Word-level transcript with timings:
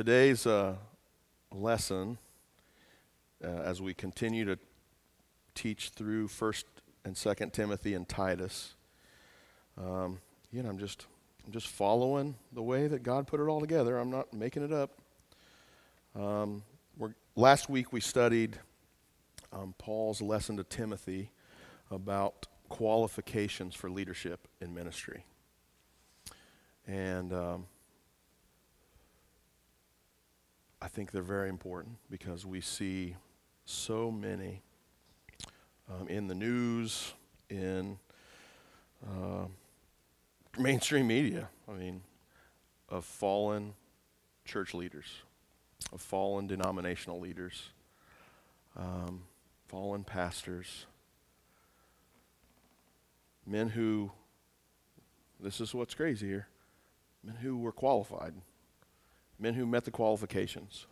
today's 0.00 0.46
uh, 0.46 0.74
lesson, 1.52 2.16
uh, 3.44 3.48
as 3.48 3.82
we 3.82 3.92
continue 3.92 4.46
to 4.46 4.58
teach 5.54 5.90
through 5.90 6.26
First 6.26 6.64
and 7.04 7.14
Second 7.14 7.52
Timothy 7.52 7.92
and 7.92 8.08
Titus, 8.08 8.76
um, 9.76 10.18
you 10.50 10.62
know, 10.62 10.70
I'm 10.70 10.78
just 10.78 11.04
I'm 11.44 11.52
just 11.52 11.66
following 11.66 12.34
the 12.50 12.62
way 12.62 12.86
that 12.86 13.02
God 13.02 13.26
put 13.26 13.40
it 13.40 13.42
all 13.42 13.60
together. 13.60 13.98
I'm 13.98 14.10
not 14.10 14.32
making 14.32 14.64
it 14.64 14.72
up. 14.72 14.90
Um, 16.16 16.62
last 17.36 17.68
week 17.68 17.92
we 17.92 18.00
studied 18.00 18.58
um, 19.52 19.74
Paul's 19.76 20.22
lesson 20.22 20.56
to 20.56 20.64
Timothy 20.64 21.30
about 21.90 22.46
qualifications 22.70 23.74
for 23.74 23.90
leadership 23.90 24.48
in 24.62 24.72
ministry. 24.72 25.26
And 26.86 27.34
um, 27.34 27.66
I 30.82 30.88
think 30.88 31.10
they're 31.10 31.22
very 31.22 31.48
important 31.48 31.96
because 32.10 32.46
we 32.46 32.60
see 32.60 33.16
so 33.64 34.10
many 34.10 34.62
um, 35.90 36.08
in 36.08 36.26
the 36.26 36.34
news, 36.34 37.12
in 37.48 37.98
uh, 39.06 39.46
mainstream 40.58 41.06
media, 41.06 41.48
I 41.68 41.72
mean, 41.72 42.02
of 42.88 43.04
fallen 43.04 43.74
church 44.44 44.72
leaders, 44.72 45.06
of 45.92 46.00
fallen 46.00 46.46
denominational 46.46 47.20
leaders, 47.20 47.70
um, 48.76 49.22
fallen 49.66 50.04
pastors, 50.04 50.86
men 53.46 53.68
who, 53.68 54.10
this 55.40 55.60
is 55.60 55.74
what's 55.74 55.94
crazy 55.94 56.26
here, 56.26 56.48
men 57.22 57.36
who 57.36 57.58
were 57.58 57.72
qualified, 57.72 58.32
men 59.40 59.54
who 59.54 59.66
met 59.66 59.84
the 59.84 59.90
qualifications. 59.90 60.86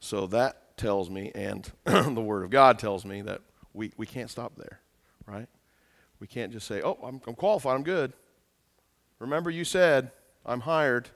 So 0.00 0.26
that 0.28 0.76
tells 0.76 1.08
me, 1.08 1.32
and 1.34 1.70
the 1.84 2.20
Word 2.20 2.44
of 2.44 2.50
God 2.50 2.78
tells 2.78 3.04
me, 3.04 3.22
that 3.22 3.40
we, 3.72 3.92
we 3.96 4.06
can't 4.06 4.30
stop 4.30 4.56
there, 4.56 4.80
right? 5.26 5.48
We 6.20 6.26
can't 6.26 6.52
just 6.52 6.66
say, 6.66 6.82
oh, 6.82 6.98
I'm, 7.02 7.20
I'm 7.26 7.34
qualified, 7.34 7.74
I'm 7.74 7.82
good. 7.82 8.12
Remember, 9.18 9.50
you 9.50 9.64
said, 9.64 10.10
I'm 10.44 10.60
hired, 10.60 11.08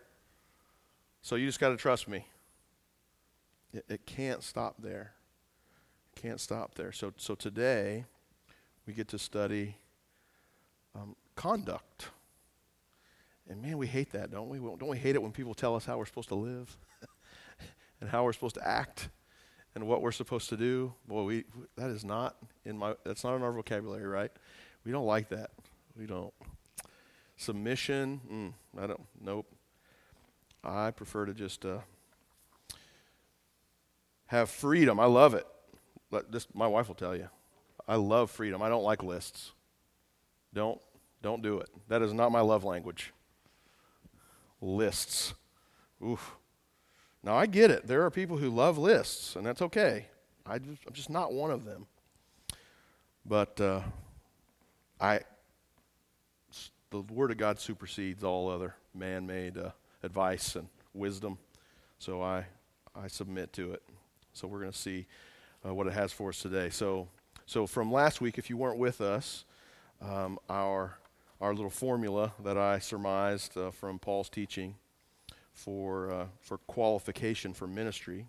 so 1.23 1.37
you 1.37 1.47
just 1.47 1.61
got 1.61 1.71
to 1.71 1.77
trust 1.77 2.09
me. 2.09 2.27
It, 3.73 3.85
it 3.89 4.07
can't 4.07 4.43
stop 4.43 4.77
there. 4.79 5.13
It 6.17 6.21
can't 6.21 6.41
stop 6.41 6.75
there. 6.75 6.93
So, 6.93 7.13
so 7.17 7.35
today, 7.35 8.05
we 8.87 8.93
get 8.93 9.09
to 9.09 9.19
study 9.19 9.77
um, 10.95 11.15
conduct. 11.37 12.09
And 13.51 13.61
man, 13.61 13.79
we 13.79 13.89
hate 13.89 14.13
that, 14.13 14.31
don't 14.31 14.49
we? 14.49 14.59
Don't 14.59 14.89
we 14.89 14.97
hate 14.97 15.17
it 15.17 15.23
when 15.23 15.33
people 15.33 15.55
tell 15.55 15.75
us 15.75 15.85
how 15.85 15.99
we're 15.99 16.07
supposed 16.07 16.29
to 16.29 16.37
live 16.37 16.77
and 18.01 18.09
how 18.09 18.23
we're 18.23 18.33
supposed 18.33 18.55
to 18.55 18.67
act 18.67 19.09
and 19.75 19.89
what 19.89 20.03
we're 20.03 20.13
supposed 20.13 20.49
to 20.51 20.57
do? 20.57 20.95
Boy, 21.09 21.25
we 21.25 21.45
that 21.77 21.91
is 21.91 22.05
not 22.05 22.37
in 22.65 22.79
my 22.79 22.95
that's 23.05 23.25
not 23.25 23.35
in 23.35 23.43
our 23.43 23.51
vocabulary, 23.51 24.07
right? 24.07 24.31
We 24.85 24.93
don't 24.93 25.05
like 25.05 25.31
that. 25.31 25.51
We 25.99 26.07
don't. 26.07 26.33
Submission, 27.37 28.21
mm, 28.31 28.81
I 28.81 28.87
don't. 28.87 29.01
Nope. 29.21 29.53
I 30.63 30.93
prefer 30.93 31.27
to 31.27 31.35
just 31.35 31.65
uh, 31.65 31.79
have 34.27 34.49
freedom. 34.49 35.01
I 35.01 35.07
love 35.07 35.35
it. 35.35 35.47
This, 36.31 36.47
my 36.55 36.69
wife 36.69 36.87
will 36.87 36.95
tell 36.95 37.17
you. 37.17 37.29
I 37.89 37.97
love 37.97 38.31
freedom. 38.31 38.63
I 38.63 38.69
don't 38.69 38.85
like 38.85 39.03
lists. 39.03 39.51
Don't 40.55 40.81
don't 41.21 41.43
do 41.43 41.59
it. 41.59 41.69
That 41.89 42.01
is 42.01 42.13
not 42.13 42.31
my 42.31 42.43
love 42.43 42.63
language. 42.63 43.13
Lists. 44.61 45.35
Oof. 46.05 46.37
Now 47.23 47.37
I 47.37 47.47
get 47.47 47.71
it. 47.71 47.87
There 47.87 48.05
are 48.05 48.11
people 48.11 48.39
who 48.39 48.51
love 48.51 48.79
lists, 48.79 49.37
and 49.37 49.45
that's 49.45 49.63
okay. 49.63 50.07
I 50.47 50.59
just, 50.59 50.81
I'm 50.87 50.93
just 50.93 51.11
not 51.11 51.33
one 51.33 51.51
of 51.51 51.65
them. 51.65 51.87
But 53.27 53.61
uh, 53.61 53.83
I, 55.01 55.21
the 56.91 57.03
Word 57.03 57.31
of 57.31 57.37
God 57.37 57.61
supersedes 57.61 58.25
all 58.25 58.49
other 58.49 58.75
man-made 58.95 59.59
uh, 59.59 59.71
advice 60.03 60.57
and 60.57 60.69
wisdom. 60.95 61.39
So 61.99 62.23
I, 62.23 62.47
I 62.97 63.09
submit 63.09 63.53
to 63.55 63.73
it. 63.73 63.83
So 64.33 64.49
we're 64.49 64.61
going 64.61 64.73
to 64.73 64.79
see 64.79 65.07
uh, 65.67 65.75
what 65.75 65.87
it 65.87 65.93
has 65.93 66.13
for 66.13 66.31
us 66.31 66.41
today. 66.41 66.71
So, 66.71 67.09
so 67.45 67.67
from 67.67 67.93
last 67.93 68.21
week, 68.21 68.39
if 68.39 68.49
you 68.49 68.57
weren't 68.57 68.79
with 68.79 69.01
us, 69.01 69.45
um, 70.01 70.39
our 70.49 70.97
our 71.41 71.55
little 71.55 71.71
formula 71.71 72.33
that 72.45 72.59
I 72.59 72.79
surmised 72.79 73.57
uh, 73.57 73.71
from 73.71 73.99
Paul's 73.99 74.29
teaching 74.29 74.75
for 75.53 76.11
uh, 76.11 76.27
for 76.41 76.59
qualification 76.59 77.55
for 77.55 77.67
ministry 77.67 78.27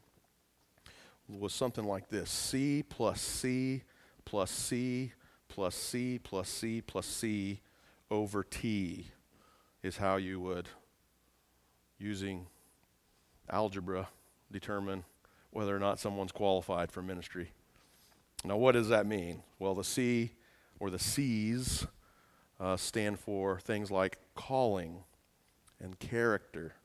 was 1.28 1.54
something 1.54 1.86
like 1.86 2.10
this: 2.10 2.30
C 2.30 2.84
plus 2.88 3.22
C 3.22 3.84
plus 4.26 4.50
C 4.50 5.14
plus 5.48 5.76
C 5.76 6.20
plus 6.20 6.50
C 6.50 6.82
plus 6.82 7.06
C 7.06 7.62
over 8.10 8.44
T 8.44 9.08
is 9.84 9.98
how 9.98 10.16
you 10.16 10.40
would, 10.40 10.68
using 11.98 12.48
algebra, 13.50 14.08
determine 14.52 15.04
whether 15.50 15.76
or 15.76 15.80
not 15.80 16.00
someone's 16.00 16.32
qualified 16.32 16.92
for 16.92 17.02
ministry. 17.02 17.52
Now, 18.46 18.58
what 18.58 18.74
does 18.74 18.88
that 18.90 19.06
mean? 19.06 19.44
Well, 19.60 19.76
the 19.76 19.84
C 19.84 20.32
or 20.80 20.90
the 20.90 21.00
C's 21.00 21.86
uh, 22.62 22.78
stand 22.78 23.20
for 23.20 23.60
things 23.60 23.90
like 23.90 24.20
calling 24.36 25.04
and 25.80 25.98
character 25.98 26.76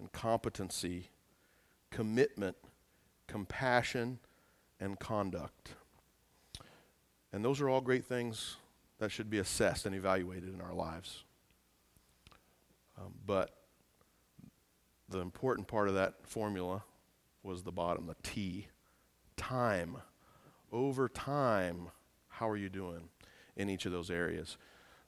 and 0.00 0.10
competency, 0.10 1.10
commitment, 1.90 2.56
compassion, 3.28 4.18
and 4.80 4.98
conduct. 4.98 5.74
And 7.32 7.44
those 7.44 7.60
are 7.60 7.68
all 7.68 7.80
great 7.80 8.04
things 8.04 8.56
that 8.98 9.12
should 9.12 9.30
be 9.30 9.38
assessed 9.38 9.86
and 9.86 9.94
evaluated 9.94 10.52
in 10.52 10.60
our 10.60 10.74
lives. 10.74 11.22
Um, 12.98 13.14
but 13.24 13.56
the 15.08 15.20
important 15.20 15.68
part 15.68 15.88
of 15.88 15.94
that 15.94 16.14
formula 16.24 16.82
was 17.44 17.62
the 17.62 17.72
bottom, 17.72 18.06
the 18.06 18.16
T. 18.22 18.66
Time. 19.36 19.98
Over 20.72 21.08
time, 21.08 21.88
how 22.28 22.48
are 22.48 22.56
you 22.56 22.68
doing 22.68 23.08
in 23.56 23.70
each 23.70 23.86
of 23.86 23.92
those 23.92 24.10
areas? 24.10 24.56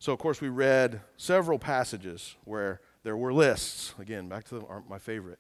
So, 0.05 0.13
of 0.13 0.19
course, 0.19 0.43
we 0.43 0.51
read 0.51 1.01
several 1.17 1.59
passages 1.59 2.37
where 2.45 2.83
there 3.05 3.17
were 3.17 3.33
lists. 3.33 3.95
Again, 3.99 4.29
back 4.29 4.45
to 4.49 4.57
the, 4.57 4.67
my 4.87 4.99
favorite. 4.99 5.39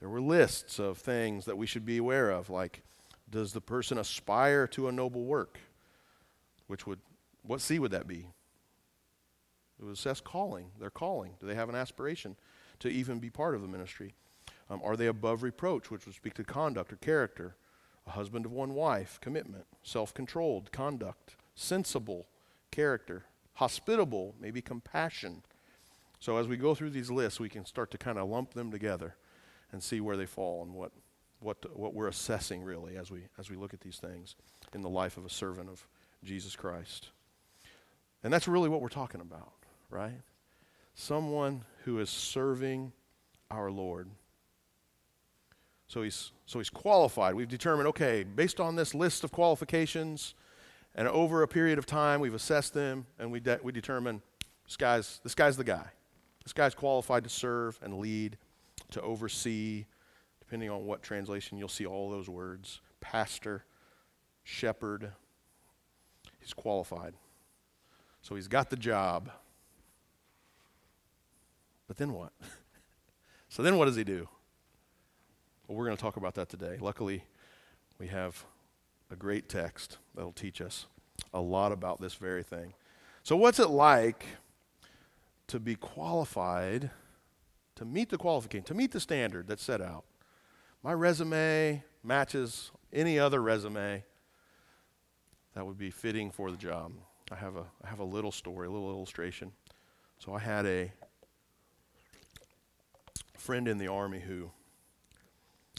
There 0.00 0.08
were 0.08 0.20
lists 0.20 0.80
of 0.80 0.98
things 0.98 1.44
that 1.44 1.56
we 1.56 1.68
should 1.68 1.86
be 1.86 1.98
aware 1.98 2.28
of, 2.30 2.50
like 2.50 2.82
does 3.30 3.52
the 3.52 3.60
person 3.60 3.98
aspire 3.98 4.66
to 4.66 4.88
a 4.88 4.92
noble 4.92 5.24
work? 5.24 5.60
Which 6.66 6.84
would, 6.84 6.98
what 7.44 7.60
C 7.60 7.78
would 7.78 7.92
that 7.92 8.08
be? 8.08 8.26
It 9.78 9.84
would 9.84 9.94
assess 9.94 10.20
calling, 10.20 10.72
their 10.80 10.90
calling. 10.90 11.34
Do 11.38 11.46
they 11.46 11.54
have 11.54 11.68
an 11.68 11.76
aspiration 11.76 12.34
to 12.80 12.88
even 12.88 13.20
be 13.20 13.30
part 13.30 13.54
of 13.54 13.62
the 13.62 13.68
ministry? 13.68 14.16
Um, 14.68 14.80
are 14.82 14.96
they 14.96 15.06
above 15.06 15.44
reproach, 15.44 15.92
which 15.92 16.06
would 16.06 16.16
speak 16.16 16.34
to 16.34 16.42
conduct 16.42 16.92
or 16.92 16.96
character? 16.96 17.54
A 18.08 18.10
husband 18.10 18.46
of 18.46 18.50
one 18.50 18.74
wife, 18.74 19.20
commitment, 19.20 19.66
self 19.84 20.12
controlled, 20.12 20.72
conduct, 20.72 21.36
sensible, 21.54 22.26
character, 22.72 23.26
hospitable, 23.54 24.34
maybe 24.40 24.60
compassion. 24.60 25.42
So 26.20 26.36
as 26.36 26.46
we 26.46 26.56
go 26.56 26.74
through 26.74 26.90
these 26.90 27.10
lists, 27.10 27.40
we 27.40 27.48
can 27.48 27.64
start 27.64 27.90
to 27.90 27.98
kind 27.98 28.18
of 28.18 28.28
lump 28.28 28.54
them 28.54 28.70
together 28.70 29.16
and 29.72 29.82
see 29.82 30.00
where 30.00 30.16
they 30.16 30.26
fall 30.26 30.62
and 30.62 30.74
what, 30.74 30.92
what, 31.40 31.76
what 31.76 31.94
we're 31.94 32.08
assessing 32.08 32.62
really 32.62 32.96
as 32.96 33.10
we, 33.10 33.22
as 33.38 33.50
we 33.50 33.56
look 33.56 33.74
at 33.74 33.80
these 33.80 33.98
things 33.98 34.36
in 34.72 34.82
the 34.82 34.88
life 34.88 35.16
of 35.16 35.24
a 35.24 35.30
servant 35.30 35.68
of 35.68 35.86
Jesus 36.22 36.54
Christ. 36.54 37.08
And 38.22 38.32
that's 38.32 38.46
really 38.46 38.68
what 38.68 38.80
we're 38.80 38.88
talking 38.88 39.20
about, 39.20 39.52
right? 39.90 40.20
Someone 40.94 41.64
who 41.84 41.98
is 41.98 42.10
serving 42.10 42.92
our 43.50 43.70
Lord. 43.70 44.08
So 45.88 46.02
he's, 46.02 46.32
so 46.46 46.58
he's 46.58 46.70
qualified. 46.70 47.34
We've 47.34 47.48
determined, 47.48 47.88
okay, 47.88 48.22
based 48.22 48.60
on 48.60 48.76
this 48.76 48.94
list 48.94 49.24
of 49.24 49.32
qualifications, 49.32 50.34
and 50.94 51.08
over 51.08 51.42
a 51.42 51.48
period 51.48 51.78
of 51.78 51.86
time, 51.86 52.20
we've 52.20 52.34
assessed 52.34 52.74
them, 52.74 53.06
and 53.18 53.32
we, 53.32 53.40
de- 53.40 53.60
we 53.62 53.72
determine 53.72 54.22
this 54.66 54.76
guy's, 54.76 55.20
this 55.22 55.34
guy's 55.34 55.56
the 55.56 55.64
guy. 55.64 55.86
This 56.44 56.52
guy's 56.52 56.74
qualified 56.74 57.24
to 57.24 57.30
serve 57.30 57.78
and 57.82 57.98
lead, 57.98 58.36
to 58.90 59.00
oversee, 59.00 59.86
depending 60.40 60.70
on 60.70 60.84
what 60.84 61.02
translation, 61.02 61.56
you'll 61.56 61.68
see 61.68 61.86
all 61.86 62.10
those 62.10 62.28
words 62.28 62.80
pastor, 63.00 63.64
shepherd. 64.44 65.12
He's 66.40 66.52
qualified. 66.52 67.14
So 68.20 68.34
he's 68.34 68.48
got 68.48 68.70
the 68.70 68.76
job. 68.76 69.30
But 71.88 71.96
then 71.96 72.12
what? 72.12 72.32
so 73.48 73.62
then 73.62 73.76
what 73.76 73.86
does 73.86 73.96
he 73.96 74.04
do? 74.04 74.28
Well, 75.66 75.76
we're 75.76 75.84
going 75.86 75.96
to 75.96 76.02
talk 76.02 76.16
about 76.16 76.34
that 76.34 76.48
today. 76.48 76.76
Luckily, 76.80 77.24
we 77.98 78.08
have 78.08 78.44
a 79.12 79.16
great 79.16 79.48
text 79.48 79.98
that'll 80.14 80.32
teach 80.32 80.60
us 80.60 80.86
a 81.34 81.40
lot 81.40 81.70
about 81.70 82.00
this 82.00 82.14
very 82.14 82.42
thing. 82.42 82.74
So, 83.22 83.36
what's 83.36 83.60
it 83.60 83.68
like 83.68 84.24
to 85.48 85.60
be 85.60 85.74
qualified 85.74 86.90
to 87.76 87.84
meet 87.84 88.10
the 88.10 88.18
qualification, 88.18 88.64
to 88.64 88.74
meet 88.74 88.92
the 88.92 89.00
standard 89.00 89.46
that's 89.46 89.62
set 89.62 89.80
out. 89.80 90.04
My 90.82 90.92
resume 90.92 91.82
matches 92.02 92.70
any 92.92 93.18
other 93.18 93.42
resume 93.42 94.04
that 95.54 95.66
would 95.66 95.78
be 95.78 95.90
fitting 95.90 96.30
for 96.30 96.50
the 96.50 96.56
job. 96.56 96.92
I 97.30 97.36
have 97.36 97.56
a, 97.56 97.64
I 97.84 97.88
have 97.88 97.98
a 97.98 98.04
little 98.04 98.32
story, 98.32 98.66
a 98.66 98.70
little 98.70 98.90
illustration. 98.90 99.52
So 100.18 100.32
I 100.32 100.38
had 100.38 100.66
a 100.66 100.92
friend 103.36 103.66
in 103.66 103.78
the 103.78 103.88
Army 103.88 104.20
who 104.20 104.50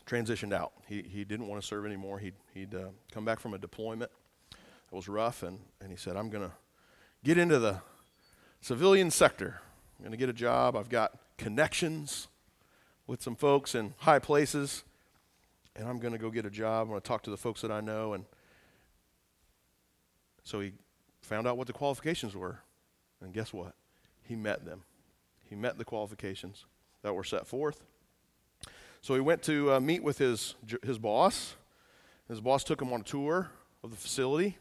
transitioned 0.05 0.53
out. 0.53 0.73
He, 0.87 1.01
he 1.01 1.23
didn't 1.23 1.47
want 1.47 1.61
to 1.61 1.67
serve 1.67 1.85
anymore. 1.85 2.19
He'd, 2.19 2.35
he'd 2.53 2.75
uh, 2.75 2.89
come 3.11 3.25
back 3.25 3.39
from 3.39 3.53
a 3.53 3.57
deployment 3.57 4.11
that 4.51 4.95
was 4.95 5.07
rough, 5.07 5.43
and, 5.43 5.59
and 5.81 5.91
he 5.91 5.97
said, 5.97 6.15
I'm 6.15 6.29
going 6.29 6.47
to 6.47 6.55
get 7.23 7.37
into 7.37 7.59
the 7.59 7.81
civilian 8.61 9.11
sector. 9.11 9.61
I'm 9.97 10.05
going 10.05 10.11
to 10.11 10.17
get 10.17 10.29
a 10.29 10.33
job. 10.33 10.75
I've 10.75 10.89
got 10.89 11.17
connections 11.37 12.27
with 13.07 13.21
some 13.21 13.35
folks 13.35 13.75
in 13.75 13.93
high 13.99 14.19
places, 14.19 14.83
and 15.75 15.87
I'm 15.87 15.99
going 15.99 16.13
to 16.13 16.19
go 16.19 16.29
get 16.29 16.45
a 16.45 16.49
job. 16.51 16.83
I'm 16.83 16.89
going 16.89 17.01
to 17.01 17.07
talk 17.07 17.23
to 17.23 17.29
the 17.29 17.37
folks 17.37 17.61
that 17.61 17.71
I 17.71 17.81
know. 17.81 18.13
And 18.13 18.25
so 20.43 20.59
he 20.59 20.73
found 21.21 21.47
out 21.47 21.57
what 21.57 21.67
the 21.67 21.73
qualifications 21.73 22.35
were, 22.35 22.59
and 23.21 23.33
guess 23.33 23.53
what? 23.53 23.73
He 24.21 24.35
met 24.35 24.65
them. 24.65 24.83
He 25.49 25.55
met 25.55 25.77
the 25.77 25.85
qualifications 25.85 26.65
that 27.01 27.13
were 27.13 27.23
set 27.23 27.47
forth. 27.47 27.83
So 29.03 29.15
he 29.15 29.19
went 29.19 29.43
to 29.43 29.73
uh, 29.73 29.79
meet 29.81 30.01
with 30.01 30.17
his, 30.17 30.55
his 30.81 30.97
boss. 30.97 31.55
His 32.29 32.39
boss 32.39 32.63
took 32.63 32.81
him 32.81 32.93
on 32.93 33.01
a 33.01 33.03
tour 33.03 33.51
of 33.83 33.91
the 33.91 33.97
facility. 33.97 34.57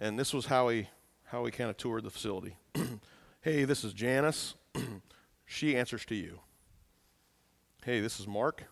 And 0.00 0.18
this 0.18 0.34
was 0.34 0.46
how 0.46 0.68
he, 0.68 0.88
how 1.26 1.44
he 1.44 1.52
kind 1.52 1.70
of 1.70 1.76
toured 1.76 2.02
the 2.02 2.10
facility. 2.10 2.56
hey, 3.42 3.64
this 3.64 3.84
is 3.84 3.92
Janice. 3.92 4.54
she 5.46 5.76
answers 5.76 6.04
to 6.06 6.16
you. 6.16 6.40
Hey, 7.84 8.00
this 8.00 8.18
is 8.18 8.26
Mark. 8.26 8.64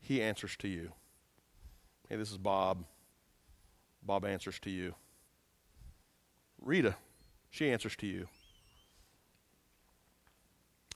He 0.00 0.22
answers 0.22 0.54
to 0.58 0.68
you. 0.68 0.92
Hey, 2.08 2.14
this 2.14 2.30
is 2.30 2.38
Bob. 2.38 2.84
Bob 4.00 4.24
answers 4.24 4.60
to 4.60 4.70
you. 4.70 4.94
Rita, 6.62 6.94
she 7.50 7.68
answers 7.68 7.96
to 7.96 8.06
you. 8.06 8.28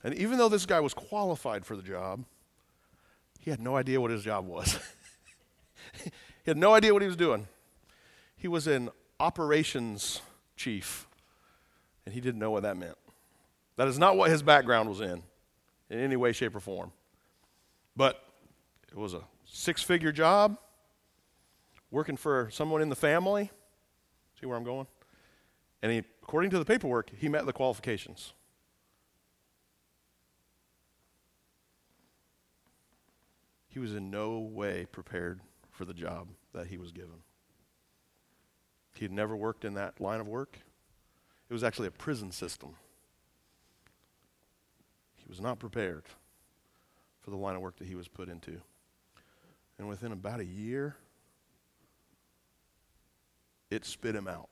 And 0.03 0.13
even 0.15 0.37
though 0.37 0.49
this 0.49 0.65
guy 0.65 0.79
was 0.79 0.93
qualified 0.93 1.65
for 1.65 1.75
the 1.75 1.81
job, 1.81 2.25
he 3.39 3.49
had 3.49 3.59
no 3.59 3.75
idea 3.75 4.01
what 4.01 4.11
his 4.11 4.23
job 4.23 4.45
was. 4.45 4.77
he 6.03 6.11
had 6.45 6.57
no 6.57 6.73
idea 6.73 6.93
what 6.93 7.01
he 7.01 7.07
was 7.07 7.17
doing. 7.17 7.47
He 8.35 8.47
was 8.47 8.67
an 8.67 8.89
operations 9.19 10.21
chief, 10.57 11.07
and 12.05 12.13
he 12.13 12.21
didn't 12.21 12.39
know 12.39 12.51
what 12.51 12.63
that 12.63 12.77
meant. 12.77 12.97
That 13.77 13.87
is 13.87 13.97
not 13.97 14.17
what 14.17 14.29
his 14.29 14.43
background 14.43 14.89
was 14.89 15.01
in, 15.01 15.23
in 15.89 15.99
any 15.99 16.15
way, 16.15 16.31
shape, 16.31 16.55
or 16.55 16.59
form. 16.59 16.91
But 17.95 18.23
it 18.91 18.97
was 18.97 19.13
a 19.13 19.21
six 19.45 19.81
figure 19.81 20.11
job, 20.11 20.57
working 21.91 22.17
for 22.17 22.49
someone 22.51 22.81
in 22.81 22.89
the 22.89 22.95
family. 22.95 23.49
See 24.39 24.45
where 24.45 24.57
I'm 24.57 24.63
going? 24.63 24.87
And 25.81 25.91
he, 25.91 25.99
according 26.21 26.51
to 26.51 26.59
the 26.59 26.65
paperwork, 26.65 27.11
he 27.17 27.29
met 27.29 27.45
the 27.45 27.53
qualifications. 27.53 28.33
He 33.73 33.79
was 33.79 33.95
in 33.95 34.11
no 34.11 34.37
way 34.37 34.85
prepared 34.91 35.41
for 35.71 35.83
the 35.83 35.95
job 35.95 36.27
that 36.53 36.67
he 36.67 36.77
was 36.77 36.91
given. 36.91 37.23
He 38.93 39.03
had 39.03 39.11
never 39.11 39.35
worked 39.35 39.65
in 39.65 39.73
that 39.73 39.99
line 39.99 40.19
of 40.19 40.27
work. 40.27 40.59
It 41.49 41.53
was 41.53 41.63
actually 41.63 41.87
a 41.87 41.91
prison 41.91 42.31
system. 42.31 42.75
He 45.15 45.25
was 45.27 45.41
not 45.41 45.57
prepared 45.57 46.03
for 47.21 47.31
the 47.31 47.35
line 47.35 47.55
of 47.55 47.61
work 47.61 47.77
that 47.77 47.87
he 47.87 47.95
was 47.95 48.07
put 48.07 48.29
into. 48.29 48.61
And 49.79 49.89
within 49.89 50.11
about 50.11 50.39
a 50.39 50.45
year, 50.45 50.95
it 53.71 53.85
spit 53.85 54.13
him 54.13 54.27
out, 54.27 54.49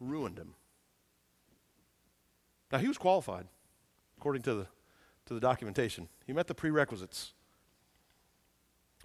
ruined 0.00 0.36
him. 0.36 0.54
Now, 2.72 2.78
he 2.78 2.88
was 2.88 2.98
qualified, 2.98 3.46
according 4.18 4.42
to 4.42 4.54
the, 4.54 4.66
to 5.26 5.34
the 5.34 5.40
documentation. 5.40 6.08
He 6.26 6.32
met 6.32 6.46
the 6.46 6.54
prerequisites 6.54 7.32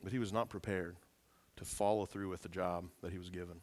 but 0.04 0.12
he 0.12 0.20
was 0.20 0.34
not 0.34 0.50
prepared 0.50 0.98
to 1.58 1.66
follow 1.66 2.06
through 2.06 2.30
with 2.30 2.42
the 2.42 2.50
job 2.50 2.86
that 3.02 3.12
he 3.12 3.18
was 3.18 3.30
given. 3.30 3.62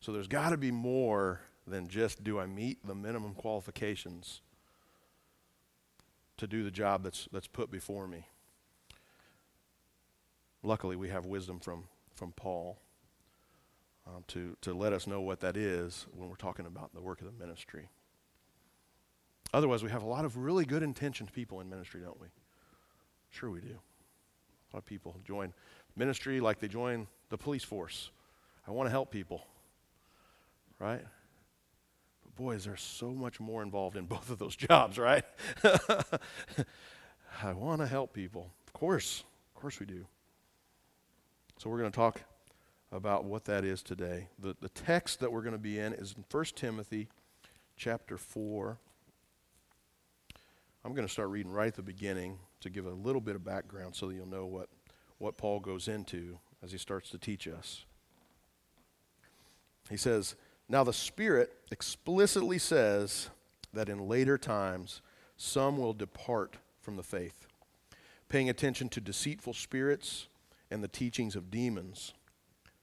So 0.00 0.12
there's 0.12 0.28
got 0.28 0.50
to 0.50 0.56
be 0.56 0.70
more 0.70 1.40
than 1.66 1.88
just 1.88 2.24
do 2.24 2.38
I 2.38 2.46
meet 2.46 2.84
the 2.86 2.94
minimum 2.94 3.34
qualifications 3.34 4.40
to 6.36 6.46
do 6.46 6.64
the 6.64 6.70
job 6.70 7.04
that's, 7.04 7.28
that's 7.32 7.46
put 7.46 7.70
before 7.70 8.08
me. 8.08 8.26
Luckily, 10.62 10.96
we 10.96 11.08
have 11.08 11.26
wisdom 11.26 11.60
from, 11.60 11.84
from 12.14 12.32
Paul 12.32 12.78
uh, 14.06 14.20
to, 14.28 14.56
to 14.60 14.74
let 14.74 14.92
us 14.92 15.06
know 15.06 15.20
what 15.20 15.40
that 15.40 15.56
is 15.56 16.06
when 16.12 16.28
we're 16.28 16.36
talking 16.36 16.66
about 16.66 16.94
the 16.94 17.00
work 17.00 17.20
of 17.20 17.26
the 17.26 17.44
ministry. 17.44 17.88
Otherwise, 19.52 19.82
we 19.82 19.90
have 19.90 20.02
a 20.02 20.08
lot 20.08 20.24
of 20.24 20.36
really 20.36 20.64
good 20.64 20.82
intentioned 20.82 21.32
people 21.32 21.60
in 21.60 21.68
ministry, 21.68 22.00
don't 22.00 22.20
we? 22.20 22.28
Sure, 23.30 23.50
we 23.50 23.60
do. 23.60 23.68
A 23.68 24.76
lot 24.76 24.78
of 24.78 24.86
people 24.86 25.16
join 25.26 25.52
ministry 25.96 26.40
like 26.40 26.58
they 26.58 26.68
join 26.68 27.06
the 27.28 27.36
police 27.36 27.64
force. 27.64 28.10
I 28.66 28.70
want 28.70 28.86
to 28.86 28.90
help 28.90 29.10
people, 29.10 29.46
right? 30.78 31.02
But 32.24 32.34
boy, 32.36 32.52
is 32.52 32.64
there 32.64 32.76
so 32.76 33.10
much 33.10 33.40
more 33.40 33.62
involved 33.62 33.96
in 33.96 34.04
both 34.06 34.30
of 34.30 34.38
those 34.38 34.56
jobs, 34.56 34.98
right? 34.98 35.24
I 37.42 37.52
want 37.52 37.80
to 37.80 37.86
help 37.86 38.12
people. 38.12 38.50
Of 38.66 38.72
course, 38.72 39.24
of 39.54 39.60
course 39.60 39.80
we 39.80 39.86
do. 39.86 40.06
So 41.58 41.68
we're 41.70 41.78
going 41.78 41.90
to 41.90 41.96
talk 41.96 42.22
about 42.90 43.24
what 43.24 43.44
that 43.46 43.64
is 43.64 43.82
today. 43.82 44.28
The, 44.38 44.56
the 44.60 44.68
text 44.68 45.20
that 45.20 45.32
we're 45.32 45.42
going 45.42 45.52
to 45.52 45.58
be 45.58 45.78
in 45.78 45.92
is 45.94 46.14
in 46.16 46.24
1 46.30 46.44
Timothy 46.56 47.08
chapter 47.76 48.18
4. 48.18 48.78
I'm 50.84 50.94
going 50.94 51.06
to 51.06 51.12
start 51.12 51.28
reading 51.28 51.52
right 51.52 51.68
at 51.68 51.76
the 51.76 51.82
beginning 51.82 52.38
to 52.60 52.68
give 52.68 52.86
a 52.86 52.90
little 52.90 53.20
bit 53.20 53.36
of 53.36 53.44
background 53.44 53.94
so 53.94 54.08
that 54.08 54.14
you'll 54.14 54.26
know 54.26 54.46
what, 54.46 54.68
what 55.18 55.36
Paul 55.36 55.60
goes 55.60 55.86
into 55.86 56.38
as 56.60 56.72
he 56.72 56.78
starts 56.78 57.10
to 57.10 57.18
teach 57.18 57.46
us. 57.46 57.84
He 59.88 59.96
says, 59.96 60.34
Now 60.68 60.82
the 60.82 60.92
Spirit 60.92 61.52
explicitly 61.70 62.58
says 62.58 63.30
that 63.72 63.88
in 63.88 64.08
later 64.08 64.36
times 64.36 65.02
some 65.36 65.78
will 65.78 65.94
depart 65.94 66.56
from 66.80 66.96
the 66.96 67.02
faith, 67.04 67.46
paying 68.28 68.50
attention 68.50 68.88
to 68.88 69.00
deceitful 69.00 69.54
spirits 69.54 70.26
and 70.68 70.82
the 70.82 70.88
teachings 70.88 71.36
of 71.36 71.50
demons, 71.50 72.12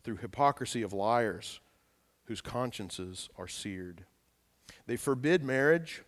through 0.03 0.17
hypocrisy 0.17 0.81
of 0.81 0.93
liars 0.93 1.59
whose 2.25 2.39
consciences 2.39 3.29
are 3.37 3.47
seared. 3.47 4.05
They 4.87 4.95
forbid 4.95 5.43
marriage 5.43 6.03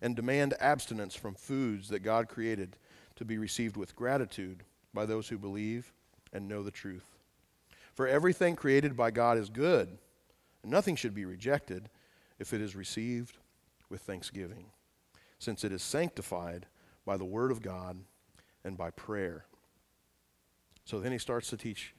and 0.00 0.14
demand 0.14 0.54
abstinence 0.60 1.14
from 1.14 1.34
foods 1.34 1.88
that 1.88 2.00
God 2.00 2.28
created 2.28 2.76
to 3.16 3.24
be 3.24 3.38
received 3.38 3.76
with 3.76 3.96
gratitude 3.96 4.62
by 4.92 5.06
those 5.06 5.28
who 5.28 5.38
believe 5.38 5.92
and 6.32 6.48
know 6.48 6.62
the 6.62 6.70
truth. 6.70 7.16
For 7.94 8.06
everything 8.06 8.56
created 8.56 8.96
by 8.96 9.10
God 9.10 9.38
is 9.38 9.48
good, 9.48 9.96
and 10.62 10.70
nothing 10.70 10.96
should 10.96 11.14
be 11.14 11.24
rejected 11.24 11.88
if 12.38 12.52
it 12.52 12.60
is 12.60 12.76
received 12.76 13.38
with 13.88 14.02
thanksgiving, 14.02 14.66
since 15.38 15.64
it 15.64 15.72
is 15.72 15.82
sanctified 15.82 16.66
by 17.04 17.16
the 17.16 17.24
word 17.24 17.50
of 17.50 17.62
God 17.62 17.98
and 18.64 18.76
by 18.76 18.90
prayer. 18.90 19.46
So 20.84 21.00
then 21.00 21.12
he 21.12 21.18
starts 21.18 21.48
to 21.50 21.56
teach 21.56 21.94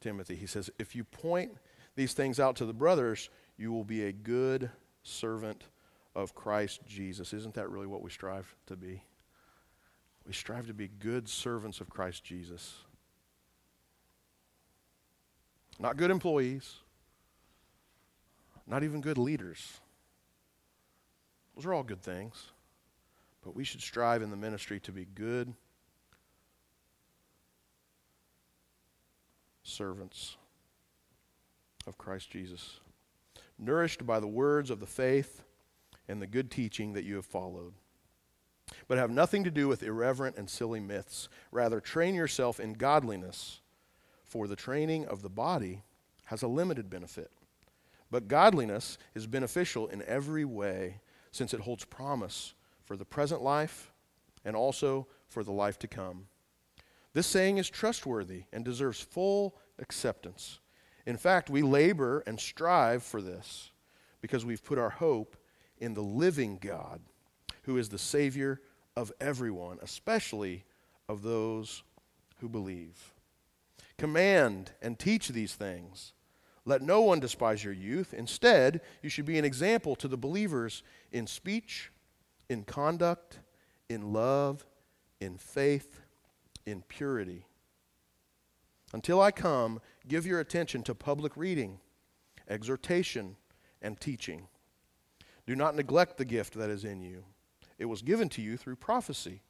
Timothy. 0.00 0.36
He 0.36 0.46
says, 0.46 0.70
If 0.78 0.96
you 0.96 1.04
point 1.04 1.52
these 1.96 2.14
things 2.14 2.40
out 2.40 2.56
to 2.56 2.66
the 2.66 2.72
brothers, 2.72 3.30
you 3.56 3.72
will 3.72 3.84
be 3.84 4.04
a 4.04 4.12
good 4.12 4.70
servant 5.02 5.64
of 6.14 6.34
Christ 6.34 6.80
Jesus. 6.86 7.32
Isn't 7.32 7.54
that 7.54 7.70
really 7.70 7.86
what 7.86 8.02
we 8.02 8.10
strive 8.10 8.54
to 8.66 8.76
be? 8.76 9.02
We 10.26 10.32
strive 10.32 10.66
to 10.68 10.74
be 10.74 10.88
good 10.88 11.28
servants 11.28 11.80
of 11.80 11.90
Christ 11.90 12.24
Jesus. 12.24 12.74
Not 15.78 15.96
good 15.96 16.10
employees, 16.10 16.76
not 18.66 18.84
even 18.84 19.00
good 19.00 19.18
leaders. 19.18 19.80
Those 21.54 21.66
are 21.66 21.74
all 21.74 21.82
good 21.82 22.02
things. 22.02 22.50
But 23.44 23.54
we 23.54 23.64
should 23.64 23.82
strive 23.82 24.22
in 24.22 24.30
the 24.30 24.36
ministry 24.36 24.80
to 24.80 24.92
be 24.92 25.04
good 25.04 25.52
servants 29.62 30.36
of 31.86 31.98
Christ 31.98 32.30
Jesus, 32.30 32.80
nourished 33.58 34.06
by 34.06 34.18
the 34.18 34.26
words 34.26 34.70
of 34.70 34.80
the 34.80 34.86
faith 34.86 35.42
and 36.08 36.20
the 36.20 36.26
good 36.26 36.50
teaching 36.50 36.92
that 36.92 37.04
you 37.04 37.16
have 37.16 37.26
followed 37.26 37.74
but 38.88 38.98
have 38.98 39.10
nothing 39.10 39.44
to 39.44 39.50
do 39.50 39.68
with 39.68 39.82
irreverent 39.82 40.36
and 40.36 40.48
silly 40.48 40.80
myths. 40.80 41.28
Rather, 41.50 41.80
train 41.80 42.14
yourself 42.14 42.60
in 42.60 42.74
godliness, 42.74 43.60
for 44.24 44.46
the 44.46 44.56
training 44.56 45.06
of 45.06 45.22
the 45.22 45.28
body 45.28 45.82
has 46.24 46.42
a 46.42 46.48
limited 46.48 46.88
benefit. 46.90 47.30
But 48.10 48.28
godliness 48.28 48.98
is 49.14 49.26
beneficial 49.26 49.88
in 49.88 50.02
every 50.06 50.44
way, 50.44 51.00
since 51.30 51.52
it 51.52 51.60
holds 51.60 51.84
promise 51.84 52.54
for 52.84 52.96
the 52.96 53.04
present 53.04 53.42
life 53.42 53.92
and 54.44 54.54
also 54.54 55.06
for 55.28 55.42
the 55.42 55.52
life 55.52 55.78
to 55.80 55.88
come. 55.88 56.26
This 57.12 57.26
saying 57.26 57.58
is 57.58 57.70
trustworthy 57.70 58.44
and 58.52 58.64
deserves 58.64 59.00
full 59.00 59.56
acceptance. 59.78 60.60
In 61.06 61.16
fact, 61.16 61.50
we 61.50 61.62
labor 61.62 62.22
and 62.26 62.38
strive 62.38 63.02
for 63.02 63.20
this 63.20 63.70
because 64.20 64.44
we've 64.44 64.64
put 64.64 64.78
our 64.78 64.90
hope 64.90 65.36
in 65.78 65.94
the 65.94 66.02
living 66.02 66.58
God, 66.60 67.00
who 67.62 67.76
is 67.78 67.88
the 67.88 67.98
Savior 67.98 68.60
of 68.96 69.12
everyone, 69.20 69.78
especially 69.82 70.64
of 71.08 71.22
those 71.22 71.82
who 72.38 72.48
believe. 72.48 73.14
Command 73.98 74.72
and 74.82 74.98
teach 74.98 75.28
these 75.28 75.54
things. 75.54 76.12
Let 76.64 76.82
no 76.82 77.02
one 77.02 77.20
despise 77.20 77.62
your 77.62 77.72
youth. 77.72 78.14
Instead, 78.14 78.80
you 79.02 79.10
should 79.10 79.26
be 79.26 79.38
an 79.38 79.44
example 79.44 79.94
to 79.96 80.08
the 80.08 80.16
believers 80.16 80.82
in 81.12 81.26
speech, 81.26 81.90
in 82.48 82.64
conduct, 82.64 83.38
in 83.88 84.12
love, 84.12 84.66
in 85.20 85.36
faith, 85.36 86.00
in 86.66 86.82
purity. 86.82 87.46
Until 88.92 89.20
I 89.20 89.30
come, 89.30 89.80
give 90.06 90.26
your 90.26 90.40
attention 90.40 90.82
to 90.84 90.94
public 90.94 91.36
reading, 91.36 91.80
exhortation, 92.48 93.36
and 93.82 94.00
teaching. 94.00 94.48
Do 95.46 95.54
not 95.54 95.76
neglect 95.76 96.16
the 96.16 96.24
gift 96.24 96.54
that 96.54 96.70
is 96.70 96.84
in 96.84 97.02
you. 97.02 97.24
It 97.78 97.86
was 97.86 98.02
given 98.02 98.28
to 98.30 98.42
you 98.42 98.56
through 98.56 98.76
prophecy, 98.76 99.42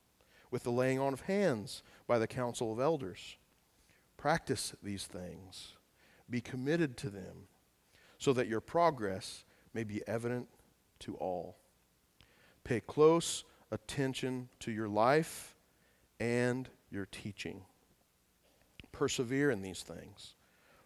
with 0.51 0.63
the 0.63 0.73
laying 0.73 0.99
on 0.99 1.13
of 1.13 1.23
hands 1.23 1.83
by 2.07 2.19
the 2.19 2.27
council 2.27 2.73
of 2.73 2.81
elders. 2.81 3.37
Practice 4.17 4.75
these 4.83 5.05
things, 5.05 5.75
be 6.31 6.41
committed 6.41 6.97
to 6.99 7.11
them, 7.11 7.49
so 8.19 8.33
that 8.33 8.49
your 8.49 8.61
progress 8.61 9.45
may 9.75 9.85
be 9.85 10.03
evident 10.07 10.49
to 11.01 11.15
all. 11.17 11.57
Pay 12.63 12.81
close 12.81 13.45
attention 13.71 14.49
to 14.61 14.71
your 14.71 14.89
life 14.89 15.55
and 16.21 16.69
your 16.91 17.07
teaching. 17.07 17.63
Persevere 18.93 19.51
in 19.51 19.61
these 19.61 19.83
things, 19.83 20.35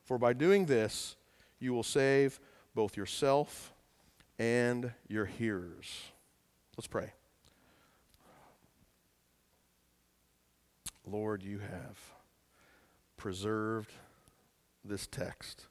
for 0.03 0.19
by 0.19 0.33
doing 0.33 0.67
this, 0.67 1.17
you 1.61 1.73
will 1.73 1.83
save 1.83 2.41
both 2.75 2.97
yourself 2.97 3.75
and 4.39 4.93
your 5.09 5.25
hearers. 5.25 6.13
Let's 6.77 6.87
pray. 6.87 7.13
Lord, 11.05 11.43
you 11.43 11.59
have 11.59 11.99
preserved 13.17 13.93
this 14.85 15.07
text 15.07 15.67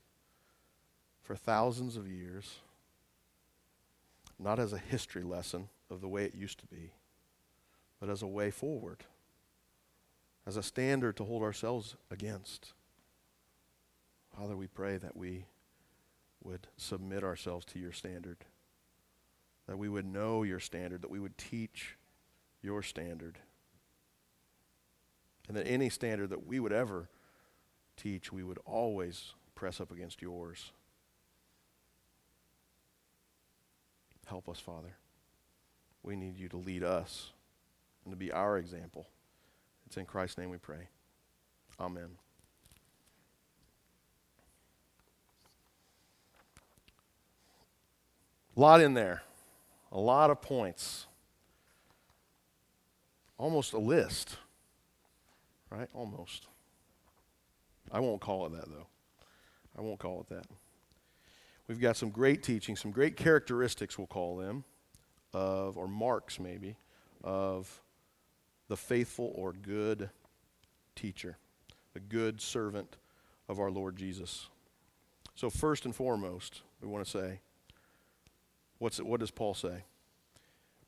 for 1.22 1.36
thousands 1.36 1.96
of 1.96 2.08
years, 2.08 2.60
not 4.40 4.60
as 4.60 4.74
a 4.74 4.78
history 4.78 5.24
lesson 5.24 5.70
of 5.90 6.02
the 6.02 6.08
way 6.08 6.26
it 6.26 6.36
used 6.36 6.60
to 6.60 6.66
be, 6.66 6.92
but 8.00 8.10
as 8.10 8.22
a 8.22 8.28
way 8.28 8.52
forward, 8.52 9.06
as 10.46 10.58
a 10.58 10.64
standard 10.64 11.16
to 11.18 11.24
hold 11.24 11.44
ourselves 11.44 11.96
against. 12.12 12.74
Father, 14.36 14.56
we 14.56 14.68
pray 14.68 14.98
that 14.98 15.16
we 15.16 15.46
would 16.44 16.68
submit 16.78 17.24
ourselves 17.24 17.66
to 17.66 17.80
your 17.80 17.92
standard, 17.92 18.38
that 19.68 19.78
we 19.78 19.90
would 19.90 20.06
know 20.06 20.44
your 20.44 20.60
standard, 20.60 21.02
that 21.02 21.12
we 21.12 21.20
would 21.20 21.38
teach 21.38 21.98
your 22.62 22.82
standard, 22.82 23.38
and 25.48 25.56
that 25.56 25.68
any 25.68 25.90
standard 25.90 26.30
that 26.30 26.48
we 26.48 26.60
would 26.60 26.74
ever 26.74 27.10
teach, 27.96 28.32
we 28.32 28.44
would 28.44 28.60
always 28.66 29.34
press 29.56 29.80
up 29.80 29.92
against 29.92 30.22
yours. 30.22 30.72
Help 34.28 34.50
us, 34.50 34.60
Father. 34.60 34.96
We 36.04 36.16
need 36.16 36.38
you 36.38 36.50
to 36.50 36.58
lead 36.58 36.84
us 36.84 37.32
and 38.04 38.12
to 38.12 38.18
be 38.18 38.32
our 38.32 38.58
example. 38.58 39.08
It's 39.86 39.98
in 39.98 40.06
Christ's 40.06 40.38
name 40.38 40.50
we 40.50 40.58
pray. 40.58 40.90
Amen. 41.80 42.10
A 48.56 48.60
lot 48.60 48.82
in 48.82 48.96
there, 48.96 49.22
a 49.92 50.00
lot 50.00 50.30
of 50.30 50.42
points. 50.42 51.08
Almost 53.38 53.74
a 53.74 53.78
list, 53.78 54.38
right? 55.70 55.90
Almost. 55.94 56.48
I 57.92 58.00
won't 58.00 58.22
call 58.22 58.46
it 58.48 58.54
that, 58.54 58.70
though. 58.70 58.88
I 59.78 59.82
won't 59.82 60.00
call 60.00 60.22
it 60.22 60.30
that. 60.30 60.46
We've 61.68 61.80
got 61.80 61.98
some 61.98 62.10
great 62.10 62.44
teaching, 62.44 62.76
some 62.76 62.92
great 62.92 63.16
characteristics, 63.16 63.98
we'll 63.98 64.08
call 64.08 64.38
them, 64.38 64.64
of, 65.34 65.78
or 65.78 65.88
marks 65.88 66.40
maybe, 66.40 66.78
of 67.24 67.82
the 68.70 68.78
faithful 68.78 69.32
or 69.36 69.54
good 69.54 70.10
teacher, 70.96 71.38
the 71.94 72.00
good 72.00 72.42
servant 72.42 72.98
of 73.48 73.60
our 73.60 73.70
Lord 73.70 73.98
Jesus. 73.98 74.48
So, 75.36 75.50
first 75.50 75.86
and 75.86 75.96
foremost, 75.96 76.62
we 76.82 76.88
want 76.88 77.06
to 77.06 77.12
say, 77.12 77.42
what's 78.80 79.00
what 79.00 79.20
does 79.20 79.32
Paul 79.32 79.54
say? 79.54 79.84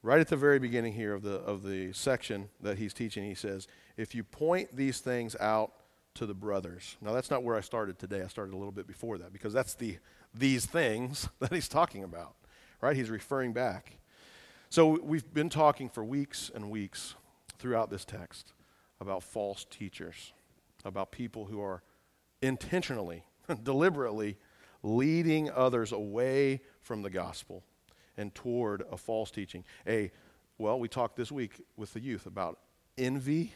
Right 0.02 0.22
at 0.22 0.30
the 0.30 0.38
very 0.38 0.60
beginning 0.60 0.94
here 0.94 1.14
of 1.14 1.24
the, 1.24 1.36
of 1.42 1.64
the 1.64 1.92
section 1.92 2.48
that 2.62 2.78
he's 2.78 2.94
teaching, 2.94 3.26
he 3.26 3.36
says, 3.36 3.68
If 3.98 4.16
you 4.16 4.24
point 4.24 4.76
these 4.76 5.00
things 5.00 5.36
out 5.42 5.74
to 6.16 6.26
the 6.26 6.34
brothers. 6.34 6.98
Now, 7.02 7.14
that's 7.14 7.30
not 7.30 7.44
where 7.44 7.56
I 7.56 7.62
started 7.62 8.00
today. 8.00 8.22
I 8.22 8.28
started 8.28 8.54
a 8.54 8.58
little 8.58 8.72
bit 8.72 8.88
before 8.88 9.18
that 9.20 9.32
because 9.34 9.54
that's 9.54 9.74
the 9.76 9.98
these 10.34 10.66
things 10.66 11.28
that 11.40 11.54
he's 11.54 11.68
talking 11.68 12.04
about, 12.04 12.36
right? 12.82 12.96
He's 12.96 13.10
referring 13.10 13.54
back. 13.54 14.00
So, 14.70 15.00
we've 15.02 15.34
been 15.34 15.50
talking 15.50 15.90
for 15.90 16.04
weeks 16.04 16.50
and 16.54 16.70
weeks 16.70 17.16
throughout 17.58 17.90
this 17.90 18.06
text 18.06 18.54
about 19.02 19.24
false 19.24 19.66
teachers, 19.70 20.34
about 20.86 21.12
people 21.12 21.46
who 21.46 21.62
are 21.62 21.84
intentionally, 22.42 23.26
deliberately 23.64 24.38
leading 24.82 25.52
others 25.52 25.92
away 25.92 26.62
from 26.82 27.02
the 27.02 27.10
gospel 27.10 27.64
and 28.20 28.36
toward 28.36 28.84
a 28.92 28.98
false 28.98 29.32
teaching. 29.32 29.64
A 29.88 30.12
well, 30.58 30.78
we 30.78 30.90
talked 30.90 31.16
this 31.16 31.32
week 31.32 31.62
with 31.78 31.94
the 31.94 32.02
youth 32.02 32.26
about 32.26 32.60
envy 32.98 33.54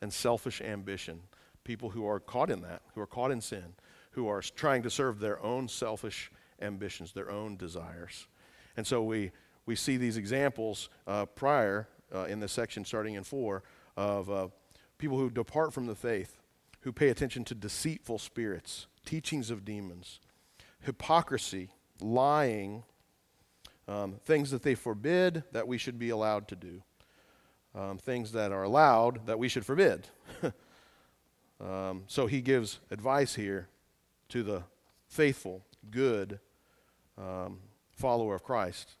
and 0.00 0.12
selfish 0.12 0.60
ambition. 0.60 1.20
People 1.64 1.90
who 1.90 2.06
are 2.06 2.20
caught 2.20 2.48
in 2.48 2.62
that, 2.62 2.82
who 2.94 3.00
are 3.00 3.08
caught 3.08 3.32
in 3.32 3.40
sin, 3.40 3.74
who 4.12 4.28
are 4.28 4.40
trying 4.40 4.82
to 4.84 4.90
serve 4.90 5.18
their 5.18 5.42
own 5.42 5.66
selfish 5.66 6.30
ambitions, 6.62 7.12
their 7.12 7.28
own 7.28 7.56
desires. 7.56 8.28
And 8.76 8.86
so 8.86 9.02
we, 9.02 9.32
we 9.66 9.74
see 9.74 9.96
these 9.96 10.16
examples 10.16 10.88
uh, 11.08 11.26
prior 11.26 11.88
uh, 12.14 12.26
in 12.26 12.38
this 12.38 12.52
section, 12.52 12.84
starting 12.84 13.14
in 13.14 13.24
4, 13.24 13.64
of 13.96 14.30
uh, 14.30 14.48
people 14.96 15.18
who 15.18 15.30
depart 15.30 15.72
from 15.72 15.86
the 15.86 15.96
faith, 15.96 16.38
who 16.82 16.92
pay 16.92 17.08
attention 17.08 17.44
to 17.46 17.54
deceitful 17.54 18.20
spirits, 18.20 18.86
teachings 19.04 19.50
of 19.50 19.64
demons, 19.64 20.20
hypocrisy, 20.80 21.70
lying, 22.00 22.84
um, 23.88 24.16
things 24.24 24.50
that 24.50 24.62
they 24.62 24.74
forbid 24.74 25.44
that 25.52 25.68
we 25.68 25.78
should 25.78 25.98
be 25.98 26.10
allowed 26.10 26.48
to 26.48 26.56
do, 26.56 26.82
um, 27.74 27.98
things 27.98 28.32
that 28.32 28.52
are 28.52 28.62
allowed 28.62 29.26
that 29.26 29.38
we 29.38 29.48
should 29.48 29.66
forbid. 29.66 30.08
um, 31.60 32.04
so 32.06 32.26
he 32.26 32.40
gives 32.40 32.80
advice 32.90 33.34
here 33.34 33.68
to 34.30 34.42
the 34.42 34.62
faithful, 35.08 35.64
good 35.90 36.40
um, 37.18 37.58
follower 37.92 38.34
of 38.34 38.42
Christ. 38.42 38.96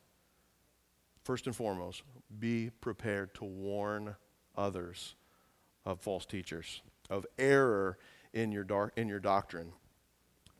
First 1.22 1.46
and 1.46 1.56
foremost, 1.56 2.02
be 2.38 2.70
prepared 2.80 3.34
to 3.34 3.44
warn 3.44 4.16
others 4.56 5.14
of 5.86 6.00
false 6.00 6.26
teachers, 6.26 6.82
of 7.10 7.26
error 7.38 7.98
in 8.32 8.52
your, 8.52 8.92
in 8.96 9.08
your 9.08 9.20
doctrine. 9.20 9.72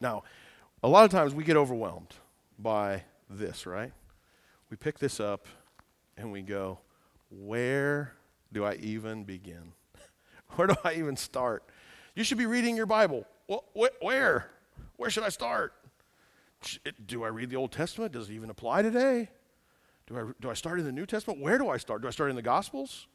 Now, 0.00 0.22
a 0.82 0.88
lot 0.88 1.04
of 1.04 1.10
times 1.10 1.34
we 1.34 1.44
get 1.44 1.56
overwhelmed 1.56 2.14
by 2.58 3.02
this, 3.28 3.66
right? 3.66 3.92
We 4.74 4.78
pick 4.78 4.98
this 4.98 5.20
up 5.20 5.46
and 6.16 6.32
we 6.32 6.42
go, 6.42 6.80
where 7.30 8.12
do 8.52 8.64
I 8.64 8.74
even 8.82 9.22
begin? 9.22 9.70
where 10.56 10.66
do 10.66 10.74
I 10.82 10.94
even 10.94 11.16
start? 11.16 11.62
You 12.16 12.24
should 12.24 12.38
be 12.38 12.46
reading 12.46 12.76
your 12.76 12.86
Bible. 12.86 13.24
Where? 14.02 14.50
Where 14.96 15.10
should 15.10 15.22
I 15.22 15.28
start? 15.28 15.74
Do 17.06 17.22
I 17.22 17.28
read 17.28 17.50
the 17.50 17.54
Old 17.54 17.70
Testament? 17.70 18.10
Does 18.10 18.28
it 18.28 18.32
even 18.32 18.50
apply 18.50 18.82
today? 18.82 19.28
Do 20.08 20.18
I, 20.18 20.24
do 20.40 20.50
I 20.50 20.54
start 20.54 20.80
in 20.80 20.84
the 20.84 20.90
New 20.90 21.06
Testament? 21.06 21.40
Where 21.40 21.56
do 21.56 21.68
I 21.68 21.76
start? 21.76 22.02
Do 22.02 22.08
I 22.08 22.10
start 22.10 22.30
in 22.30 22.34
the 22.34 22.42
Gospels? 22.42 23.06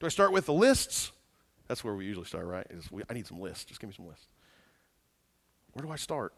Do 0.00 0.06
I 0.06 0.08
start 0.08 0.32
with 0.32 0.46
the 0.46 0.54
lists? 0.54 1.12
That's 1.68 1.84
where 1.84 1.92
we 1.92 2.06
usually 2.06 2.24
start, 2.24 2.46
right? 2.46 2.66
We, 2.90 3.02
I 3.10 3.12
need 3.12 3.26
some 3.26 3.38
lists. 3.38 3.66
Just 3.66 3.80
give 3.80 3.90
me 3.90 3.94
some 3.94 4.06
lists. 4.06 4.28
Where 5.74 5.84
do 5.84 5.92
I 5.92 5.96
start? 5.96 6.32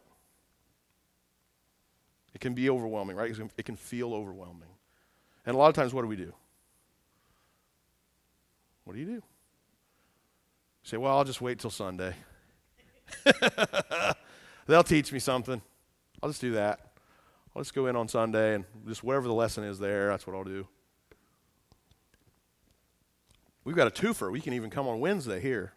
It 2.37 2.41
can 2.41 2.53
be 2.53 2.69
overwhelming, 2.69 3.17
right? 3.17 3.35
It 3.57 3.65
can 3.65 3.77
feel 3.77 4.13
overwhelming. 4.13 4.69
And 5.47 5.55
a 5.55 5.59
lot 5.59 5.69
of 5.69 5.75
times, 5.75 5.95
what 5.95 6.03
do 6.03 6.09
we 6.09 6.17
do? 6.17 6.35
What 8.85 8.93
do 8.93 8.99
you 9.01 9.07
do? 9.07 9.13
You 9.13 9.23
say, 10.83 10.99
well, 10.99 11.17
I'll 11.17 11.25
just 11.25 11.41
wait 11.41 11.59
till 11.59 11.71
Sunday. 11.71 12.15
They'll 14.67 14.85
teach 14.85 15.15
me 15.15 15.19
something. 15.19 15.63
I'll 16.23 16.29
just 16.29 16.43
do 16.43 16.53
that. 16.53 16.81
I'll 17.55 17.63
just 17.63 17.75
go 17.75 17.87
in 17.87 17.97
on 17.97 18.07
Sunday 18.07 18.57
and 18.57 18.67
just 18.87 19.03
whatever 19.03 19.29
the 19.29 19.33
lesson 19.33 19.65
is 19.65 19.79
there, 19.79 20.09
that's 20.09 20.27
what 20.27 20.37
I'll 20.37 20.45
do. 20.45 20.69
We've 23.65 23.75
got 23.75 23.87
a 23.87 23.91
twofer. 23.91 24.31
We 24.31 24.43
can 24.43 24.53
even 24.53 24.69
come 24.69 24.87
on 24.87 25.01
Wednesday 25.01 25.41
here. 25.41 25.73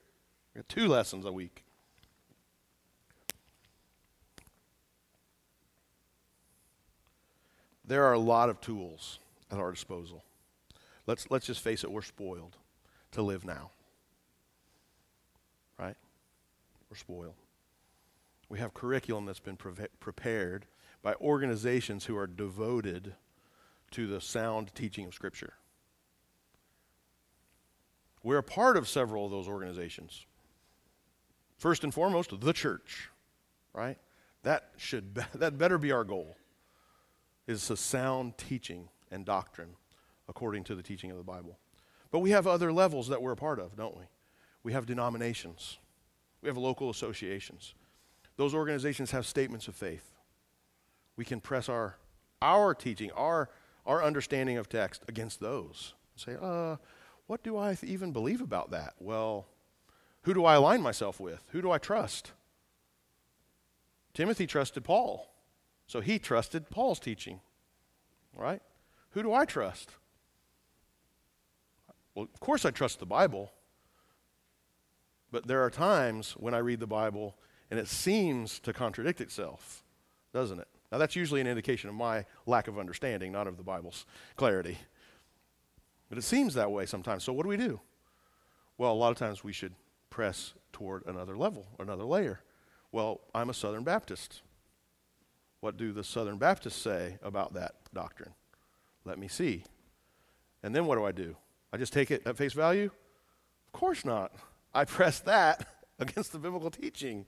We've 0.53 0.65
got 0.65 0.67
two 0.67 0.89
lessons 0.89 1.23
a 1.23 1.31
week. 1.31 1.63
There 7.89 8.05
are 8.05 8.13
a 8.13 8.19
lot 8.19 8.49
of 8.49 8.61
tools 8.61 9.17
at 9.49 9.57
our 9.57 9.71
disposal. 9.71 10.23
Let's, 11.07 11.25
let's 11.31 11.47
just 11.47 11.61
face 11.61 11.83
it, 11.83 11.91
we're 11.91 12.03
spoiled 12.03 12.55
to 13.13 13.23
live 13.23 13.43
now. 13.43 13.71
Right? 15.79 15.95
We're 16.87 16.97
spoiled. 16.97 17.33
We 18.47 18.59
have 18.59 18.75
curriculum 18.75 19.25
that's 19.25 19.39
been 19.39 19.57
pre- 19.57 19.87
prepared 19.99 20.67
by 21.01 21.15
organizations 21.15 22.05
who 22.05 22.15
are 22.15 22.27
devoted 22.27 23.15
to 23.89 24.05
the 24.05 24.21
sound 24.21 24.75
teaching 24.75 25.07
of 25.07 25.15
Scripture. 25.15 25.53
We're 28.21 28.37
a 28.37 28.43
part 28.43 28.77
of 28.77 28.87
several 28.87 29.25
of 29.25 29.31
those 29.31 29.47
organizations. 29.47 30.27
First 31.57 31.83
and 31.83 31.91
foremost, 31.91 32.39
the 32.39 32.53
church, 32.53 33.09
right? 33.73 33.97
That 34.43 34.69
should 34.77 35.15
be, 35.15 35.21
that 35.33 35.57
better 35.57 35.79
be 35.79 35.91
our 35.91 36.03
goal. 36.03 36.35
Is 37.49 37.71
a 37.71 37.77
sound 37.77 38.37
teaching 38.37 38.89
and 39.09 39.25
doctrine 39.25 39.69
according 40.27 40.65
to 40.65 40.75
the 40.75 40.83
teaching 40.83 41.09
of 41.09 41.17
the 41.17 41.23
Bible. 41.23 41.57
But 42.11 42.19
we 42.19 42.29
have 42.29 42.45
other 42.45 42.71
levels 42.71 43.07
that 43.07 43.23
we're 43.23 43.31
a 43.31 43.35
part 43.35 43.59
of, 43.59 43.75
don't 43.75 43.97
we? 43.97 44.03
We 44.61 44.73
have 44.73 44.85
denominations. 44.85 45.79
We 46.43 46.47
have 46.47 46.57
local 46.57 46.91
associations. 46.91 47.73
Those 48.37 48.53
organizations 48.53 49.09
have 49.09 49.25
statements 49.25 49.67
of 49.67 49.73
faith. 49.73 50.11
We 51.15 51.25
can 51.25 51.41
press 51.41 51.67
our 51.69 51.97
our 52.39 52.75
teaching, 52.75 53.09
our 53.13 53.49
our 53.83 54.03
understanding 54.03 54.57
of 54.57 54.69
text 54.69 55.01
against 55.07 55.39
those. 55.39 55.95
and 56.13 56.21
Say, 56.21 56.37
uh, 56.39 56.75
what 57.25 57.41
do 57.41 57.57
I 57.57 57.75
even 57.81 58.11
believe 58.11 58.41
about 58.41 58.69
that? 58.69 58.93
Well, 58.99 59.47
who 60.21 60.35
do 60.35 60.45
I 60.45 60.53
align 60.53 60.83
myself 60.83 61.19
with? 61.19 61.41
Who 61.49 61.63
do 61.63 61.71
I 61.71 61.79
trust? 61.79 62.31
Timothy 64.13 64.45
trusted 64.45 64.83
Paul, 64.83 65.33
so 65.89 66.01
he 66.01 66.19
trusted 66.19 66.69
Paul's 66.69 66.99
teaching, 66.99 67.39
right? 68.35 68.61
Who 69.13 69.23
do 69.23 69.33
I 69.33 69.45
trust? 69.45 69.89
Well, 72.13 72.27
of 72.31 72.39
course, 72.39 72.63
I 72.63 72.69
trust 72.69 72.99
the 72.99 73.07
Bible, 73.07 73.51
but 75.31 75.47
there 75.47 75.63
are 75.63 75.71
times 75.71 76.33
when 76.33 76.53
I 76.53 76.59
read 76.59 76.79
the 76.79 76.85
Bible 76.85 77.35
and 77.71 77.79
it 77.79 77.87
seems 77.87 78.59
to 78.59 78.71
contradict 78.71 79.19
itself, 79.19 79.83
doesn't 80.31 80.59
it? 80.59 80.67
Now, 80.91 80.99
that's 80.99 81.15
usually 81.15 81.41
an 81.41 81.47
indication 81.47 81.89
of 81.89 81.95
my 81.95 82.23
lack 82.45 82.67
of 82.67 82.77
understanding, 82.77 83.31
not 83.31 83.47
of 83.47 83.57
the 83.57 83.63
Bible's 83.63 84.05
clarity. 84.35 84.77
But 86.07 86.19
it 86.19 86.23
seems 86.23 86.53
that 86.53 86.71
way 86.71 86.85
sometimes. 86.85 87.23
So 87.23 87.33
what 87.33 87.41
do 87.41 87.49
we 87.49 87.57
do? 87.57 87.79
Well, 88.77 88.91
a 88.91 88.93
lot 88.93 89.09
of 89.09 89.17
times 89.17 89.43
we 89.43 89.53
should 89.53 89.73
press 90.11 90.53
toward 90.71 91.07
another 91.07 91.35
level, 91.35 91.65
another 91.79 92.03
layer. 92.03 92.41
Well, 92.91 93.21
I'm 93.33 93.49
a 93.49 93.55
Southern 93.55 93.83
Baptist. 93.83 94.43
What 95.61 95.77
do 95.77 95.91
the 95.91 96.03
Southern 96.03 96.37
Baptists 96.37 96.81
say 96.81 97.17
about 97.21 97.53
that 97.53 97.75
doctrine? 97.93 98.33
Let 99.05 99.19
me 99.19 99.27
see. 99.27 99.63
And 100.63 100.75
then 100.75 100.85
what 100.85 100.97
do 100.97 101.05
I 101.05 101.11
do? 101.11 101.35
I 101.71 101.77
just 101.77 101.93
take 101.93 102.11
it 102.11 102.21
at 102.25 102.37
face 102.37 102.53
value? 102.53 102.91
Of 103.67 103.79
course 103.79 104.05
not. 104.05 104.33
I 104.73 104.85
press 104.85 105.19
that 105.21 105.67
against 105.99 106.31
the 106.31 106.39
biblical 106.39 106.71
teaching. 106.71 107.25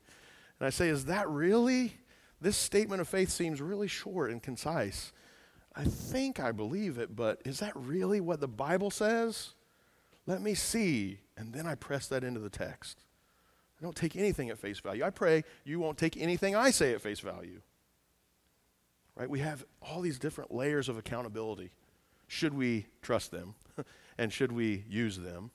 And 0.59 0.67
I 0.67 0.69
say, 0.69 0.89
is 0.89 1.05
that 1.05 1.29
really? 1.29 1.93
This 2.39 2.57
statement 2.57 3.01
of 3.01 3.07
faith 3.07 3.29
seems 3.29 3.61
really 3.61 3.87
short 3.87 4.31
and 4.31 4.41
concise. 4.41 5.11
I 5.75 5.83
think 5.83 6.39
I 6.39 6.51
believe 6.51 6.97
it, 6.97 7.15
but 7.15 7.41
is 7.45 7.59
that 7.59 7.75
really 7.75 8.19
what 8.19 8.39
the 8.39 8.47
Bible 8.47 8.91
says? 8.91 9.51
Let 10.25 10.41
me 10.41 10.53
see. 10.53 11.19
And 11.37 11.53
then 11.53 11.65
I 11.65 11.75
press 11.75 12.07
that 12.07 12.23
into 12.23 12.39
the 12.39 12.49
text. 12.49 13.03
I 13.79 13.83
don't 13.83 13.95
take 13.95 14.15
anything 14.15 14.49
at 14.49 14.59
face 14.59 14.79
value. 14.79 15.03
I 15.03 15.09
pray 15.09 15.43
you 15.63 15.79
won't 15.79 15.97
take 15.97 16.17
anything 16.17 16.55
I 16.55 16.71
say 16.71 16.93
at 16.93 17.01
face 17.01 17.19
value. 17.19 17.61
Right? 19.15 19.29
We 19.29 19.39
have 19.39 19.65
all 19.81 20.01
these 20.01 20.19
different 20.19 20.53
layers 20.53 20.89
of 20.89 20.97
accountability. 20.97 21.71
Should 22.27 22.53
we 22.53 22.87
trust 23.01 23.31
them? 23.31 23.55
and 24.17 24.31
should 24.31 24.51
we 24.51 24.85
use 24.87 25.17
them? 25.17 25.51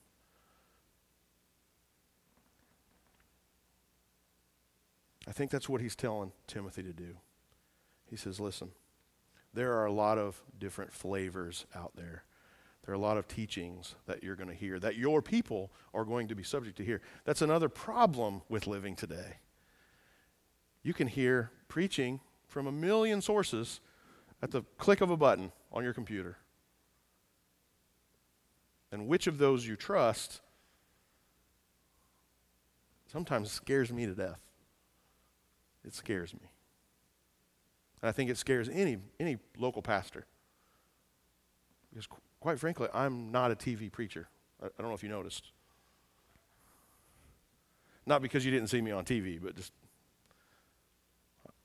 I 5.29 5.33
think 5.33 5.51
that's 5.51 5.69
what 5.69 5.81
he's 5.81 5.97
telling 5.97 6.33
Timothy 6.47 6.83
to 6.83 6.93
do. 6.93 7.17
He 8.09 8.17
says, 8.17 8.39
listen, 8.39 8.71
there 9.53 9.73
are 9.73 9.87
a 9.87 9.93
lot 9.93 10.19
of 10.19 10.41
different 10.59 10.93
flavors 10.93 11.67
out 11.75 11.93
there. 11.97 12.25
There 12.85 12.93
are 12.93 12.97
a 12.97 13.01
lot 13.01 13.17
of 13.17 13.27
teachings 13.27 13.97
that 14.07 14.23
you're 14.23 14.37
going 14.37 14.49
to 14.49 14.55
hear, 14.55 14.79
that 14.79 14.95
your 14.95 15.21
people 15.21 15.73
are 15.93 16.05
going 16.05 16.29
to 16.29 16.37
be 16.37 16.45
subject 16.45 16.77
to 16.77 16.85
hear. 16.85 17.01
That's 17.25 17.43
another 17.43 17.69
problem 17.69 18.43
with 18.49 18.69
living 18.69 18.95
today. 18.95 19.39
You 20.85 20.95
can 20.95 21.09
hear 21.09 21.51
preaching 21.67 22.21
from 22.47 22.67
a 22.67 22.73
million 22.73 23.21
sources 23.21 23.81
at 24.43 24.51
the 24.51 24.63
click 24.79 25.01
of 25.01 25.11
a 25.11 25.17
button 25.17 25.53
on 25.73 25.85
your 25.85 25.93
computer. 25.93 26.39
And 28.93 29.09
which 29.09 29.27
of 29.27 29.39
those 29.39 29.67
you 29.67 29.77
trust 29.77 30.41
sometimes 33.11 33.51
scares 33.51 33.93
me 33.93 34.07
to 34.07 34.15
death. 34.15 34.41
It 35.85 35.95
scares 35.95 36.35
me. 36.35 36.49
And 38.03 38.09
I 38.09 38.13
think 38.13 38.31
it 38.31 38.37
scares 38.37 38.69
any, 38.69 38.99
any 39.19 39.39
local 39.57 39.83
pastor. 39.83 40.27
Because, 41.91 42.09
quite 42.41 42.59
frankly, 42.59 42.89
I'm 42.93 43.31
not 43.31 43.51
a 43.51 43.55
TV 43.55 43.91
preacher. 43.91 44.29
I, 44.63 44.67
I 44.67 44.71
don't 44.79 44.89
know 44.89 44.95
if 44.95 45.03
you 45.03 45.09
noticed. 45.09 45.51
Not 48.05 48.23
because 48.23 48.45
you 48.45 48.51
didn't 48.51 48.69
see 48.69 48.81
me 48.81 48.91
on 48.91 49.05
TV, 49.05 49.41
but 49.43 49.57
just, 49.57 49.73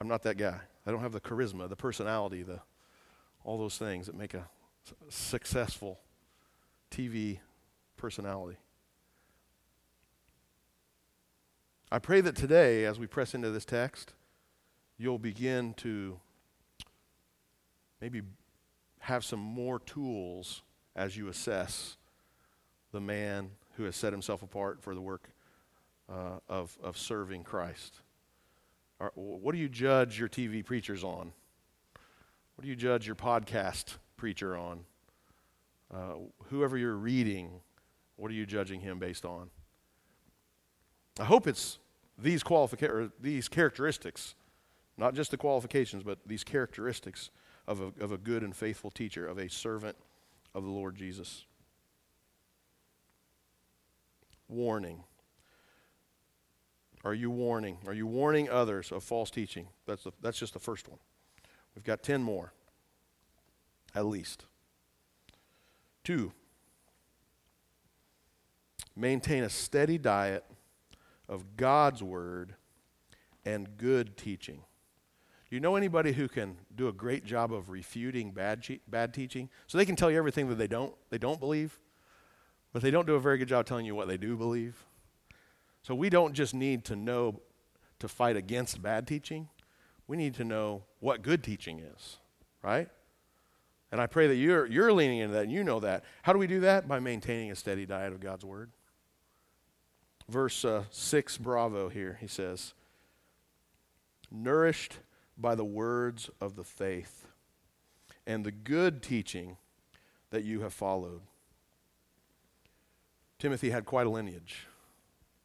I'm 0.02 0.08
not 0.08 0.24
that 0.24 0.36
guy. 0.36 0.60
I 0.88 0.90
don't 0.90 1.02
have 1.02 1.12
the 1.12 1.20
charisma, 1.20 1.70
the 1.70 1.76
personality, 1.76 2.42
the, 2.42 2.60
all 3.44 3.60
those 3.60 3.78
things 3.78 4.08
that 4.08 4.16
make 4.16 4.34
a 4.34 4.50
successful 5.10 6.00
TV 6.90 7.38
personality. 7.98 8.58
I 11.92 12.00
pray 12.00 12.20
that 12.22 12.36
today, 12.36 12.86
as 12.86 12.98
we 12.98 13.06
press 13.06 13.36
into 13.36 13.52
this 13.52 13.64
text, 13.64 14.16
you'll 14.98 15.20
begin 15.20 15.76
to 15.76 16.20
maybe 18.02 18.24
have 19.02 19.24
some 19.24 19.40
more 19.40 19.78
tools 19.78 20.64
as 20.96 21.16
you 21.16 21.28
assess 21.28 21.98
the 22.92 23.02
man 23.02 23.52
who 23.74 23.84
has 23.84 23.96
set 23.96 24.12
himself 24.14 24.42
apart 24.42 24.82
for 24.82 24.96
the 24.96 25.02
work 25.02 25.30
uh, 26.10 26.40
of, 26.50 26.76
of 26.82 26.98
serving 26.98 27.44
Christ. 27.44 28.02
What 29.16 29.54
do 29.54 29.60
you 29.60 29.70
judge 29.70 30.20
your 30.20 30.30
TV 30.30 30.64
preachers 30.64 31.04
on? 31.04 31.34
What 32.56 32.64
do 32.64 32.68
you 32.68 32.76
judge 32.76 33.08
your 33.08 33.16
podcast 33.16 33.98
preacher 34.18 34.56
on? 34.56 34.82
Uh, 35.94 36.14
whoever 36.50 36.78
you're 36.78 36.96
reading, 36.96 37.60
what 38.16 38.32
are 38.32 38.36
you 38.36 38.46
judging 38.46 38.80
him 38.80 39.00
based 39.00 39.26
on? 39.26 39.50
I 41.20 41.26
hope 41.26 41.48
it's 41.48 41.80
these 42.18 42.44
qualifica- 42.44 43.12
these 43.20 43.50
characteristics, 43.50 44.36
not 44.98 45.16
just 45.16 45.32
the 45.32 45.38
qualifications, 45.38 46.04
but 46.04 46.20
these 46.26 46.44
characteristics 46.44 47.32
of 47.68 47.82
a, 47.82 48.04
of 48.04 48.12
a 48.12 48.18
good 48.18 48.44
and 48.44 48.56
faithful 48.56 48.92
teacher, 48.92 49.28
of 49.28 49.38
a 49.38 49.50
servant 49.50 49.98
of 50.54 50.64
the 50.64 50.70
Lord 50.70 50.96
Jesus. 50.96 51.46
Warning. 54.48 55.04
Are 57.04 57.14
you 57.14 57.32
warning? 57.32 57.80
Are 57.88 57.94
you 57.94 58.06
warning 58.06 58.50
others 58.50 58.92
of 58.92 59.04
false 59.04 59.32
teaching? 59.32 59.68
That's, 59.86 60.04
the, 60.04 60.12
that's 60.22 60.38
just 60.38 60.54
the 60.54 60.60
first 60.60 60.88
one. 60.88 61.00
We've 61.76 61.84
got 61.84 62.04
10 62.04 62.22
more, 62.22 62.54
at 63.96 64.06
least. 64.06 64.46
Two, 66.04 66.32
maintain 68.96 69.44
a 69.44 69.50
steady 69.50 69.98
diet 69.98 70.44
of 71.30 71.56
God's 71.56 72.04
word 72.04 72.56
and 73.46 73.78
good 73.78 74.18
teaching. 74.18 74.64
Do 75.50 75.56
you 75.56 75.60
know 75.60 75.76
anybody 75.76 76.14
who 76.14 76.28
can 76.28 76.58
do 76.76 76.88
a 76.88 76.94
great 76.94 77.26
job 77.26 77.52
of 77.52 77.70
refuting 77.70 78.32
bad, 78.32 78.66
bad 78.88 79.14
teaching? 79.14 79.50
So 79.68 79.78
they 79.78 79.86
can 79.86 79.96
tell 79.96 80.12
you 80.12 80.18
everything 80.18 80.50
that 80.50 80.56
they 80.56 80.68
don't, 80.68 80.94
they 81.10 81.18
don't 81.18 81.40
believe, 81.40 81.80
but 82.74 82.82
they 82.82 82.92
don't 82.92 83.08
do 83.08 83.16
a 83.16 83.20
very 83.20 83.38
good 83.38 83.48
job 83.48 83.66
telling 83.66 83.86
you 83.86 83.96
what 83.96 84.08
they 84.08 84.18
do 84.18 84.38
believe. 84.38 84.86
So 85.82 85.96
we 85.96 86.10
don't 86.10 86.34
just 86.34 86.54
need 86.54 86.86
to 86.86 86.96
know 86.96 87.42
to 88.00 88.08
fight 88.08 88.36
against 88.36 88.82
bad 88.82 89.08
teaching. 89.08 89.50
We 90.08 90.18
need 90.18 90.36
to 90.36 90.44
know 90.44 90.84
what 91.00 91.22
good 91.22 91.44
teaching 91.44 91.80
is, 91.80 92.18
right? 92.64 92.90
And 93.92 94.00
I 94.00 94.08
pray 94.08 94.28
that 94.28 94.36
you're, 94.36 94.66
you're 94.66 94.94
leaning 94.94 95.20
into 95.20 95.34
that 95.34 95.44
and 95.44 95.52
you 95.52 95.64
know 95.64 95.80
that. 95.82 96.04
How 96.24 96.34
do 96.34 96.40
we 96.40 96.48
do 96.48 96.62
that? 96.62 96.88
By 96.88 97.00
maintaining 97.00 97.52
a 97.52 97.56
steady 97.56 97.86
diet 97.86 98.14
of 98.14 98.20
God's 98.20 98.46
Word. 98.46 98.72
Verse 100.30 100.64
uh, 100.64 100.84
6, 100.92 101.38
bravo 101.40 101.90
here, 101.90 102.18
he 102.22 102.28
says, 102.28 102.74
Nourished 104.32 105.00
by 105.38 105.56
the 105.56 105.66
words 105.66 106.30
of 106.40 106.56
the 106.56 106.64
faith 106.64 107.28
and 108.26 108.46
the 108.46 108.52
good 108.52 109.02
teaching 109.02 109.58
that 110.30 110.46
you 110.46 110.62
have 110.62 110.74
followed. 110.74 111.22
Timothy 113.40 113.72
had 113.72 113.86
quite 113.86 114.08
a 114.08 114.10
lineage, 114.10 114.68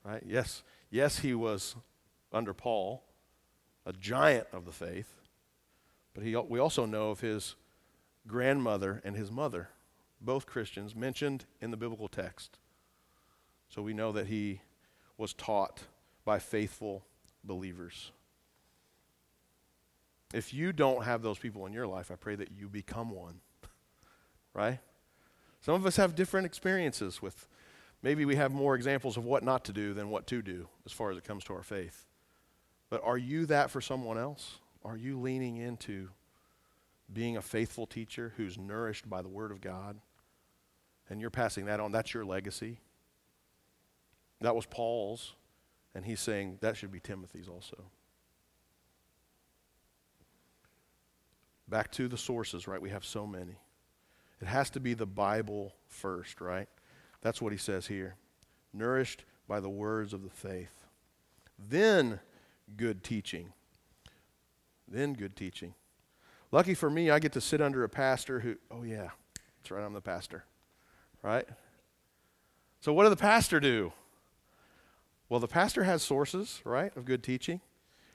right? 0.07 0.23
Yes, 0.25 0.63
yes, 0.91 1.19
he 1.19 1.35
was 1.35 1.75
under 2.33 2.55
Paul, 2.55 3.03
a 3.85 3.93
giant 3.93 4.47
of 4.53 4.65
the 4.65 4.73
faith, 4.73 5.13
but 6.15 6.25
he, 6.25 6.37
we 6.37 6.59
also 6.59 6.87
know 6.87 7.11
of 7.11 7.21
his 7.21 7.57
grandmother 8.27 9.03
and 9.05 9.17
his 9.17 9.31
mother, 9.31 9.69
both 10.21 10.47
Christians, 10.47 10.95
mentioned 10.95 11.45
in 11.61 11.71
the 11.71 11.77
biblical 11.77 12.09
text. 12.09 12.59
So 13.69 13.83
we 13.83 13.95
know 13.95 14.13
that 14.13 14.29
he 14.29 14.61
was 15.19 15.33
taught 15.33 15.83
by 16.25 16.39
faithful 16.39 17.05
believers. 17.45 18.13
If 20.33 20.53
you 20.53 20.73
don't 20.73 21.05
have 21.05 21.23
those 21.23 21.39
people 21.39 21.67
in 21.67 21.73
your 21.73 21.87
life, 21.87 22.11
I 22.11 22.17
pray 22.17 22.37
that 22.37 22.51
you 22.57 22.69
become 22.69 23.11
one. 23.11 23.41
right? 24.55 24.79
Some 25.61 25.75
of 25.75 25.87
us 25.87 25.97
have 25.97 26.15
different 26.15 26.47
experiences 26.47 27.23
with 27.23 27.49
maybe 28.03 28.25
we 28.25 28.37
have 28.37 28.53
more 28.53 28.75
examples 28.75 29.17
of 29.17 29.25
what 29.25 29.43
not 29.43 29.65
to 29.65 29.73
do 29.73 29.95
than 29.95 30.11
what 30.11 30.27
to 30.29 30.43
do 30.43 30.69
as 30.85 30.93
far 30.93 31.11
as 31.11 31.17
it 31.17 31.25
comes 31.25 31.45
to 31.45 31.55
our 31.55 31.63
faith. 31.63 32.07
But 32.91 33.03
are 33.05 33.19
you 33.19 33.47
that 33.47 33.71
for 33.71 33.81
someone 33.81 34.19
else? 34.19 34.57
Are 34.85 34.97
you 34.97 35.19
leaning 35.19 35.57
into 35.57 36.09
being 37.13 37.37
a 37.37 37.43
faithful 37.43 37.87
teacher 37.87 38.33
who's 38.37 38.59
nourished 38.59 39.09
by 39.09 39.23
the 39.23 39.29
Word 39.29 39.51
of 39.51 39.61
God? 39.61 39.99
And 41.09 41.21
you're 41.21 41.31
passing 41.31 41.67
that 41.67 41.81
on. 41.81 41.93
That's 41.93 42.15
your 42.15 42.25
legacy. 42.25 42.79
That 44.41 44.55
was 44.55 44.67
Paul's. 44.67 45.35
And 45.95 46.05
he's 46.05 46.21
saying 46.21 46.59
that 46.61 46.77
should 46.77 46.93
be 46.93 47.01
Timothy's 47.01 47.49
also. 47.49 47.85
Back 51.69 51.91
to 51.93 52.07
the 52.07 52.19
sources, 52.19 52.69
right? 52.69 52.81
We 52.81 52.91
have 52.91 53.05
so 53.05 53.27
many. 53.27 53.57
It 54.41 54.47
has 54.47 54.71
to 54.71 54.81
be 54.81 54.95
the 54.95 55.07
Bible 55.07 55.75
first, 55.89 56.41
right? 56.41 56.69
That's 57.27 57.43
what 57.43 57.51
he 57.51 57.59
says 57.59 57.89
here. 57.89 58.15
Nourished 58.73 59.25
by 59.49 59.59
the 59.59 59.69
words 59.69 60.13
of 60.13 60.23
the 60.23 60.31
faith. 60.31 60.85
Then 61.59 62.21
good 62.77 63.03
teaching. 63.03 63.53
Then 64.87 65.13
good 65.13 65.35
teaching. 65.35 65.75
Lucky 66.53 66.73
for 66.73 66.89
me, 66.89 67.11
I 67.11 67.19
get 67.19 67.33
to 67.33 67.41
sit 67.41 67.61
under 67.61 67.83
a 67.83 67.89
pastor 67.89 68.39
who, 68.39 68.55
oh, 68.71 68.85
yeah, 68.85 69.09
that's 69.59 69.73
right, 69.73 69.85
I'm 69.85 69.93
the 69.93 70.01
pastor, 70.01 70.45
right? 71.21 71.45
So, 72.81 72.93
what 72.93 73.03
did 73.03 73.11
the 73.11 73.17
pastor 73.17 73.59
do? 73.59 73.93
Well, 75.29 75.41
the 75.41 75.49
pastor 75.49 75.83
has 75.83 76.05
sources, 76.05 76.61
right, 76.63 76.97
of 76.97 77.07
good 77.07 77.25
teaching. 77.25 77.61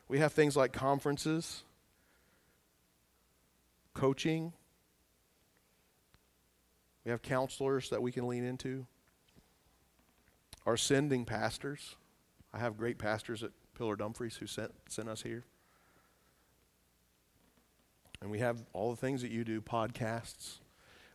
We 0.08 0.19
have 0.19 0.32
things 0.32 0.56
like 0.56 0.71
conferences, 0.71 1.63
coaching. 3.93 4.54
We 7.04 7.12
have 7.12 7.21
counselors 7.21 7.89
that 7.89 8.02
we 8.02 8.13
can 8.13 8.26
lean 8.26 8.45
into. 8.45 8.86
Our 10.65 10.78
sending 10.78 11.26
pastors. 11.26 11.95
I 12.54 12.60
have 12.60 12.78
great 12.78 12.97
pastors 12.97 13.43
at 13.43 13.52
Pillar 13.78 13.95
Dumfries 13.95 14.36
who 14.36 14.47
sent, 14.47 14.71
sent 14.89 15.10
us 15.10 15.21
here. 15.21 15.45
And 18.21 18.30
we 18.30 18.39
have 18.39 18.63
all 18.74 18.91
the 18.91 18.97
things 18.97 19.21
that 19.24 19.32
you 19.32 19.43
do 19.43 19.62
podcasts. 19.62 20.60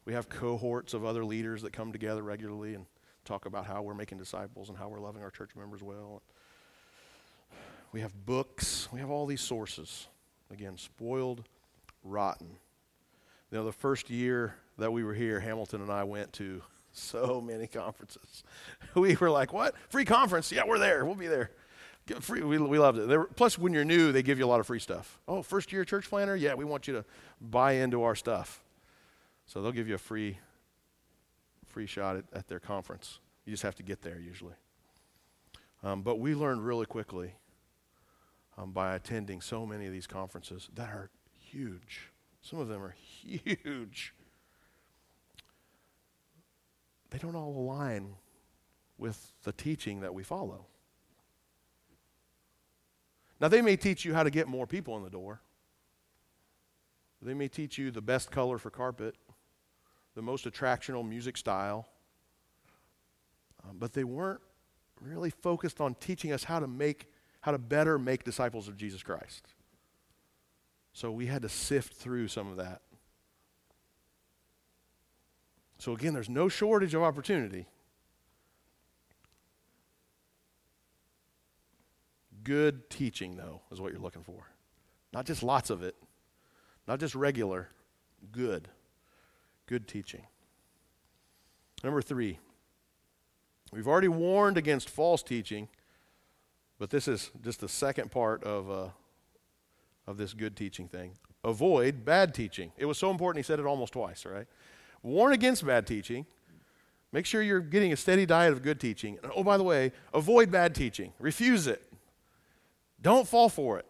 We 0.05 0.13
have 0.15 0.29
cohorts 0.29 0.95
of 0.95 1.05
other 1.05 1.25
leaders 1.25 1.63
that 1.63 1.73
come 1.73 1.93
together 1.93 2.23
regularly 2.23 2.75
and 2.75 2.87
talk 3.25 3.47
about 3.47 3.67
how 3.67 3.83
we're 3.83 3.95
making 3.95 4.19
disciples 4.19 4.69
and 4.69 4.79
how 4.79 4.89
we're 4.89 5.01
loving 5.01 5.23
our 5.23 5.31
church 5.31 5.51
members 5.57 5.83
well. 5.83 6.23
We 7.93 8.01
have 8.01 8.27
books. 8.27 8.89
We 8.93 9.01
have 9.01 9.11
all 9.11 9.27
these 9.27 9.41
sources. 9.41 10.09
Again, 10.51 10.77
spoiled, 10.77 11.45
rotten. 12.03 12.59
You 13.51 13.59
know, 13.59 13.65
the 13.65 13.73
first 13.73 14.11
year 14.11 14.57
that 14.79 14.93
we 14.93 15.05
were 15.05 15.15
here, 15.15 15.41
Hamilton 15.41 15.81
and 15.83 15.91
I 15.91 16.05
went 16.05 16.33
to 16.35 16.63
so 16.97 17.41
many 17.41 17.67
conferences. 17.67 18.45
We 18.95 19.15
were 19.17 19.31
like, 19.31 19.53
what? 19.53 19.75
Free 19.91 20.07
conference? 20.07 20.51
Yeah, 20.51 20.63
we're 20.67 20.79
there. 20.79 21.05
We'll 21.05 21.15
be 21.15 21.27
there. 21.27 21.51
Free, 22.21 22.43
we, 22.43 22.57
we 22.59 22.79
loved 22.79 22.99
it. 22.99 23.37
Plus, 23.37 23.59
when 23.59 23.75
you're 23.75 23.85
new, 23.85 24.11
they 24.13 24.23
give 24.23 24.39
you 24.39 24.47
a 24.47 24.49
lot 24.49 24.61
of 24.61 24.67
free 24.67 24.79
stuff. 24.79 25.21
Oh, 25.29 25.43
first 25.43 25.73
year 25.73 25.85
church 25.85 26.09
planner? 26.09 26.35
Yeah, 26.35 26.55
we 26.55 26.65
want 26.65 26.89
you 26.89 26.95
to 26.95 27.05
buy 27.41 27.73
into 27.73 28.05
our 28.05 28.15
stuff. 28.15 28.63
So 29.45 29.61
they'll 29.61 29.73
give 29.73 29.89
you 29.89 29.97
a 29.97 29.99
free, 29.99 30.39
free 31.67 31.87
shot 31.87 32.17
at, 32.17 32.25
at 32.33 32.49
their 32.49 32.61
conference. 32.61 33.19
You 33.45 33.53
just 33.53 33.65
have 33.65 33.75
to 33.77 33.83
get 33.83 34.03
there 34.03 34.19
usually. 34.19 34.55
Um, 35.83 36.03
but 36.03 36.19
we 36.19 36.35
learned 36.35 36.65
really 36.65 36.87
quickly 36.87 37.35
um, 38.57 38.73
by 38.73 38.95
attending 38.95 39.41
so 39.41 39.67
many 39.67 39.87
of 39.87 39.93
these 39.93 40.07
conferences 40.07 40.69
that 40.75 40.89
are 40.89 41.11
huge. 41.39 42.11
Some 42.41 42.59
of 42.61 42.69
them 42.69 42.83
are 42.83 42.95
huge. 43.03 44.15
They 47.11 47.19
don't 47.19 47.37
all 47.37 47.57
align 47.57 48.15
with 48.99 49.33
the 49.45 49.53
teaching 49.53 50.01
that 50.01 50.15
we 50.15 50.23
follow. 50.23 50.67
Now, 53.41 53.49
they 53.49 53.61
may 53.61 53.77
teach 53.77 54.05
you 54.05 54.15
how 54.15 54.23
to 54.23 54.31
get 54.31 54.49
more 54.49 54.67
people 54.67 54.97
in 54.97 55.03
the 55.03 55.11
door. 55.11 55.41
They 57.21 57.35
may 57.35 57.49
teach 57.49 57.77
you 57.77 57.91
the 57.91 58.01
best 58.01 58.31
color 58.31 58.57
for 58.59 58.71
carpet, 58.71 59.15
the 60.15 60.23
most 60.23 60.45
attractional 60.47 61.07
music 61.07 61.37
style. 61.37 61.87
Um, 63.65 63.77
but 63.79 63.93
they 63.93 64.05
weren't 64.05 64.41
really 65.01 65.31
focused 65.31 65.81
on 65.81 65.95
teaching 65.97 66.33
us 66.33 66.45
how 66.45 66.61
to 66.61 66.67
make, 66.67 67.11
how 67.41 67.53
to 67.53 67.59
better 67.59 67.99
make 67.99 68.25
disciples 68.25 68.69
of 68.69 68.77
Jesus 68.77 69.03
Christ. 69.03 69.49
So 70.93 71.11
we 71.11 71.27
had 71.27 71.43
to 71.43 71.49
sift 71.49 71.95
through 71.95 72.29
some 72.29 72.51
of 72.51 72.57
that. 72.57 72.81
So 75.79 75.93
again, 75.93 76.15
there's 76.15 76.29
no 76.29 76.49
shortage 76.49 76.95
of 76.95 77.03
opportunity. 77.03 77.67
Good 82.45 82.89
teaching, 82.91 83.37
though, 83.37 83.63
is 83.73 83.81
what 83.81 83.93
you're 83.93 84.01
looking 84.01 84.23
for. 84.23 84.49
Not 85.13 85.27
just 85.27 85.43
lots 85.43 85.71
of 85.71 85.83
it, 85.83 85.97
not 86.87 87.01
just 87.01 87.15
regular, 87.15 87.69
good. 88.31 88.69
Good 89.67 89.89
teaching. 89.89 90.27
Number 91.83 92.01
three, 92.01 92.39
we've 93.73 93.89
already 93.89 94.09
warned 94.09 94.57
against 94.57 94.89
false 94.89 95.23
teaching, 95.23 95.69
but 96.79 96.91
this 96.91 97.09
is 97.09 97.31
just 97.43 97.61
the 97.61 97.69
second 97.69 98.13
part 98.13 98.45
of, 98.45 98.71
uh, 98.71 98.89
of 100.07 100.17
this 100.17 100.33
good 100.33 100.57
teaching 100.57 100.87
thing. 100.89 101.13
Avoid 101.43 102.05
bad 102.05 102.33
teaching. 102.33 102.73
It 102.77 102.87
was 102.87 102.97
so 102.97 103.11
important, 103.11 103.45
he 103.45 103.47
said 103.47 103.59
it 103.59 103.67
almost 103.67 103.93
twice, 103.93 104.25
right? 104.25 104.47
Warn 105.07 105.33
against 105.33 105.65
bad 105.65 105.87
teaching. 105.87 106.27
Make 107.13 107.27
sure 107.27 107.41
you're 107.41 107.61
getting 107.61 107.93
a 107.93 107.97
steady 107.97 108.27
diet 108.27 108.53
of 108.53 108.61
good 108.61 108.81
teaching. 108.81 109.21
And 109.23 109.31
oh, 109.37 109.45
by 109.45 109.57
the 109.57 109.63
way, 109.63 109.93
avoid 110.13 110.51
bad 110.51 110.75
teaching. 110.75 111.13
Refuse 111.21 111.69
it. 111.69 111.81
Don't 113.01 113.29
fall 113.29 113.49
for 113.49 113.79
it. 113.79 113.87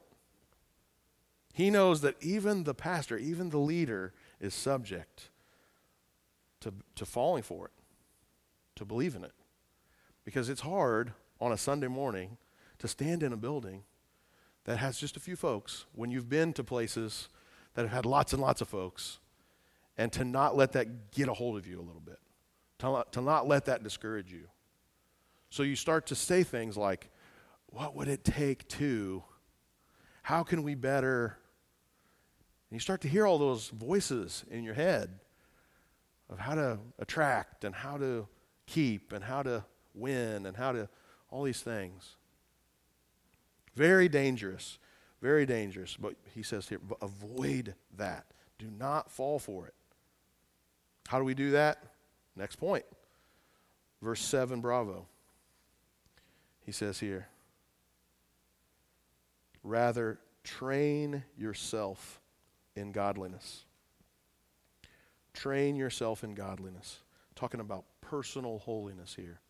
He 1.55 1.71
knows 1.71 2.03
that 2.03 2.17
even 2.21 2.65
the 2.65 2.75
pastor, 2.75 3.17
even 3.17 3.49
the 3.49 3.59
leader, 3.59 4.13
is 4.43 4.53
subject 4.53 5.31
to, 6.61 6.75
to 6.97 7.07
falling 7.07 7.43
for 7.43 7.65
it, 7.65 7.73
to 8.75 8.85
believe 8.85 9.15
in 9.15 9.25
it. 9.25 9.33
Because 10.23 10.51
it's 10.51 10.61
hard 10.61 11.15
on 11.41 11.51
a 11.51 11.57
Sunday 11.57 11.89
morning 11.89 12.37
to 12.79 12.89
stand 12.89 13.23
in 13.23 13.33
a 13.33 13.39
building 13.39 13.85
that 14.65 14.77
has 14.77 14.99
just 14.99 15.17
a 15.17 15.21
few 15.21 15.35
folks 15.35 15.87
when 15.95 16.11
you've 16.11 16.29
been 16.29 16.53
to 16.53 16.63
places 16.63 17.31
that 17.73 17.83
have 17.87 17.93
had 17.93 18.05
lots 18.05 18.35
and 18.35 18.43
lots 18.43 18.61
of 18.61 18.69
folks 18.69 19.19
and 19.99 20.13
to 20.13 20.25
not 20.25 20.57
let 20.57 20.73
that 20.73 21.11
get 21.13 21.29
a 21.29 21.35
hold 21.35 21.57
of 21.57 21.67
you 21.67 21.79
a 21.79 21.83
little 21.83 22.03
bit, 22.05 22.19
to, 22.79 22.87
not, 22.87 23.13
to 23.13 23.21
not 23.21 23.49
let 23.49 23.65
that 23.67 23.83
discourage 23.83 24.33
you. 24.33 24.49
So 25.51 25.63
you 25.63 25.77
start 25.77 26.07
to 26.07 26.15
say 26.15 26.43
things 26.43 26.77
like, 26.77 27.11
what 27.67 27.95
would 27.95 28.09
it 28.09 28.25
take 28.25 28.67
to? 28.69 29.23
How 30.23 30.43
can 30.43 30.63
we 30.63 30.75
better? 30.75 31.39
And 32.71 32.77
you 32.77 32.81
start 32.81 33.01
to 33.03 33.09
hear 33.09 33.27
all 33.27 33.39
those 33.39 33.69
voices 33.69 34.45
in 34.51 34.65
your 34.65 34.75
head 34.75 35.21
of 36.29 36.39
how 36.39 36.57
to 36.57 36.79
attract 36.99 37.65
and 37.65 37.75
how 37.75 37.97
to 37.99 38.27
keep 38.67 39.13
and 39.13 39.23
how 39.23 39.43
to 39.43 39.65
win 39.95 40.47
and 40.47 40.57
how 40.57 40.73
to, 40.73 40.89
all 41.31 41.45
these 41.45 41.61
things. 41.61 42.17
Very 43.75 44.09
dangerous. 44.09 44.79
Very 45.23 45.47
dangerous. 45.47 45.97
But 45.97 46.17
he 46.35 46.43
says 46.43 46.69
here, 46.69 46.81
avoid 47.01 47.75
that. 47.97 48.27
Do 48.59 48.67
not 48.71 49.11
fall 49.11 49.39
for 49.39 49.67
it. 49.67 49.75
How 51.07 51.19
do 51.19 51.25
we 51.25 51.35
do 51.35 51.53
that? 51.53 51.83
Next 52.35 52.57
point. 52.57 52.85
Verse 54.03 54.21
7, 54.21 54.61
bravo. 54.61 55.07
He 56.65 56.73
says 56.73 56.99
here, 56.99 57.29
Rather, 59.63 60.19
train 60.45 61.25
yourself 61.37 62.21
in 62.77 62.93
godliness. 62.93 63.65
Train 65.33 65.77
yourself 65.77 66.23
in 66.23 66.35
godliness. 66.35 67.01
Talking 67.35 67.61
about 67.61 67.85
personal 68.01 68.59
holiness 68.59 69.15
here. 69.15 69.41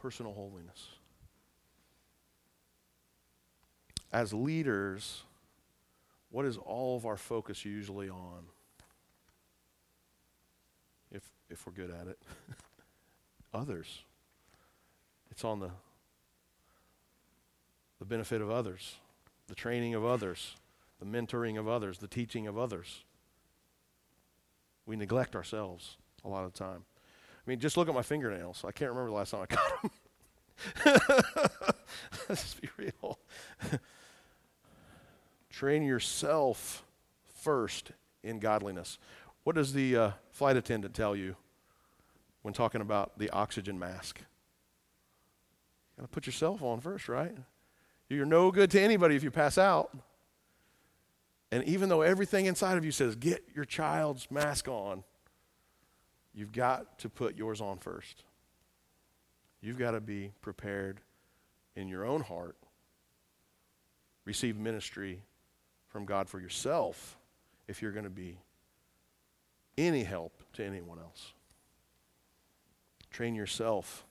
Personal 0.00 0.32
holiness. 0.32 0.88
As 4.12 4.32
leaders, 4.32 5.22
what 6.30 6.44
is 6.44 6.56
all 6.56 6.96
of 6.96 7.06
our 7.06 7.16
focus 7.16 7.64
usually 7.64 8.08
on? 8.08 8.44
If, 11.50 11.66
we're 11.66 11.72
good 11.72 11.90
at 11.90 12.06
it. 12.06 12.18
others. 13.54 14.02
It's 15.30 15.44
on 15.44 15.60
the, 15.60 15.70
the 17.98 18.04
benefit 18.04 18.40
of 18.40 18.50
others, 18.50 18.96
the 19.48 19.54
training 19.54 19.94
of 19.94 20.04
others, 20.04 20.54
the 20.98 21.06
mentoring 21.06 21.58
of 21.58 21.68
others, 21.68 21.98
the 21.98 22.08
teaching 22.08 22.46
of 22.46 22.58
others. 22.58 23.04
We 24.86 24.96
neglect 24.96 25.36
ourselves 25.36 25.96
a 26.24 26.28
lot 26.28 26.44
of 26.44 26.52
the 26.52 26.58
time. 26.58 26.84
I 27.46 27.50
mean, 27.50 27.58
just 27.58 27.76
look 27.76 27.88
at 27.88 27.94
my 27.94 28.02
fingernails. 28.02 28.64
I 28.66 28.72
can't 28.72 28.90
remember 28.90 29.10
the 29.10 29.16
last 29.16 29.30
time 29.30 29.42
I 29.42 29.46
cut 29.54 29.82
them. 29.82 29.90
Let's 32.28 32.54
be 32.54 32.68
real. 32.76 33.18
Train 35.50 35.82
yourself 35.82 36.84
first 37.34 37.92
in 38.22 38.38
godliness. 38.38 38.98
What 39.50 39.56
does 39.56 39.72
the 39.72 39.96
uh, 39.96 40.10
flight 40.30 40.56
attendant 40.56 40.94
tell 40.94 41.16
you 41.16 41.34
when 42.42 42.54
talking 42.54 42.80
about 42.80 43.18
the 43.18 43.30
oxygen 43.30 43.80
mask? 43.80 44.20
You 44.20 44.24
got 45.96 46.02
to 46.04 46.08
put 46.08 46.24
yourself 46.24 46.62
on 46.62 46.78
first, 46.78 47.08
right? 47.08 47.34
You're 48.08 48.26
no 48.26 48.52
good 48.52 48.70
to 48.70 48.80
anybody 48.80 49.16
if 49.16 49.24
you 49.24 49.32
pass 49.32 49.58
out. 49.58 49.90
And 51.50 51.64
even 51.64 51.88
though 51.88 52.02
everything 52.02 52.46
inside 52.46 52.78
of 52.78 52.84
you 52.84 52.92
says, 52.92 53.16
get 53.16 53.42
your 53.52 53.64
child's 53.64 54.30
mask 54.30 54.68
on, 54.68 55.02
you've 56.32 56.52
got 56.52 57.00
to 57.00 57.08
put 57.08 57.36
yours 57.36 57.60
on 57.60 57.78
first. 57.78 58.22
You've 59.60 59.78
got 59.78 59.90
to 59.90 60.00
be 60.00 60.30
prepared 60.42 61.00
in 61.74 61.88
your 61.88 62.06
own 62.06 62.20
heart, 62.20 62.54
receive 64.24 64.56
ministry 64.56 65.24
from 65.88 66.04
God 66.04 66.28
for 66.28 66.38
yourself 66.38 67.18
if 67.66 67.82
you're 67.82 67.90
going 67.90 68.04
to 68.04 68.10
be 68.10 68.38
any 69.86 70.04
help 70.04 70.32
to 70.54 70.64
anyone 70.64 70.98
else. 70.98 71.32
Train 73.10 73.34
yourself 73.34 74.04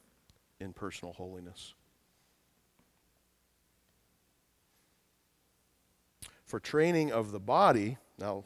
in 0.60 0.74
personal 0.74 1.14
holiness. 1.14 1.74
For 6.46 6.60
training 6.60 7.12
of 7.12 7.32
the 7.32 7.40
body, 7.40 7.98
now, 8.18 8.44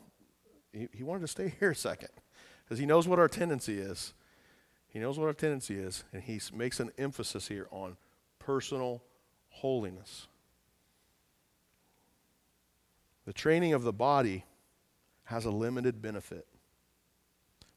he, 0.71 0.89
he 0.93 1.03
wanted 1.03 1.21
to 1.21 1.27
stay 1.27 1.53
here 1.59 1.71
a 1.71 1.75
second 1.75 2.09
because 2.63 2.79
he 2.79 2.85
knows 2.85 3.07
what 3.07 3.19
our 3.19 3.27
tendency 3.27 3.79
is. 3.79 4.13
He 4.87 4.99
knows 4.99 5.17
what 5.17 5.25
our 5.25 5.33
tendency 5.33 5.75
is, 5.75 6.03
and 6.13 6.21
he 6.21 6.39
makes 6.53 6.79
an 6.79 6.91
emphasis 6.97 7.47
here 7.47 7.67
on 7.71 7.97
personal 8.37 9.01
holiness. 9.49 10.27
The 13.25 13.33
training 13.33 13.73
of 13.73 13.83
the 13.83 13.93
body 13.93 14.43
has 15.25 15.45
a 15.45 15.51
limited 15.51 16.01
benefit, 16.01 16.45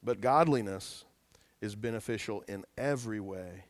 but 0.02 0.20
godliness 0.20 1.04
is 1.60 1.74
beneficial 1.74 2.44
in 2.48 2.64
every 2.76 3.20
way, 3.20 3.64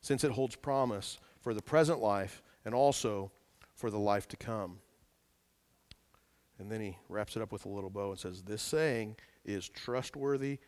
since 0.00 0.24
it 0.24 0.32
holds 0.32 0.56
promise 0.56 1.18
for 1.40 1.54
the 1.54 1.62
present 1.62 2.00
life 2.00 2.42
and 2.64 2.74
also 2.74 3.30
for 3.74 3.90
the 3.90 3.98
life 3.98 4.26
to 4.28 4.36
come. 4.36 4.78
And 6.58 6.70
then 6.70 6.80
he 6.80 6.98
wraps 7.08 7.36
it 7.36 7.42
up 7.42 7.52
with 7.52 7.64
a 7.64 7.68
little 7.68 7.90
bow 7.90 8.10
and 8.10 8.18
says, 8.18 8.42
This 8.42 8.62
saying 8.62 9.16
is 9.44 9.68
trustworthy 9.68 10.58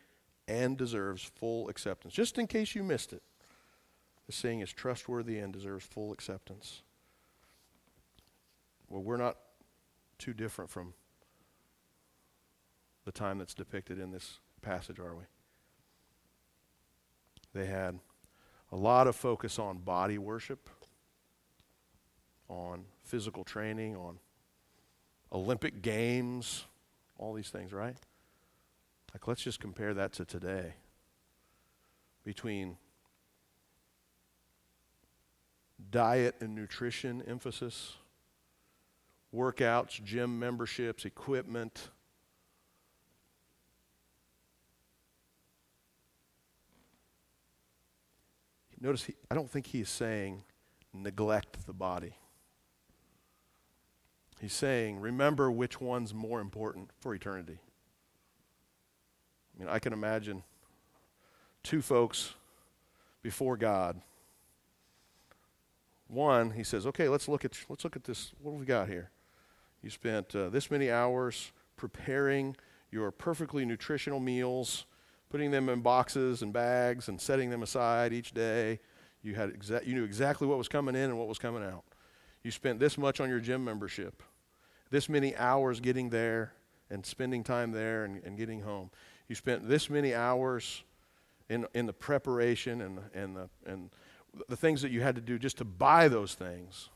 and 0.47 0.77
deserves 0.77 1.23
full 1.23 1.67
acceptance. 1.69 2.13
Just 2.13 2.37
in 2.37 2.47
case 2.47 2.75
you 2.75 2.83
missed 2.83 3.13
it, 3.13 3.21
this 4.27 4.35
saying 4.35 4.61
is 4.61 4.71
trustworthy 4.71 5.39
and 5.39 5.51
deserves 5.51 5.85
full 5.85 6.13
acceptance. 6.13 6.83
Well, 8.89 9.03
we're 9.03 9.17
not 9.17 9.37
too 10.17 10.33
different 10.33 10.69
from 10.69 10.93
the 13.05 13.11
time 13.11 13.39
that's 13.39 13.53
depicted 13.53 13.99
in 13.99 14.11
this 14.11 14.39
passage, 14.61 14.99
are 14.99 15.15
we? 15.15 15.23
They 17.53 17.65
had 17.65 17.99
a 18.71 18.75
lot 18.75 19.07
of 19.07 19.15
focus 19.15 19.59
on 19.59 19.79
body 19.79 20.17
worship, 20.17 20.69
on 22.47 22.85
physical 23.03 23.43
training, 23.43 23.95
on 23.95 24.19
Olympic 25.31 25.81
Games, 25.81 26.65
all 27.17 27.33
these 27.33 27.49
things, 27.49 27.73
right? 27.73 27.95
Like, 29.13 29.27
let's 29.27 29.41
just 29.41 29.59
compare 29.59 29.93
that 29.93 30.13
to 30.13 30.25
today. 30.25 30.75
Between 32.23 32.77
diet 35.89 36.35
and 36.39 36.55
nutrition 36.55 37.21
emphasis, 37.27 37.95
workouts, 39.33 40.01
gym 40.03 40.39
memberships, 40.39 41.05
equipment, 41.05 41.89
Notice, 48.81 49.03
he, 49.03 49.13
I 49.29 49.35
don't 49.35 49.49
think 49.49 49.67
he's 49.67 49.89
saying 49.89 50.43
neglect 50.91 51.67
the 51.67 51.73
body. 51.73 52.15
He's 54.41 54.53
saying 54.53 54.99
remember 54.99 55.51
which 55.51 55.79
one's 55.79 56.15
more 56.15 56.41
important 56.41 56.89
for 56.99 57.13
eternity. 57.13 57.59
I 59.55 59.59
mean, 59.59 59.69
I 59.69 59.77
can 59.77 59.93
imagine 59.93 60.41
two 61.61 61.83
folks 61.83 62.33
before 63.21 63.55
God. 63.55 64.01
One, 66.07 66.51
he 66.51 66.63
says, 66.63 66.87
"Okay, 66.87 67.07
let's 67.07 67.27
look 67.27 67.45
at 67.45 67.55
let's 67.69 67.83
look 67.83 67.95
at 67.95 68.03
this. 68.03 68.33
What 68.41 68.53
have 68.53 68.59
we 68.59 68.65
got 68.65 68.89
here? 68.89 69.11
You 69.83 69.91
spent 69.91 70.35
uh, 70.35 70.49
this 70.49 70.71
many 70.71 70.89
hours 70.89 71.51
preparing 71.77 72.55
your 72.91 73.11
perfectly 73.11 73.63
nutritional 73.63 74.19
meals 74.19 74.85
putting 75.31 75.49
them 75.49 75.69
in 75.69 75.79
boxes 75.81 76.41
and 76.41 76.51
bags 76.51 77.07
and 77.07 77.19
setting 77.19 77.49
them 77.49 77.63
aside 77.63 78.11
each 78.11 78.33
day. 78.33 78.79
You, 79.23 79.35
had 79.35 79.51
exa- 79.51 79.85
you 79.87 79.95
knew 79.95 80.03
exactly 80.03 80.45
what 80.45 80.57
was 80.57 80.67
coming 80.67 80.93
in 80.93 81.03
and 81.03 81.17
what 81.17 81.27
was 81.27 81.39
coming 81.39 81.63
out. 81.63 81.83
You 82.43 82.51
spent 82.51 82.79
this 82.79 82.97
much 82.97 83.21
on 83.21 83.29
your 83.29 83.39
gym 83.39 83.63
membership, 83.63 84.23
this 84.89 85.07
many 85.07 85.35
hours 85.37 85.79
getting 85.79 86.09
there 86.09 86.53
and 86.89 87.05
spending 87.05 87.43
time 87.43 87.71
there 87.71 88.03
and, 88.03 88.21
and 88.25 88.37
getting 88.37 88.61
home. 88.61 88.89
You 89.29 89.35
spent 89.35 89.69
this 89.69 89.89
many 89.89 90.13
hours 90.13 90.83
in, 91.49 91.65
in 91.73 91.85
the 91.85 91.93
preparation 91.93 92.81
and, 92.81 92.99
and, 93.13 93.37
the, 93.37 93.49
and 93.65 93.89
the 94.49 94.57
things 94.57 94.81
that 94.81 94.91
you 94.91 95.01
had 95.01 95.15
to 95.15 95.21
do 95.21 95.39
just 95.39 95.57
to 95.59 95.65
buy 95.65 96.07
those 96.07 96.33
things. 96.33 96.89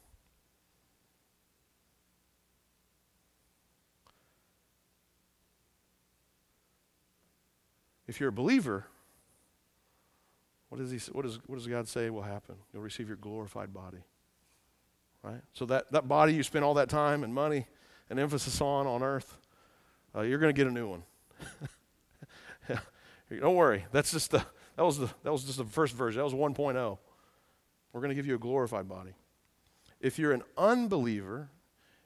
If 8.08 8.20
you're 8.20 8.30
a 8.30 8.34
believer, 8.34 8.86
what 10.70 10.80
does, 10.80 10.91
he, 10.91 11.12
what, 11.12 11.24
does, 11.24 11.39
what 11.48 11.56
does 11.56 11.68
God 11.68 11.88
say 11.88 12.10
will 12.10 12.22
happen? 12.22 12.56
You'll 12.74 12.84
receive 12.84 13.08
your 13.08 13.18
glorified 13.18 13.74
body. 13.74 14.04
Right? 15.24 15.41
So 15.54 15.65
that, 15.65 15.91
that 15.91 16.08
body 16.08 16.34
you 16.34 16.44
spent 16.44 16.65
all 16.65 16.76
that 16.76 16.89
time 16.89 17.24
and 17.24 17.34
money 17.34 17.65
and 18.10 18.20
emphasis 18.20 18.62
on 18.62 18.86
on 18.86 19.02
earth, 19.02 19.38
uh, 20.15 20.22
you're 20.22 20.38
going 20.38 20.54
to 20.54 20.58
get 20.58 20.68
a 20.68 20.72
new 20.72 20.88
one. 20.88 21.04
Don't 23.39 23.56
worry. 23.56 23.86
That's 23.91 24.12
just 24.12 24.32
the, 24.32 24.46
that, 24.76 24.86
was 24.86 25.00
the, 25.00 25.10
that 25.24 25.32
was 25.32 25.44
just 25.44 25.58
the 25.58 25.65
first 25.65 25.96
version. 25.96 26.20
That 26.20 26.26
was 26.26 26.34
1.0. 26.34 26.98
We're 27.91 28.02
going 28.02 28.10
to 28.10 28.15
give 28.15 28.28
you 28.28 28.36
a 28.36 28.39
glorified 28.39 28.88
body. 28.88 29.13
If 30.00 30.20
you're 30.20 30.34
an 30.34 30.44
unbeliever, 30.58 31.50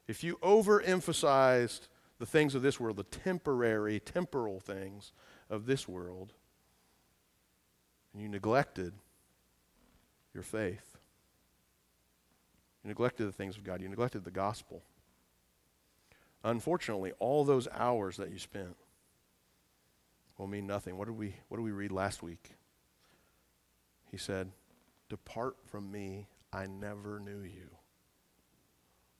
if 0.07 0.23
you 0.23 0.37
overemphasized 0.37 1.87
the 2.19 2.25
things 2.25 2.55
of 2.55 2.61
this 2.61 2.79
world, 2.79 2.97
the 2.97 3.03
temporary, 3.03 3.99
temporal 3.99 4.59
things, 4.59 5.13
of 5.49 5.65
this 5.65 5.87
world, 5.87 6.33
and 8.13 8.21
you 8.21 8.29
neglected 8.29 8.93
your 10.33 10.43
faith. 10.43 10.97
You 12.83 12.89
neglected 12.89 13.25
the 13.25 13.31
things 13.31 13.57
of 13.57 13.63
God. 13.63 13.81
You 13.81 13.89
neglected 13.89 14.23
the 14.23 14.31
gospel. 14.31 14.83
Unfortunately, 16.43 17.11
all 17.19 17.43
those 17.43 17.67
hours 17.73 18.17
that 18.17 18.31
you 18.31 18.39
spent 18.39 18.75
will 20.37 20.47
mean 20.47 20.65
nothing. 20.65 20.97
What 20.97 21.07
did 21.07 21.17
we, 21.17 21.35
what 21.49 21.57
did 21.57 21.63
we 21.63 21.71
read 21.71 21.91
last 21.91 22.23
week? 22.23 22.51
He 24.09 24.17
said, 24.17 24.51
Depart 25.09 25.57
from 25.65 25.91
me, 25.91 26.27
I 26.53 26.67
never 26.67 27.19
knew 27.19 27.41
you. 27.41 27.69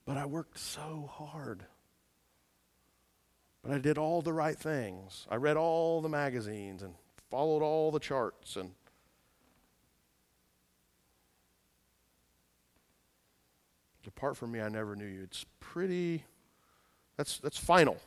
But 0.06 0.16
I 0.16 0.26
worked 0.26 0.58
so 0.58 1.10
hard. 1.12 1.66
But 3.62 3.72
I 3.72 3.78
did 3.78 3.98
all 3.98 4.22
the 4.22 4.32
right 4.32 4.58
things. 4.58 5.26
I 5.30 5.36
read 5.36 5.56
all 5.56 6.00
the 6.00 6.08
magazines 6.08 6.82
and 6.82 6.94
followed 7.30 7.62
all 7.62 7.90
the 7.90 8.00
charts 8.00 8.56
and 8.56 8.72
depart 14.02 14.36
from 14.36 14.52
me 14.52 14.60
I 14.60 14.68
never 14.68 14.96
knew 14.96 15.06
you. 15.06 15.22
It's 15.22 15.44
pretty 15.60 16.24
that's 17.16 17.38
that's 17.38 17.58
final. 17.58 17.98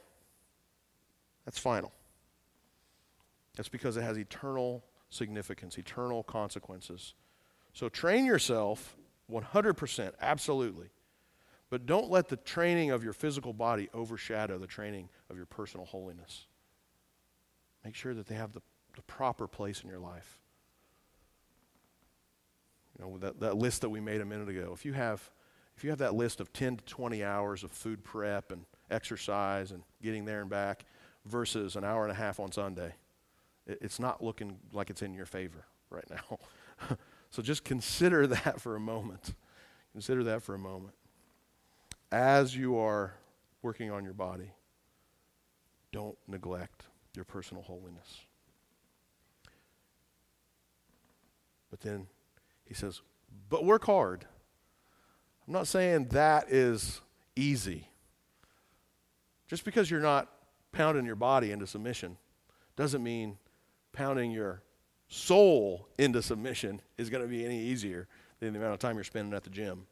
That's 1.45 1.59
final. 1.59 1.91
That's 3.55 3.69
because 3.69 3.97
it 3.97 4.01
has 4.01 4.17
eternal 4.17 4.83
significance, 5.09 5.77
eternal 5.77 6.23
consequences. 6.23 7.13
So 7.73 7.89
train 7.89 8.25
yourself 8.25 8.95
100%, 9.31 10.13
absolutely. 10.21 10.87
But 11.73 11.87
don't 11.87 12.11
let 12.11 12.27
the 12.27 12.37
training 12.37 12.91
of 12.91 13.03
your 13.03 13.13
physical 13.13 13.51
body 13.51 13.89
overshadow 13.95 14.59
the 14.59 14.67
training 14.67 15.09
of 15.27 15.37
your 15.37 15.47
personal 15.47 15.87
holiness. 15.87 16.45
Make 17.83 17.95
sure 17.95 18.13
that 18.13 18.27
they 18.27 18.35
have 18.35 18.53
the, 18.53 18.61
the 18.95 19.01
proper 19.01 19.47
place 19.47 19.81
in 19.81 19.89
your 19.89 19.97
life. 19.97 20.39
You 22.95 23.03
know, 23.03 23.17
that, 23.17 23.39
that 23.39 23.57
list 23.57 23.81
that 23.81 23.89
we 23.89 23.99
made 23.99 24.21
a 24.21 24.25
minute 24.25 24.49
ago. 24.49 24.69
If 24.71 24.85
you 24.85 24.93
have 24.93 25.31
if 25.75 25.83
you 25.83 25.89
have 25.89 25.97
that 25.97 26.13
list 26.13 26.39
of 26.39 26.53
10 26.53 26.77
to 26.77 26.83
20 26.85 27.23
hours 27.23 27.63
of 27.63 27.71
food 27.71 28.03
prep 28.03 28.51
and 28.51 28.65
exercise 28.91 29.71
and 29.71 29.81
getting 29.99 30.25
there 30.25 30.41
and 30.41 30.51
back 30.51 30.85
versus 31.25 31.75
an 31.75 31.83
hour 31.83 32.03
and 32.03 32.11
a 32.11 32.15
half 32.15 32.39
on 32.39 32.51
Sunday, 32.51 32.93
it, 33.65 33.79
it's 33.81 33.99
not 33.99 34.23
looking 34.23 34.59
like 34.73 34.91
it's 34.91 35.01
in 35.01 35.15
your 35.15 35.25
favor 35.25 35.65
right 35.89 36.07
now. 36.07 36.37
so 37.31 37.41
just 37.41 37.63
consider 37.63 38.27
that 38.27 38.61
for 38.61 38.75
a 38.75 38.79
moment. 38.79 39.33
Consider 39.91 40.23
that 40.25 40.43
for 40.43 40.53
a 40.53 40.59
moment. 40.59 40.93
As 42.13 42.55
you 42.55 42.77
are 42.77 43.15
working 43.63 43.89
on 43.89 44.03
your 44.03 44.13
body, 44.13 44.51
don't 45.91 46.15
neglect 46.27 46.83
your 47.15 47.25
personal 47.25 47.63
holiness. 47.63 48.27
But 51.71 51.81
then 51.81 52.05
he 52.65 52.75
says, 52.75 53.01
but 53.49 53.65
work 53.65 53.85
hard. 53.85 54.25
I'm 55.47 55.53
not 55.53 55.65
saying 55.65 56.09
that 56.09 56.51
is 56.51 57.01
easy. 57.35 57.87
Just 59.47 59.65
because 59.65 59.89
you're 59.89 59.99
not 59.99 60.29
pounding 60.71 61.07
your 61.07 61.15
body 61.15 61.51
into 61.51 61.65
submission 61.65 62.17
doesn't 62.75 63.01
mean 63.01 63.39
pounding 63.91 64.29
your 64.29 64.61
soul 65.07 65.87
into 65.97 66.21
submission 66.21 66.79
is 66.95 67.09
going 67.09 67.23
to 67.23 67.27
be 67.29 67.43
any 67.43 67.59
easier 67.59 68.07
than 68.39 68.53
the 68.53 68.59
amount 68.59 68.75
of 68.75 68.79
time 68.79 68.97
you're 68.97 69.03
spending 69.03 69.33
at 69.33 69.43
the 69.43 69.49
gym. 69.49 69.87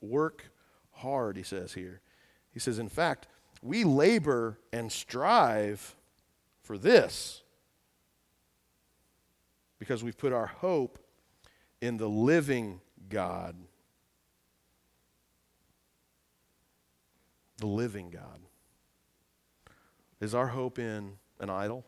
Work 0.00 0.50
hard, 0.92 1.36
he 1.36 1.42
says 1.42 1.74
here. 1.74 2.00
He 2.52 2.60
says, 2.60 2.78
in 2.78 2.88
fact, 2.88 3.26
we 3.62 3.84
labor 3.84 4.58
and 4.72 4.90
strive 4.90 5.96
for 6.62 6.78
this 6.78 7.42
because 9.78 10.02
we've 10.04 10.18
put 10.18 10.32
our 10.32 10.46
hope 10.46 10.98
in 11.80 11.96
the 11.96 12.08
living 12.08 12.80
God. 13.08 13.56
The 17.58 17.66
living 17.66 18.10
God. 18.10 18.40
Is 20.20 20.34
our 20.34 20.48
hope 20.48 20.78
in 20.78 21.12
an 21.40 21.50
idol? 21.50 21.84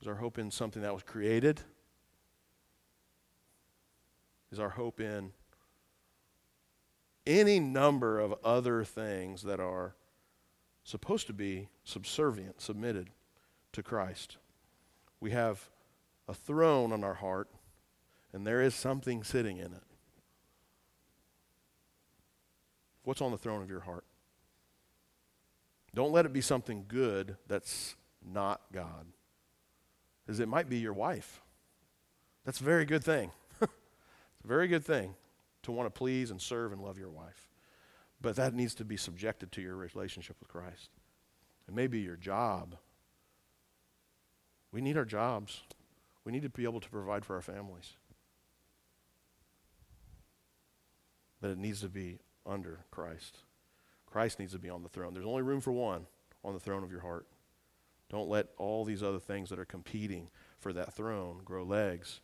Is 0.00 0.08
our 0.08 0.16
hope 0.16 0.38
in 0.38 0.50
something 0.50 0.82
that 0.82 0.92
was 0.92 1.02
created? 1.02 1.60
Is 4.50 4.58
our 4.58 4.70
hope 4.70 5.00
in 5.00 5.32
any 7.26 7.58
number 7.58 8.18
of 8.18 8.34
other 8.44 8.84
things 8.84 9.42
that 9.42 9.60
are 9.60 9.94
supposed 10.82 11.26
to 11.26 11.32
be 11.32 11.68
subservient, 11.84 12.60
submitted 12.60 13.10
to 13.72 13.82
Christ? 13.82 14.36
We 15.20 15.30
have 15.30 15.70
a 16.28 16.34
throne 16.34 16.92
on 16.92 17.04
our 17.04 17.14
heart 17.14 17.48
and 18.32 18.46
there 18.46 18.60
is 18.60 18.74
something 18.74 19.22
sitting 19.22 19.58
in 19.58 19.66
it. 19.66 19.82
What's 23.04 23.22
on 23.22 23.30
the 23.30 23.38
throne 23.38 23.62
of 23.62 23.70
your 23.70 23.80
heart? 23.80 24.04
Don't 25.94 26.12
let 26.12 26.26
it 26.26 26.32
be 26.32 26.40
something 26.40 26.84
good 26.88 27.36
that's 27.46 27.94
not 28.26 28.60
God. 28.72 29.06
Because 30.26 30.40
it 30.40 30.48
might 30.48 30.68
be 30.68 30.78
your 30.78 30.92
wife. 30.92 31.42
That's 32.44 32.60
a 32.60 32.64
very 32.64 32.84
good 32.84 33.04
thing. 33.04 33.30
it's 33.62 33.70
a 34.44 34.48
very 34.48 34.66
good 34.66 34.84
thing 34.84 35.14
to 35.64 35.72
want 35.72 35.86
to 35.86 35.98
please 35.98 36.30
and 36.30 36.40
serve 36.40 36.72
and 36.72 36.80
love 36.80 36.98
your 36.98 37.10
wife. 37.10 37.48
But 38.20 38.36
that 38.36 38.54
needs 38.54 38.74
to 38.76 38.84
be 38.84 38.96
subjected 38.96 39.52
to 39.52 39.60
your 39.60 39.76
relationship 39.76 40.36
with 40.40 40.48
Christ. 40.48 40.90
It 41.68 41.74
may 41.74 41.86
be 41.86 42.00
your 42.00 42.16
job. 42.16 42.76
We 44.72 44.80
need 44.80 44.96
our 44.96 45.04
jobs. 45.04 45.62
We 46.24 46.32
need 46.32 46.42
to 46.42 46.48
be 46.48 46.64
able 46.64 46.80
to 46.80 46.88
provide 46.88 47.24
for 47.24 47.34
our 47.36 47.42
families. 47.42 47.94
but 51.44 51.50
it 51.50 51.58
needs 51.58 51.82
to 51.82 51.90
be 51.90 52.20
under 52.46 52.86
Christ. 52.90 53.40
Christ 54.06 54.38
needs 54.38 54.52
to 54.52 54.58
be 54.58 54.70
on 54.70 54.82
the 54.82 54.88
throne. 54.88 55.12
There's 55.12 55.26
only 55.26 55.42
room 55.42 55.60
for 55.60 55.72
one 55.72 56.06
on 56.42 56.54
the 56.54 56.58
throne 56.58 56.82
of 56.82 56.90
your 56.90 57.02
heart. 57.02 57.26
Don't 58.08 58.30
let 58.30 58.46
all 58.56 58.82
these 58.82 59.02
other 59.02 59.18
things 59.18 59.50
that 59.50 59.58
are 59.58 59.66
competing 59.66 60.30
for 60.58 60.72
that 60.72 60.94
throne 60.94 61.42
grow 61.44 61.62
legs 61.62 62.22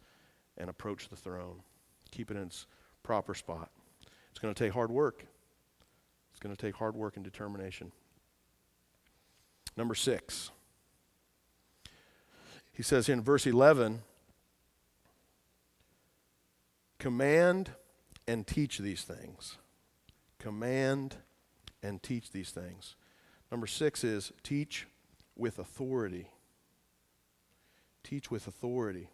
and 0.56 0.70
approach 0.70 1.10
the 1.10 1.16
throne. 1.16 1.60
Keep 2.10 2.30
it 2.30 2.38
in 2.38 2.44
its 2.44 2.66
proper 3.02 3.34
spot. 3.34 3.70
It's 4.30 4.38
going 4.38 4.54
to 4.54 4.64
take 4.64 4.72
hard 4.72 4.90
work. 4.90 5.24
It's 6.30 6.40
going 6.40 6.54
to 6.54 6.60
take 6.60 6.76
hard 6.76 6.94
work 6.94 7.16
and 7.16 7.24
determination. 7.24 7.92
Number 9.76 9.94
six. 9.94 10.50
He 12.72 12.82
says 12.82 13.08
in 13.08 13.22
verse 13.22 13.46
11 13.46 14.00
command 16.98 17.72
and 18.28 18.46
teach 18.46 18.78
these 18.78 19.02
things. 19.02 19.58
Command 20.38 21.16
and 21.82 22.02
teach 22.02 22.30
these 22.30 22.50
things. 22.50 22.96
Number 23.50 23.66
six 23.66 24.04
is 24.04 24.32
teach 24.42 24.86
with 25.36 25.58
authority. 25.58 26.28
Teach 28.04 28.30
with 28.30 28.46
authority. 28.46 29.10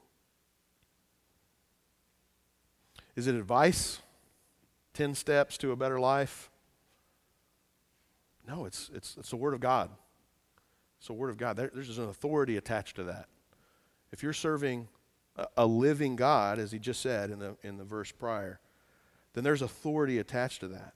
Is 3.16 3.26
it 3.26 3.35
advice? 3.35 4.00
10 4.94 5.14
steps 5.14 5.59
to 5.59 5.72
a 5.72 5.76
better 5.76 5.98
life? 5.98 6.50
No, 8.46 8.64
it's, 8.64 8.90
it's, 8.94 9.16
it's 9.18 9.31
the 9.31 9.37
Word 9.37 9.55
of 9.55 9.61
God. 9.61 9.90
It's 10.98 11.09
the 11.09 11.14
Word 11.14 11.31
of 11.31 11.37
God. 11.37 11.57
There, 11.57 11.70
there's 11.74 11.98
an 11.98 12.09
authority 12.09 12.57
attached 12.57 12.96
to 12.96 13.05
that. 13.05 13.26
If 14.12 14.22
you're 14.22 14.33
serving 14.33 14.88
a, 15.37 15.46
a 15.57 15.66
living 15.66 16.14
God, 16.16 16.59
as 16.59 16.72
he 16.72 16.79
just 16.79 17.00
said 17.00 17.31
in 17.31 17.38
the, 17.38 17.57
in 17.62 17.76
the 17.76 17.85
verse 17.85 18.12
prior, 18.12 18.61
then 19.35 19.44
there's 19.44 19.62
authority 19.62 20.18
attached 20.18 20.61
to 20.61 20.68
that. 20.68 20.94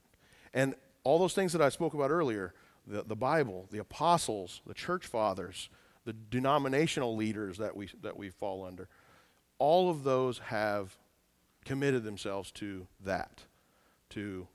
And 0.53 0.75
all 1.03 1.19
those 1.19 1.33
things 1.33 1.53
that 1.53 1.61
I 1.61 1.69
spoke 1.69 1.93
about 1.93 2.11
earlier 2.11 2.53
the, 2.87 3.03
the 3.03 3.15
Bible, 3.15 3.67
the 3.69 3.77
apostles, 3.77 4.61
the 4.65 4.73
church 4.73 5.05
fathers, 5.05 5.69
the 6.03 6.13
denominational 6.13 7.15
leaders 7.15 7.59
that 7.59 7.75
we, 7.75 7.89
that 8.01 8.17
we 8.17 8.29
fall 8.29 8.65
under 8.65 8.89
all 9.61 9.91
of 9.91 10.03
those 10.03 10.39
have 10.39 10.97
committed 11.65 12.03
themselves 12.03 12.51
to 12.51 12.87
that, 13.03 13.43
to 14.09 14.47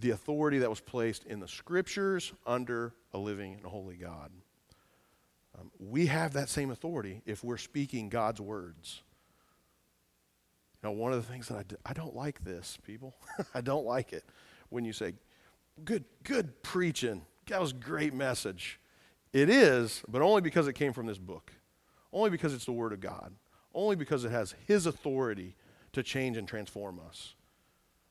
the 0.00 0.10
authority 0.10 0.58
that 0.58 0.70
was 0.70 0.80
placed 0.80 1.24
in 1.24 1.40
the 1.40 1.48
scriptures 1.48 2.32
under 2.46 2.94
a 3.12 3.18
living 3.18 3.54
and 3.54 3.64
holy 3.64 3.96
God. 3.96 4.30
Um, 5.58 5.70
we 5.78 6.06
have 6.06 6.34
that 6.34 6.48
same 6.48 6.70
authority 6.70 7.22
if 7.26 7.42
we're 7.42 7.56
speaking 7.56 8.08
God's 8.08 8.40
words. 8.40 9.02
Know, 10.82 10.92
one 10.92 11.12
of 11.12 11.24
the 11.24 11.30
things 11.32 11.48
that 11.48 11.56
I, 11.56 11.62
do, 11.64 11.76
I 11.84 11.92
don't 11.92 12.14
like 12.14 12.44
this, 12.44 12.78
people. 12.86 13.16
I 13.54 13.60
don't 13.60 13.84
like 13.84 14.12
it 14.12 14.24
when 14.68 14.84
you 14.84 14.92
say, 14.92 15.14
good, 15.84 16.04
good 16.22 16.62
preaching. 16.62 17.22
That 17.48 17.60
was 17.60 17.72
a 17.72 17.74
great 17.74 18.14
message. 18.14 18.78
It 19.32 19.50
is, 19.50 20.02
but 20.06 20.22
only 20.22 20.40
because 20.40 20.68
it 20.68 20.74
came 20.74 20.92
from 20.92 21.06
this 21.06 21.18
book. 21.18 21.52
Only 22.12 22.30
because 22.30 22.54
it's 22.54 22.64
the 22.64 22.72
Word 22.72 22.92
of 22.92 23.00
God. 23.00 23.34
Only 23.74 23.96
because 23.96 24.24
it 24.24 24.30
has 24.30 24.54
His 24.66 24.86
authority 24.86 25.56
to 25.92 26.02
change 26.02 26.36
and 26.36 26.46
transform 26.46 27.00
us. 27.08 27.34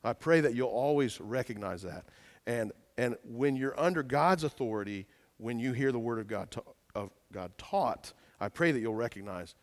I 0.03 0.13
pray 0.13 0.41
that 0.41 0.55
you'll 0.55 0.69
always 0.69 1.19
recognize 1.19 1.81
that. 1.83 2.05
And, 2.45 2.71
and 2.97 3.15
when 3.23 3.55
you're 3.55 3.79
under 3.79 4.03
God's 4.03 4.43
authority, 4.43 5.07
when 5.37 5.59
you 5.59 5.73
hear 5.73 5.91
the 5.91 5.99
Word 5.99 6.19
of 6.19 6.27
God, 6.27 6.51
ta- 6.51 6.61
of 6.95 7.11
God 7.31 7.51
taught, 7.57 8.13
I 8.39 8.49
pray 8.49 8.71
that 8.71 8.79
you'll 8.79 8.95
recognize 8.95 9.55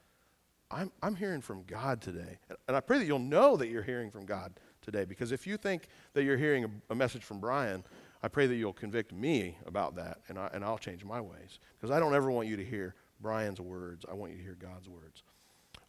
I'm, 0.70 0.90
I'm 1.03 1.14
hearing 1.14 1.40
from 1.40 1.62
God 1.64 2.00
today. 2.00 2.38
And 2.66 2.77
I 2.77 2.81
pray 2.81 2.98
that 2.98 3.05
you'll 3.05 3.18
know 3.18 3.57
that 3.57 3.68
you're 3.68 3.83
hearing 3.83 4.11
from 4.11 4.27
God 4.27 4.55
today. 4.83 5.05
Because 5.05 5.31
if 5.31 5.46
you 5.46 5.57
think 5.57 5.89
that 6.14 6.24
you're 6.24 6.36
hearing 6.36 6.64
a, 6.64 6.70
a 6.91 6.95
message 6.95 7.22
from 7.22 7.39
Brian, 7.39 7.84
I 8.22 8.28
pray 8.28 8.47
that 8.47 8.57
you'll 8.57 8.72
convict 8.72 9.12
me 9.12 9.57
about 9.66 9.95
that 9.97 10.20
and, 10.28 10.39
I, 10.39 10.51
and 10.53 10.64
I'll 10.64 10.78
change 10.78 11.05
my 11.05 11.20
ways. 11.20 11.59
Because 11.76 11.91
I 11.91 12.01
don't 12.01 12.14
ever 12.14 12.30
want 12.30 12.49
you 12.49 12.57
to 12.57 12.64
hear 12.64 12.95
Brian's 13.20 13.61
words. 13.61 14.05
I 14.11 14.14
want 14.14 14.32
you 14.32 14.39
to 14.39 14.43
hear 14.43 14.57
God's 14.59 14.89
words 14.89 15.22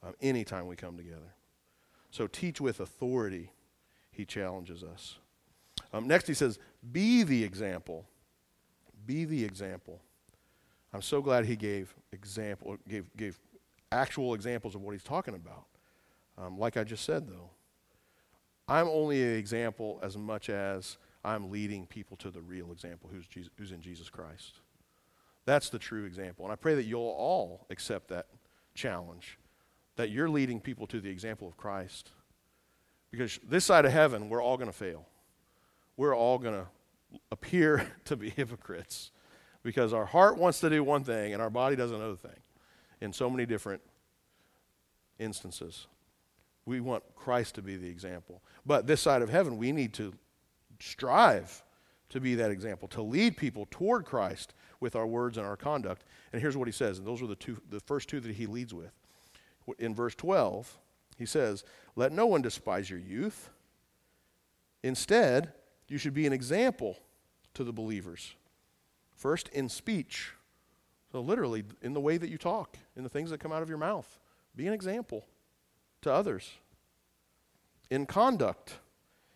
um, 0.04 0.14
anytime 0.22 0.68
we 0.68 0.76
come 0.76 0.98
together. 0.98 1.34
So 2.16 2.28
teach 2.28 2.62
with 2.62 2.80
authority, 2.80 3.52
he 4.10 4.24
challenges 4.24 4.86
us. 4.86 5.18
Um, 5.92 6.08
next, 6.08 6.28
he 6.28 6.34
says, 6.34 6.60
be 6.94 7.24
the 7.24 7.44
example. 7.44 8.06
Be 9.06 9.26
the 9.26 9.44
example. 9.44 10.00
I'm 10.94 11.02
so 11.02 11.22
glad 11.22 11.44
he 11.44 11.58
gave 11.58 11.94
example, 12.14 12.78
gave, 12.88 13.14
gave 13.18 13.38
actual 13.92 14.34
examples 14.34 14.76
of 14.76 14.82
what 14.82 14.94
he's 14.94 15.04
talking 15.04 15.36
about. 15.36 15.66
Um, 16.38 16.58
like 16.58 16.78
I 16.78 16.86
just 16.86 17.04
said, 17.04 17.28
though, 17.28 17.50
I'm 18.70 18.88
only 18.88 19.22
an 19.22 19.36
example 19.36 20.00
as 20.02 20.18
much 20.18 20.50
as 20.50 20.98
I'm 21.26 21.52
leading 21.52 21.86
people 21.86 22.16
to 22.20 22.30
the 22.30 22.40
real 22.40 22.72
example 22.72 23.10
who's, 23.12 23.28
Jesus, 23.28 23.52
who's 23.58 23.74
in 23.74 23.82
Jesus 23.82 24.10
Christ. 24.10 24.62
That's 25.44 25.68
the 25.68 25.80
true 25.80 26.06
example. 26.06 26.46
And 26.46 26.54
I 26.54 26.56
pray 26.56 26.76
that 26.76 26.86
you'll 26.86 27.02
all 27.02 27.66
accept 27.70 28.08
that 28.08 28.28
challenge, 28.74 29.38
that 29.96 30.10
you're 30.10 30.30
leading 30.30 30.60
people 30.60 30.88
to 30.88 31.00
the 31.00 31.10
example 31.10 31.48
of 31.48 31.58
Christ. 31.58 32.12
Because 33.12 33.40
this 33.48 33.66
side 33.66 33.86
of 33.86 33.92
heaven, 33.92 34.30
we're 34.30 34.44
all 34.44 34.58
going 34.58 34.70
to 34.70 34.76
fail. 34.78 35.06
We're 35.98 36.16
all 36.16 36.38
going 36.38 36.56
to 36.56 36.68
appear 37.32 37.92
to 38.06 38.16
be 38.16 38.30
hypocrites 38.30 39.12
because 39.64 39.94
our 39.94 40.06
heart 40.06 40.38
wants 40.38 40.60
to 40.60 40.70
do 40.70 40.84
one 40.84 41.04
thing 41.04 41.34
and 41.34 41.42
our 41.42 41.50
body 41.50 41.76
does 41.76 41.92
another 41.92 42.16
thing 42.16 42.40
in 43.02 43.14
so 43.14 43.30
many 43.30 43.46
different 43.46 43.82
instances. 45.20 45.88
We 46.66 46.82
want 46.82 47.04
Christ 47.16 47.56
to 47.56 47.62
be 47.62 47.78
the 47.78 47.88
example. 47.88 48.42
But 48.66 48.88
this 48.88 49.02
side 49.02 49.22
of 49.22 49.30
heaven, 49.30 49.58
we 49.58 49.72
need 49.72 49.94
to 49.94 50.14
strive 50.80 51.64
to 52.10 52.20
be 52.20 52.36
that 52.36 52.52
example, 52.52 52.88
to 52.90 53.02
lead 53.02 53.38
people 53.38 53.68
toward 53.72 54.06
Christ 54.06 54.54
with 54.80 54.96
our 54.96 55.08
words 55.08 55.38
and 55.38 55.46
our 55.46 55.58
conduct. 55.58 56.04
And 56.32 56.42
here's 56.42 56.58
what 56.58 56.68
he 56.68 56.72
says, 56.72 56.98
and 56.98 57.08
those 57.08 57.22
are 57.22 57.28
the 57.28 57.36
two 57.36 57.62
the 57.70 57.80
first 57.80 58.10
two 58.10 58.20
that 58.20 58.36
he 58.36 58.46
leads 58.46 58.74
with. 58.74 58.92
In 59.80 59.96
verse 59.96 60.16
12, 60.16 60.80
he 61.18 61.26
says, 61.26 61.64
"Let 61.96 62.12
no 62.12 62.26
one 62.26 62.42
despise 62.42 62.90
your 62.90 63.00
youth. 63.00 63.50
Instead, 64.84 65.54
you 65.88 65.98
should 65.98 66.14
be 66.14 66.28
an 66.28 66.34
example 66.34 66.98
to 67.54 67.64
the 67.64 67.74
believers. 67.74 68.36
First 69.14 69.48
in 69.50 69.70
speech, 69.70 70.34
so 71.12 71.22
literally 71.22 71.64
in 71.82 71.94
the 71.94 72.02
way 72.02 72.18
that 72.18 72.30
you 72.30 72.38
talk, 72.38 72.78
in 72.96 73.04
the 73.04 73.10
things 73.10 73.30
that 73.30 73.40
come 73.40 73.52
out 73.52 73.64
of 73.64 73.70
your 73.70 73.78
mouth. 73.78 74.20
Be 74.56 74.68
an 74.68 74.74
example 74.74 75.26
to 76.02 76.12
others. 76.12 76.58
In 77.90 78.06
conduct, 78.06 78.80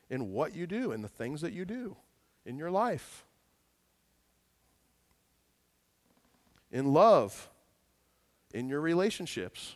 in 0.10 0.32
what 0.32 0.56
you 0.56 0.68
do, 0.68 0.92
in 0.92 1.02
the 1.02 1.08
things 1.08 1.42
that 1.42 1.54
you 1.54 1.66
do 1.66 1.98
in 2.46 2.58
your 2.58 2.72
life. 2.72 3.26
In 6.72 6.94
love, 6.94 7.50
in 8.54 8.68
your 8.68 8.82
relationships. 8.82 9.76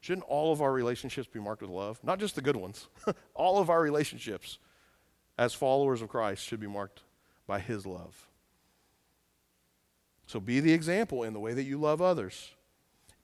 Shouldn't 0.00 0.26
all 0.26 0.52
of 0.52 0.62
our 0.62 0.72
relationships 0.72 1.28
be 1.28 1.40
marked 1.40 1.62
with 1.62 1.70
love? 1.70 2.00
Not 2.02 2.18
just 2.18 2.34
the 2.34 2.42
good 2.42 2.56
ones. 2.56 2.88
all 3.34 3.58
of 3.58 3.68
our 3.68 3.80
relationships 3.80 4.58
as 5.36 5.52
followers 5.54 6.02
of 6.02 6.08
Christ 6.08 6.44
should 6.44 6.60
be 6.60 6.66
marked 6.66 7.02
by 7.46 7.60
His 7.60 7.86
love. 7.86 8.28
So 10.26 10.40
be 10.40 10.60
the 10.60 10.72
example 10.72 11.22
in 11.24 11.32
the 11.32 11.40
way 11.40 11.54
that 11.54 11.64
you 11.64 11.76
love 11.76 12.00
others, 12.00 12.52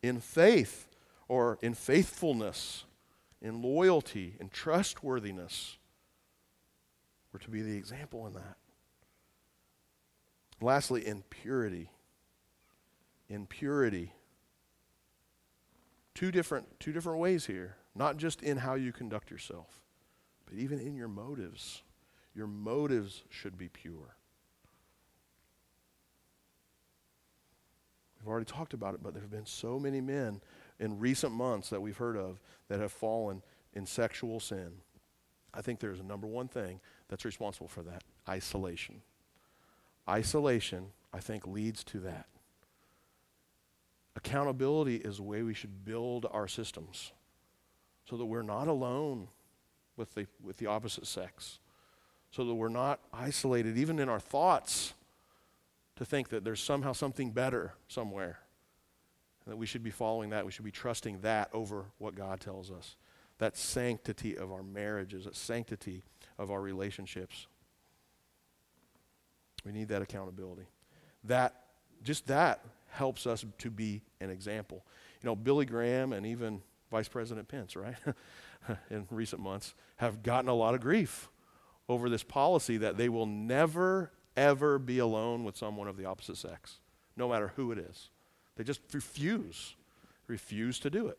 in 0.02 0.20
faith 0.20 0.88
or 1.28 1.58
in 1.62 1.72
faithfulness, 1.72 2.84
in 3.40 3.62
loyalty, 3.62 4.34
in 4.40 4.48
trustworthiness. 4.48 5.78
We're 7.32 7.40
to 7.40 7.50
be 7.50 7.62
the 7.62 7.76
example 7.76 8.26
in 8.26 8.34
that. 8.34 8.56
Lastly, 10.60 11.06
in 11.06 11.22
purity. 11.30 11.90
In 13.28 13.46
purity. 13.46 14.12
Two 16.16 16.32
different, 16.32 16.80
two 16.80 16.94
different 16.94 17.18
ways 17.18 17.44
here. 17.44 17.76
Not 17.94 18.16
just 18.16 18.42
in 18.42 18.56
how 18.56 18.72
you 18.72 18.90
conduct 18.90 19.30
yourself, 19.30 19.82
but 20.46 20.56
even 20.58 20.80
in 20.80 20.96
your 20.96 21.08
motives. 21.08 21.82
Your 22.34 22.46
motives 22.46 23.22
should 23.28 23.58
be 23.58 23.68
pure. 23.68 24.16
We've 28.18 28.28
already 28.28 28.46
talked 28.46 28.72
about 28.72 28.94
it, 28.94 29.02
but 29.02 29.12
there 29.12 29.20
have 29.20 29.30
been 29.30 29.44
so 29.44 29.78
many 29.78 30.00
men 30.00 30.40
in 30.80 30.98
recent 30.98 31.34
months 31.34 31.68
that 31.68 31.82
we've 31.82 31.96
heard 31.98 32.16
of 32.16 32.40
that 32.68 32.80
have 32.80 32.92
fallen 32.92 33.42
in 33.74 33.84
sexual 33.84 34.40
sin. 34.40 34.72
I 35.52 35.60
think 35.60 35.80
there's 35.80 36.00
a 36.00 36.04
number 36.04 36.26
one 36.26 36.48
thing 36.48 36.80
that's 37.08 37.26
responsible 37.26 37.68
for 37.68 37.82
that 37.82 38.04
isolation. 38.26 39.02
Isolation, 40.08 40.86
I 41.12 41.20
think, 41.20 41.46
leads 41.46 41.84
to 41.84 42.00
that. 42.00 42.26
Accountability 44.16 44.96
is 44.96 45.18
the 45.18 45.22
way 45.22 45.42
we 45.42 45.52
should 45.52 45.84
build 45.84 46.26
our 46.32 46.48
systems 46.48 47.12
so 48.08 48.16
that 48.16 48.24
we're 48.24 48.42
not 48.42 48.66
alone 48.66 49.28
with 49.96 50.14
the, 50.14 50.26
with 50.42 50.56
the 50.56 50.66
opposite 50.66 51.06
sex, 51.06 51.58
so 52.30 52.44
that 52.44 52.54
we're 52.54 52.68
not 52.68 53.00
isolated, 53.12 53.76
even 53.76 53.98
in 53.98 54.08
our 54.08 54.18
thoughts, 54.18 54.94
to 55.96 56.04
think 56.04 56.30
that 56.30 56.44
there's 56.44 56.60
somehow 56.60 56.92
something 56.92 57.30
better 57.30 57.74
somewhere. 57.88 58.38
And 59.44 59.52
that 59.52 59.56
we 59.56 59.66
should 59.66 59.82
be 59.82 59.90
following 59.90 60.30
that. 60.30 60.46
We 60.46 60.52
should 60.52 60.64
be 60.64 60.70
trusting 60.70 61.20
that 61.20 61.50
over 61.52 61.84
what 61.98 62.14
God 62.14 62.40
tells 62.40 62.70
us. 62.70 62.96
That 63.38 63.56
sanctity 63.56 64.36
of 64.36 64.50
our 64.50 64.62
marriages, 64.62 65.24
that 65.24 65.36
sanctity 65.36 66.04
of 66.38 66.50
our 66.50 66.60
relationships. 66.60 67.46
We 69.64 69.72
need 69.72 69.88
that 69.88 70.00
accountability. 70.00 70.66
That, 71.24 71.54
just 72.02 72.26
that 72.28 72.60
helps 72.97 73.26
us 73.26 73.44
to 73.59 73.70
be 73.70 74.03
an 74.20 74.30
example. 74.30 74.84
You 75.22 75.28
know, 75.28 75.36
Billy 75.36 75.66
Graham 75.66 76.12
and 76.12 76.26
even 76.26 76.62
Vice 76.90 77.09
President 77.09 77.47
Pence, 77.49 77.76
right, 77.76 77.97
in 78.90 79.07
recent 79.11 79.40
months, 79.40 79.74
have 79.97 80.22
gotten 80.22 80.49
a 80.49 80.55
lot 80.55 80.74
of 80.74 80.80
grief 80.80 81.28
over 81.88 82.09
this 82.09 82.22
policy 82.22 82.78
that 82.78 82.97
they 82.97 83.09
will 83.09 83.26
never, 83.26 84.11
ever 84.36 84.78
be 84.78 84.99
alone 84.99 85.44
with 85.44 85.57
someone 85.57 85.88
of 85.88 85.97
the 85.97 86.05
opposite 86.05 86.36
sex, 86.36 86.78
no 87.16 87.28
matter 87.28 87.53
who 87.57 87.70
it 87.70 87.78
is. 87.78 88.11
They 88.57 88.64
just 88.64 88.80
refuse, 88.92 89.76
refuse 90.26 90.78
to 90.80 90.90
do 90.90 91.09
it. 91.09 91.18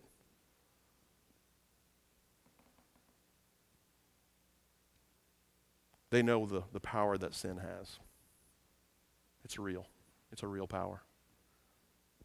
They 6.09 6.23
know 6.23 6.45
the, 6.45 6.63
the 6.71 6.80
power 6.80 7.17
that 7.17 7.34
sin 7.34 7.57
has. 7.57 7.99
It's 9.43 9.59
real. 9.59 9.86
It's 10.32 10.43
a 10.43 10.47
real 10.47 10.67
power. 10.67 11.01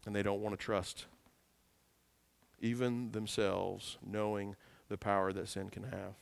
And 0.05 0.15
they 0.15 0.23
don't 0.23 0.41
want 0.41 0.57
to 0.57 0.63
trust 0.63 1.05
even 2.59 3.11
themselves 3.11 3.97
knowing 4.05 4.55
the 4.89 4.97
power 4.97 5.33
that 5.33 5.49
sin 5.49 5.69
can 5.69 5.83
have. 5.83 6.15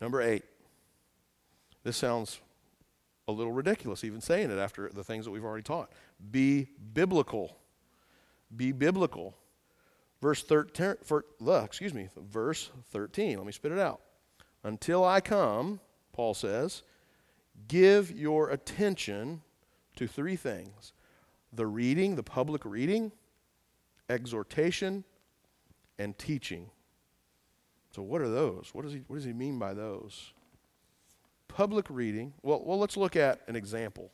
Number 0.00 0.20
eight. 0.20 0.44
This 1.82 1.96
sounds 1.96 2.40
a 3.28 3.32
little 3.32 3.52
ridiculous, 3.52 4.04
even 4.04 4.20
saying 4.20 4.50
it 4.50 4.58
after 4.58 4.90
the 4.92 5.04
things 5.04 5.24
that 5.24 5.30
we've 5.30 5.44
already 5.44 5.62
taught. 5.62 5.90
Be 6.30 6.68
biblical. 6.92 7.56
Be 8.54 8.72
biblical. 8.72 9.36
Verse 10.20 10.42
13, 10.42 10.96
for, 11.04 11.24
excuse 11.64 11.94
me, 11.94 12.08
verse 12.16 12.70
13. 12.90 13.36
Let 13.36 13.46
me 13.46 13.52
spit 13.52 13.72
it 13.72 13.78
out. 13.78 14.00
Until 14.64 15.04
I 15.04 15.20
come, 15.20 15.80
Paul 16.12 16.34
says, 16.34 16.82
give 17.68 18.10
your 18.10 18.50
attention 18.50 19.42
to 19.96 20.06
three 20.06 20.36
things 20.36 20.92
the 21.52 21.66
reading, 21.66 22.16
the 22.16 22.22
public 22.22 22.64
reading, 22.64 23.12
exhortation, 24.08 25.04
and 25.98 26.16
teaching. 26.18 26.70
So, 27.94 28.02
what 28.02 28.20
are 28.20 28.28
those? 28.28 28.70
What 28.72 28.84
does 28.84 28.92
he, 28.92 29.02
what 29.06 29.16
does 29.16 29.24
he 29.24 29.32
mean 29.32 29.58
by 29.58 29.74
those? 29.74 30.32
Public 31.48 31.86
reading. 31.88 32.34
Well, 32.42 32.62
well, 32.64 32.78
let's 32.78 32.96
look 32.96 33.16
at 33.16 33.40
an 33.48 33.56
example. 33.56 34.12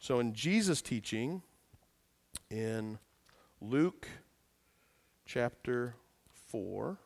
So, 0.00 0.18
in 0.18 0.34
Jesus' 0.34 0.82
teaching 0.82 1.42
in 2.50 2.98
Luke 3.60 4.08
chapter 5.24 5.94
4, 6.50 6.98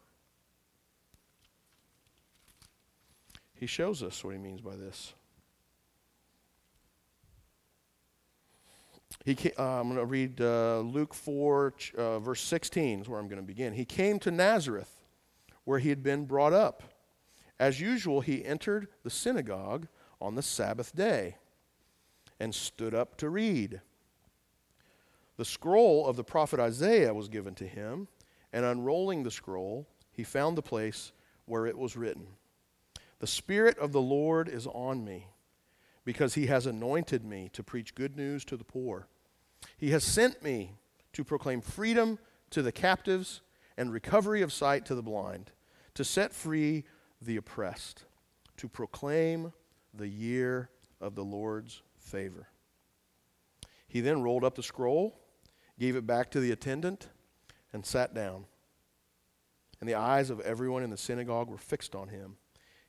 he 3.54 3.66
shows 3.66 4.02
us 4.02 4.24
what 4.24 4.32
he 4.32 4.38
means 4.38 4.62
by 4.62 4.76
this. 4.76 5.12
He 9.24 9.34
came, 9.34 9.52
uh, 9.58 9.80
I'm 9.80 9.88
going 9.88 9.98
to 9.98 10.06
read 10.06 10.40
uh, 10.40 10.80
Luke 10.80 11.12
4, 11.12 11.74
uh, 11.96 12.18
verse 12.20 12.40
16 12.40 13.02
is 13.02 13.08
where 13.08 13.20
I'm 13.20 13.28
going 13.28 13.40
to 13.40 13.46
begin. 13.46 13.74
He 13.74 13.84
came 13.84 14.18
to 14.20 14.30
Nazareth 14.30 15.00
where 15.64 15.78
he 15.78 15.90
had 15.90 16.02
been 16.02 16.24
brought 16.24 16.52
up. 16.52 16.82
As 17.58 17.80
usual, 17.80 18.22
he 18.22 18.44
entered 18.44 18.88
the 19.02 19.10
synagogue 19.10 19.86
on 20.20 20.34
the 20.34 20.42
Sabbath 20.42 20.94
day 20.94 21.36
and 22.38 22.54
stood 22.54 22.94
up 22.94 23.16
to 23.18 23.28
read. 23.28 23.82
The 25.36 25.44
scroll 25.44 26.06
of 26.06 26.16
the 26.16 26.24
prophet 26.24 26.58
Isaiah 26.58 27.14
was 27.14 27.28
given 27.28 27.54
to 27.56 27.66
him, 27.66 28.08
and 28.52 28.64
unrolling 28.64 29.22
the 29.22 29.30
scroll, 29.30 29.86
he 30.10 30.24
found 30.24 30.56
the 30.56 30.62
place 30.62 31.12
where 31.44 31.66
it 31.66 31.78
was 31.78 31.96
written 31.96 32.26
The 33.18 33.26
Spirit 33.26 33.78
of 33.78 33.92
the 33.92 34.00
Lord 34.00 34.48
is 34.48 34.66
on 34.66 35.04
me, 35.04 35.28
because 36.04 36.34
he 36.34 36.46
has 36.46 36.66
anointed 36.66 37.24
me 37.24 37.50
to 37.52 37.62
preach 37.62 37.94
good 37.94 38.16
news 38.16 38.44
to 38.46 38.56
the 38.56 38.64
poor. 38.64 39.06
He 39.76 39.90
has 39.90 40.04
sent 40.04 40.42
me 40.42 40.74
to 41.12 41.24
proclaim 41.24 41.60
freedom 41.60 42.18
to 42.50 42.62
the 42.62 42.72
captives 42.72 43.42
and 43.76 43.92
recovery 43.92 44.42
of 44.42 44.52
sight 44.52 44.84
to 44.86 44.94
the 44.94 45.02
blind, 45.02 45.52
to 45.94 46.04
set 46.04 46.32
free 46.32 46.84
the 47.20 47.36
oppressed, 47.36 48.04
to 48.56 48.68
proclaim 48.68 49.52
the 49.94 50.08
year 50.08 50.70
of 51.00 51.14
the 51.14 51.24
Lord's 51.24 51.82
favor. 51.98 52.48
He 53.88 54.00
then 54.00 54.22
rolled 54.22 54.44
up 54.44 54.54
the 54.54 54.62
scroll, 54.62 55.18
gave 55.78 55.96
it 55.96 56.06
back 56.06 56.30
to 56.30 56.40
the 56.40 56.52
attendant, 56.52 57.08
and 57.72 57.84
sat 57.84 58.14
down. 58.14 58.44
And 59.80 59.88
the 59.88 59.94
eyes 59.94 60.30
of 60.30 60.40
everyone 60.40 60.82
in 60.82 60.90
the 60.90 60.96
synagogue 60.96 61.48
were 61.48 61.58
fixed 61.58 61.94
on 61.94 62.08
him. 62.08 62.36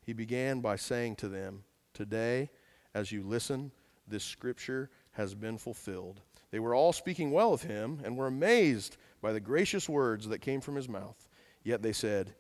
He 0.01 0.13
began 0.13 0.59
by 0.59 0.75
saying 0.75 1.15
to 1.17 1.29
them, 1.29 1.63
Today, 1.93 2.49
as 2.93 3.11
you 3.11 3.23
listen, 3.23 3.71
this 4.07 4.23
scripture 4.23 4.89
has 5.11 5.33
been 5.33 5.57
fulfilled. 5.57 6.21
They 6.51 6.59
were 6.59 6.75
all 6.75 6.93
speaking 6.93 7.31
well 7.31 7.53
of 7.53 7.63
him 7.63 8.01
and 8.03 8.17
were 8.17 8.27
amazed 8.27 8.97
by 9.21 9.33
the 9.33 9.39
gracious 9.39 9.87
words 9.87 10.27
that 10.27 10.39
came 10.39 10.61
from 10.61 10.75
his 10.75 10.89
mouth. 10.89 11.27
Yet 11.63 11.81
they 11.81 11.93
said, 11.93 12.33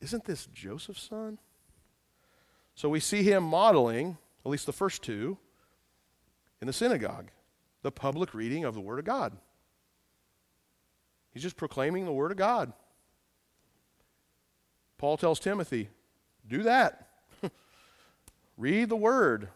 Isn't 0.00 0.24
this 0.24 0.46
Joseph's 0.46 1.08
son? 1.08 1.38
So 2.74 2.88
we 2.88 3.00
see 3.00 3.22
him 3.22 3.44
modeling, 3.44 4.18
at 4.44 4.50
least 4.50 4.66
the 4.66 4.72
first 4.72 5.02
two, 5.02 5.38
in 6.60 6.66
the 6.66 6.72
synagogue, 6.72 7.30
the 7.82 7.92
public 7.92 8.34
reading 8.34 8.64
of 8.64 8.74
the 8.74 8.80
Word 8.80 8.98
of 8.98 9.04
God. 9.04 9.36
He's 11.32 11.42
just 11.42 11.56
proclaiming 11.56 12.04
the 12.04 12.12
Word 12.12 12.30
of 12.30 12.36
God. 12.36 12.72
Paul 14.98 15.16
tells 15.16 15.40
Timothy, 15.40 15.88
do 16.46 16.62
that. 16.64 17.08
Read 18.56 18.88
the 18.88 18.96
Word. 18.96 19.48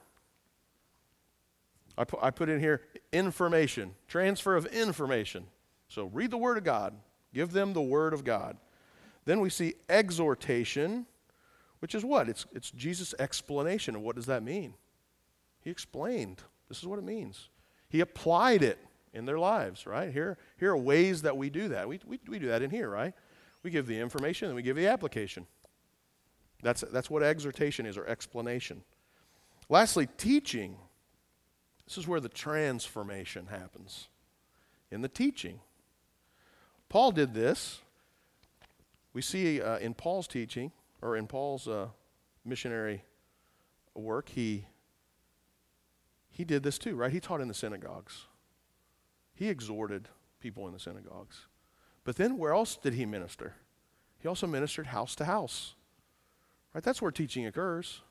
I 1.99 2.05
put, 2.05 2.21
I 2.23 2.31
put 2.31 2.49
in 2.49 2.61
here 2.61 2.83
information, 3.13 3.95
transfer 4.07 4.57
of 4.57 4.67
information. 4.67 5.47
So 5.89 6.05
read 6.07 6.31
the 6.31 6.39
Word 6.39 6.57
of 6.57 6.65
God, 6.65 6.95
give 7.35 7.53
them 7.53 7.73
the 7.73 7.83
Word 7.83 8.15
of 8.15 8.25
God. 8.25 8.57
Then 9.25 9.41
we 9.41 9.51
see 9.51 9.75
exhortation, 9.89 11.07
which 11.81 11.95
is 11.95 12.05
what? 12.05 12.29
It's, 12.29 12.47
it's 12.53 12.71
Jesus' 12.71 13.15
explanation. 13.19 13.95
And 13.95 14.05
what 14.05 14.17
does 14.17 14.27
that 14.27 14.43
mean? 14.43 14.75
He 15.61 15.71
explained. 15.71 16.43
This 16.69 16.79
is 16.79 16.87
what 16.87 16.99
it 16.99 17.05
means. 17.05 17.49
He 17.89 18.01
applied 18.01 18.63
it 18.63 18.79
in 19.13 19.27
their 19.27 19.39
lives, 19.39 19.87
right? 19.87 20.13
Here, 20.13 20.39
here 20.59 20.71
are 20.71 20.77
ways 20.77 21.23
that 21.23 21.37
we 21.37 21.51
do 21.51 21.69
that. 21.69 21.89
We, 21.89 22.01
we, 22.07 22.21
we 22.29 22.39
do 22.39 22.47
that 22.47 22.63
in 22.63 22.71
here, 22.71 22.89
right? 22.89 23.13
We 23.63 23.71
give 23.71 23.87
the 23.87 23.99
information 23.99 24.47
and 24.47 24.55
we 24.55 24.63
give 24.63 24.77
the 24.77 24.87
application. 24.87 25.47
That's, 26.63 26.83
that's 26.93 27.11
what 27.11 27.23
exhortation 27.23 27.87
is, 27.87 27.97
or 27.99 28.07
explanation. 28.07 28.83
Lastly, 29.69 30.09
teaching. 30.17 30.77
This 31.89 31.97
is 31.97 32.07
where 32.07 32.21
the 32.21 32.29
transformation 32.29 33.47
happens 33.47 34.09
in 34.91 35.01
the 35.01 35.09
teaching. 35.09 35.61
Paul 36.91 37.13
did 37.13 37.33
this. 37.33 37.81
We 39.15 39.23
see 39.23 39.63
uh, 39.63 39.79
in 39.79 39.95
Paul's 39.95 40.29
teaching, 40.29 40.71
or 41.01 41.17
in 41.17 41.27
Paul's 41.27 41.67
uh, 41.67 41.89
missionary 42.45 43.05
work, 43.95 44.29
he, 44.29 44.67
he 46.31 46.45
did 46.45 46.63
this 46.63 46.77
too, 46.77 46.95
right? 46.95 47.11
He 47.11 47.21
taught 47.21 47.41
in 47.41 47.49
the 47.49 47.55
synagogues, 47.55 48.27
he 49.33 49.49
exhorted 49.49 50.11
people 50.41 50.67
in 50.67 50.75
the 50.75 50.79
synagogues. 50.79 51.47
But 52.05 52.17
then 52.17 52.37
where 52.37 52.53
else 52.53 52.77
did 52.77 52.93
he 52.95 53.07
minister? 53.07 53.55
He 54.19 54.29
also 54.29 54.47
ministered 54.47 54.89
house 54.89 55.15
to 55.17 55.25
house. 55.25 55.75
Right? 56.75 56.85
That's 56.85 57.01
where 57.01 57.11
teaching 57.11 57.47
occurs. 57.47 58.03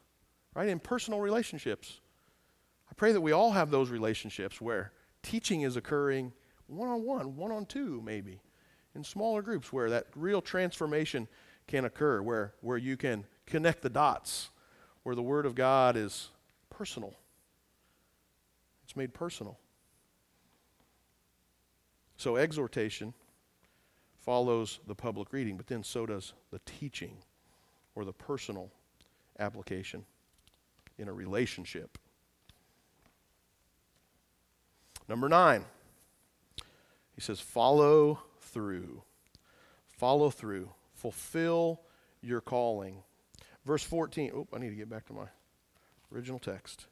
Right? 0.56 0.68
In 0.68 0.80
personal 0.80 1.20
relationships. 1.20 2.00
Pray 2.98 3.12
that 3.12 3.22
we 3.22 3.32
all 3.32 3.52
have 3.52 3.70
those 3.70 3.92
relationships 3.92 4.60
where 4.60 4.92
teaching 5.22 5.62
is 5.62 5.78
occurring 5.78 6.34
one 6.66 6.90
on 6.90 7.04
one, 7.04 7.36
one 7.36 7.52
on 7.52 7.66
two, 7.66 8.02
maybe, 8.04 8.42
in 8.96 9.04
smaller 9.04 9.42
groups 9.42 9.72
where 9.72 9.90
that 9.92 10.08
real 10.16 10.42
transformation 10.42 11.28
can 11.68 11.86
occur, 11.86 12.22
where, 12.22 12.54
where 12.62 12.78
you 12.78 12.98
can 12.98 13.24
connect 13.46 13.84
the 13.84 13.90
dots, 13.90 14.50
where 15.04 15.16
the 15.16 15.22
Word 15.22 15.46
of 15.46 15.54
God 15.54 15.96
is 15.96 16.30
personal. 16.70 17.14
It's 18.84 18.96
made 18.96 19.14
personal. 19.14 19.60
So, 22.18 22.36
exhortation 22.36 23.14
follows 24.18 24.80
the 24.88 24.96
public 24.96 25.32
reading, 25.32 25.56
but 25.56 25.68
then 25.68 25.84
so 25.84 26.08
does 26.08 26.34
the 26.52 26.60
teaching 26.66 27.18
or 27.96 28.06
the 28.06 28.14
personal 28.14 28.72
application 29.40 30.04
in 30.98 31.08
a 31.08 31.14
relationship. 31.14 31.98
Number 35.08 35.30
nine, 35.30 35.66
he 37.16 37.22
says, 37.22 37.40
follow 37.40 38.20
through. 38.42 39.04
Follow 39.88 40.30
through. 40.30 40.70
Fulfill 40.94 41.82
your 42.22 42.42
calling. 42.42 43.04
Verse 43.66 43.84
14, 43.84 44.32
oh, 44.36 44.48
I 44.54 44.60
need 44.60 44.70
to 44.70 44.76
get 44.76 44.90
back 44.90 45.06
to 45.08 45.14
my 45.14 45.28
original 46.14 46.40
text. 46.40 46.86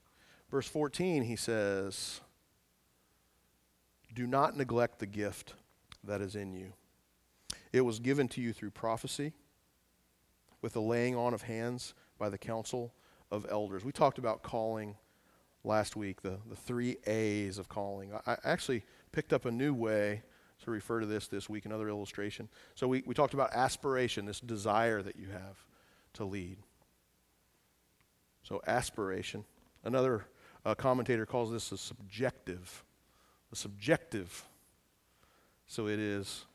Verse 0.50 0.68
14, 0.68 1.24
he 1.24 1.36
says, 1.36 2.22
Do 4.14 4.28
not 4.28 4.56
neglect 4.56 5.00
the 5.00 5.06
gift 5.06 5.54
that 6.04 6.22
is 6.22 6.36
in 6.36 6.54
you 6.54 6.74
it 7.76 7.84
was 7.84 8.00
given 8.00 8.30
to 8.30 8.42
you 8.42 8.54
through 8.54 8.72
prophecy 8.72 9.34
with 10.62 10.72
the 10.72 10.82
laying 10.82 11.14
on 11.14 11.34
of 11.34 11.42
hands 11.42 11.94
by 12.18 12.30
the 12.30 12.38
council 12.38 12.94
of 13.30 13.46
elders. 13.50 13.84
We 13.84 13.92
talked 13.92 14.18
about 14.18 14.44
calling 14.44 14.96
last 15.66 15.96
week, 15.96 16.22
the, 16.22 16.38
the 16.50 16.56
three 16.56 16.98
A's 17.08 17.58
of 17.58 17.70
calling. 17.70 18.12
I, 18.26 18.38
actually 18.44 18.84
picked 19.12 19.34
up 19.34 19.46
a 19.46 19.52
new 19.52 19.74
way 19.74 20.22
to 20.64 20.72
refer 20.72 21.00
to 21.00 21.06
this 21.06 21.28
this 21.28 21.50
week, 21.50 21.66
another 21.66 21.90
illustration. 21.90 22.48
So 22.76 22.88
we, 22.88 23.04
we 23.06 23.14
talked 23.14 23.34
about 23.34 23.52
aspiration, 23.54 24.26
this 24.26 24.40
desire 24.40 25.02
that 25.02 25.16
you 25.16 25.28
have 25.28 25.66
to 26.14 26.26
lead. 26.26 26.58
So, 28.44 28.62
aspiration. 28.68 29.44
Another 29.84 30.26
uh, 30.66 30.76
commentator 30.76 31.26
calls 31.26 31.52
this 31.52 31.72
a 31.72 31.78
subjective. 31.78 32.84
A 33.52 33.56
subjective. 33.56 34.46
So 35.68 35.88
it 35.88 36.00
is 36.00 36.46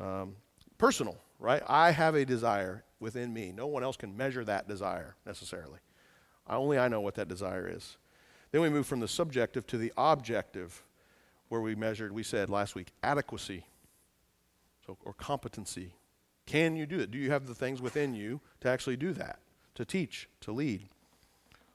um, 0.00 0.36
personal, 0.78 1.18
right? 1.38 1.62
I 1.66 1.90
have 1.90 2.14
a 2.14 2.24
desire 2.24 2.82
within 2.98 3.32
me. 3.32 3.52
No 3.54 3.66
one 3.66 3.82
else 3.82 3.96
can 3.96 4.16
measure 4.16 4.44
that 4.44 4.68
desire 4.68 5.16
necessarily. 5.26 5.78
I, 6.46 6.56
Only 6.56 6.78
I 6.78 6.88
know 6.88 7.00
what 7.00 7.14
that 7.16 7.28
desire 7.28 7.70
is. 7.70 7.96
Then 8.54 8.62
we 8.62 8.70
move 8.70 8.86
from 8.86 9.00
the 9.00 9.08
subjective 9.08 9.66
to 9.66 9.76
the 9.76 9.92
objective, 9.96 10.84
where 11.48 11.60
we 11.60 11.74
measured, 11.74 12.12
we 12.12 12.22
said 12.22 12.48
last 12.48 12.76
week, 12.76 12.92
adequacy 13.02 13.66
so, 14.86 14.96
or 15.04 15.12
competency. 15.12 15.94
Can 16.46 16.76
you 16.76 16.86
do 16.86 17.00
it? 17.00 17.10
Do 17.10 17.18
you 17.18 17.32
have 17.32 17.48
the 17.48 17.54
things 17.56 17.82
within 17.82 18.14
you 18.14 18.40
to 18.60 18.68
actually 18.68 18.96
do 18.96 19.12
that, 19.14 19.40
to 19.74 19.84
teach, 19.84 20.28
to 20.42 20.52
lead? 20.52 20.84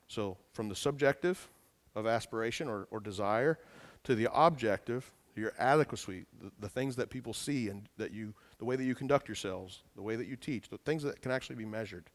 So, 0.08 0.38
from 0.54 0.70
the 0.70 0.76
subjective 0.76 1.50
of 1.96 2.08
aspiration 2.08 2.70
or, 2.70 2.88
or 2.92 3.02
desire 3.02 3.60
to 4.06 4.16
the 4.16 4.30
objective, 4.34 5.12
your 5.36 5.52
adequacy, 5.60 6.28
the, 6.42 6.50
the 6.62 6.70
things 6.70 6.96
that 6.96 7.10
people 7.10 7.34
see 7.34 7.68
and 7.68 7.90
that 7.98 8.14
you 8.14 8.34
the 8.58 8.64
way 8.64 8.78
that 8.78 8.86
you 8.86 8.96
conduct 8.96 9.28
yourselves, 9.28 9.84
the 9.98 10.02
way 10.02 10.16
that 10.16 10.28
you 10.28 10.38
teach, 10.38 10.70
the 10.70 10.78
things 10.78 11.04
that 11.04 11.22
can 11.22 11.34
actually 11.34 11.58
be 11.58 11.66
measured. 11.66 12.06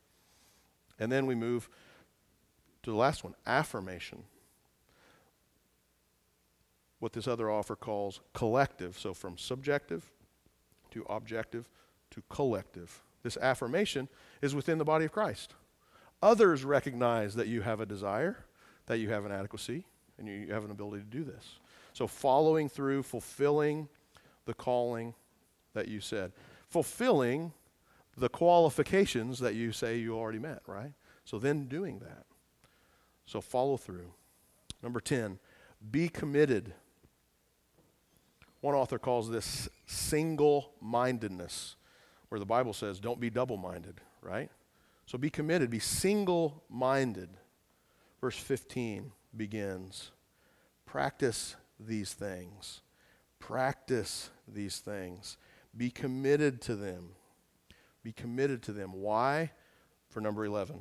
And 0.98 1.12
then 1.12 1.26
we 1.26 1.34
move 1.34 1.68
to 2.82 2.90
the 2.90 2.96
last 2.96 3.24
one 3.24 3.34
affirmation. 3.46 4.22
What 7.04 7.12
this 7.12 7.28
other 7.28 7.50
offer 7.50 7.76
calls 7.76 8.20
collective. 8.32 8.98
So 8.98 9.12
from 9.12 9.36
subjective 9.36 10.10
to 10.90 11.04
objective 11.10 11.68
to 12.12 12.22
collective. 12.30 13.02
This 13.22 13.36
affirmation 13.36 14.08
is 14.40 14.54
within 14.54 14.78
the 14.78 14.86
body 14.86 15.04
of 15.04 15.12
Christ. 15.12 15.52
Others 16.22 16.64
recognize 16.64 17.34
that 17.34 17.46
you 17.46 17.60
have 17.60 17.78
a 17.80 17.84
desire, 17.84 18.46
that 18.86 19.00
you 19.00 19.10
have 19.10 19.26
an 19.26 19.32
adequacy, 19.32 19.84
and 20.16 20.26
you 20.26 20.50
have 20.50 20.64
an 20.64 20.70
ability 20.70 21.02
to 21.02 21.10
do 21.10 21.24
this. 21.24 21.58
So 21.92 22.06
following 22.06 22.70
through, 22.70 23.02
fulfilling 23.02 23.90
the 24.46 24.54
calling 24.54 25.12
that 25.74 25.88
you 25.88 26.00
said, 26.00 26.32
fulfilling 26.70 27.52
the 28.16 28.30
qualifications 28.30 29.40
that 29.40 29.54
you 29.54 29.72
say 29.72 29.98
you 29.98 30.16
already 30.16 30.38
met, 30.38 30.62
right? 30.66 30.94
So 31.26 31.38
then 31.38 31.66
doing 31.66 31.98
that. 31.98 32.24
So 33.26 33.42
follow 33.42 33.76
through. 33.76 34.14
Number 34.82 35.00
10, 35.00 35.38
be 35.90 36.08
committed. 36.08 36.72
One 38.64 38.74
author 38.74 38.98
calls 38.98 39.28
this 39.28 39.68
single 39.84 40.72
mindedness, 40.80 41.76
where 42.30 42.38
the 42.38 42.46
Bible 42.46 42.72
says 42.72 42.98
don't 42.98 43.20
be 43.20 43.28
double 43.28 43.58
minded, 43.58 44.00
right? 44.22 44.50
So 45.04 45.18
be 45.18 45.28
committed, 45.28 45.68
be 45.68 45.80
single 45.80 46.62
minded. 46.70 47.28
Verse 48.22 48.38
15 48.38 49.12
begins 49.36 50.12
practice 50.86 51.56
these 51.78 52.14
things. 52.14 52.80
Practice 53.38 54.30
these 54.48 54.78
things. 54.78 55.36
Be 55.76 55.90
committed 55.90 56.62
to 56.62 56.74
them. 56.74 57.10
Be 58.02 58.12
committed 58.12 58.62
to 58.62 58.72
them. 58.72 58.94
Why? 58.94 59.50
For 60.08 60.22
number 60.22 60.42
11, 60.42 60.80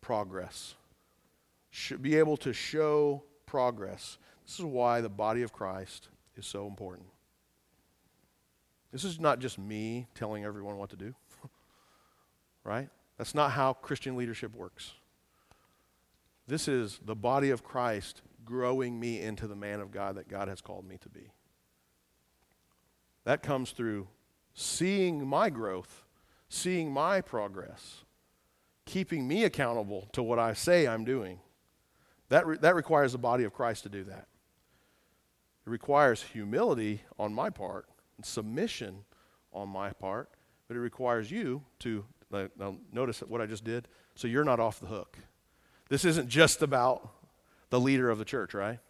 progress. 0.00 0.76
Should 1.68 2.00
be 2.00 2.14
able 2.14 2.36
to 2.36 2.52
show 2.52 3.24
progress. 3.44 4.18
This 4.46 4.60
is 4.60 4.64
why 4.64 5.00
the 5.00 5.08
body 5.08 5.42
of 5.42 5.52
Christ 5.52 6.10
is 6.36 6.46
so 6.46 6.66
important. 6.66 7.08
This 8.92 9.04
is 9.04 9.20
not 9.20 9.40
just 9.40 9.58
me 9.58 10.06
telling 10.14 10.44
everyone 10.44 10.76
what 10.76 10.90
to 10.90 10.96
do, 10.96 11.14
right? 12.64 12.88
That's 13.18 13.34
not 13.34 13.52
how 13.52 13.72
Christian 13.72 14.16
leadership 14.16 14.54
works. 14.54 14.92
This 16.46 16.68
is 16.68 17.00
the 17.04 17.16
body 17.16 17.50
of 17.50 17.64
Christ 17.64 18.22
growing 18.44 18.98
me 18.98 19.20
into 19.20 19.48
the 19.48 19.56
man 19.56 19.80
of 19.80 19.90
God 19.90 20.16
that 20.16 20.28
God 20.28 20.48
has 20.48 20.60
called 20.60 20.86
me 20.86 20.98
to 20.98 21.08
be. 21.08 21.32
That 23.24 23.42
comes 23.42 23.72
through 23.72 24.06
seeing 24.54 25.26
my 25.26 25.50
growth, 25.50 26.04
seeing 26.48 26.92
my 26.92 27.20
progress, 27.20 28.04
keeping 28.84 29.26
me 29.26 29.44
accountable 29.44 30.08
to 30.12 30.22
what 30.22 30.38
I 30.38 30.54
say 30.54 30.86
I'm 30.86 31.04
doing. 31.04 31.40
That, 32.28 32.46
re- 32.46 32.58
that 32.58 32.74
requires 32.74 33.12
the 33.12 33.18
body 33.18 33.44
of 33.44 33.52
Christ 33.52 33.82
to 33.82 33.88
do 33.88 34.04
that. 34.04 34.28
It 35.66 35.70
requires 35.70 36.22
humility 36.22 37.02
on 37.18 37.34
my 37.34 37.50
part 37.50 37.86
and 38.16 38.24
submission 38.24 39.04
on 39.52 39.68
my 39.68 39.90
part 39.90 40.30
but 40.68 40.76
it 40.76 40.80
requires 40.80 41.30
you 41.30 41.62
to 41.80 42.04
now 42.30 42.76
notice 42.92 43.20
what 43.20 43.40
I 43.40 43.46
just 43.46 43.64
did. 43.64 43.88
So 44.14 44.28
you're 44.28 44.44
not 44.44 44.60
off 44.60 44.80
the 44.80 44.86
hook. 44.86 45.18
This 45.88 46.04
isn't 46.04 46.28
just 46.28 46.62
about 46.62 47.08
the 47.70 47.78
leader 47.78 48.10
of 48.10 48.18
the 48.18 48.24
church, 48.24 48.54
right? 48.54 48.80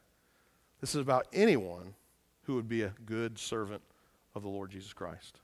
This 0.81 0.95
is 0.95 1.01
about 1.01 1.27
anyone 1.33 1.95
who 2.43 2.55
would 2.55 2.68
be 2.68 2.83
a 2.83 2.95
good 3.05 3.39
servant 3.39 3.83
of 4.35 4.43
the 4.43 4.49
Lord 4.49 4.70
Jesus 4.70 4.93
Christ. 4.93 5.41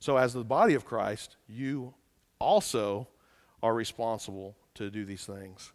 So, 0.00 0.16
as 0.16 0.32
the 0.32 0.44
body 0.44 0.74
of 0.74 0.84
Christ, 0.84 1.36
you 1.48 1.94
also 2.38 3.08
are 3.62 3.74
responsible 3.74 4.56
to 4.74 4.90
do 4.90 5.04
these 5.04 5.26
things. 5.26 5.72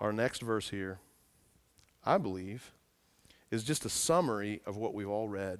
Our 0.00 0.12
next 0.12 0.40
verse 0.40 0.70
here, 0.70 0.98
I 2.04 2.16
believe, 2.16 2.72
is 3.50 3.64
just 3.64 3.84
a 3.84 3.90
summary 3.90 4.62
of 4.64 4.76
what 4.76 4.94
we've 4.94 5.08
all 5.08 5.28
read. 5.28 5.58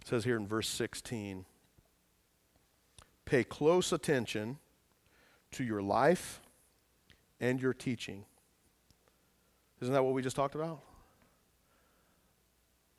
It 0.00 0.08
says 0.08 0.24
here 0.24 0.36
in 0.36 0.46
verse 0.46 0.68
16 0.68 1.44
Pay 3.24 3.42
close 3.42 3.92
attention 3.92 4.58
to 5.52 5.64
your 5.64 5.82
life 5.82 6.40
and 7.40 7.60
your 7.60 7.74
teaching. 7.74 8.24
Isn't 9.80 9.92
that 9.92 10.04
what 10.04 10.14
we 10.14 10.22
just 10.22 10.36
talked 10.36 10.54
about? 10.54 10.80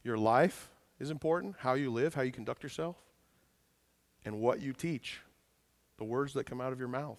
Your 0.03 0.18
life 0.18 0.70
is 0.99 1.12
important, 1.12 1.55
how 1.60 1.74
you 1.74 1.91
live, 1.91 2.14
how 2.14 2.22
you 2.22 2.32
conduct 2.32 2.64
yourself, 2.64 2.97
and 4.26 4.39
what 4.39 4.62
you 4.62 4.74
teach, 4.74 5.22
the 5.97 6.03
words 6.03 6.34
that 6.34 6.45
come 6.45 6.62
out 6.62 6.74
of 6.74 6.80
your 6.80 6.88
mouth. 6.88 7.18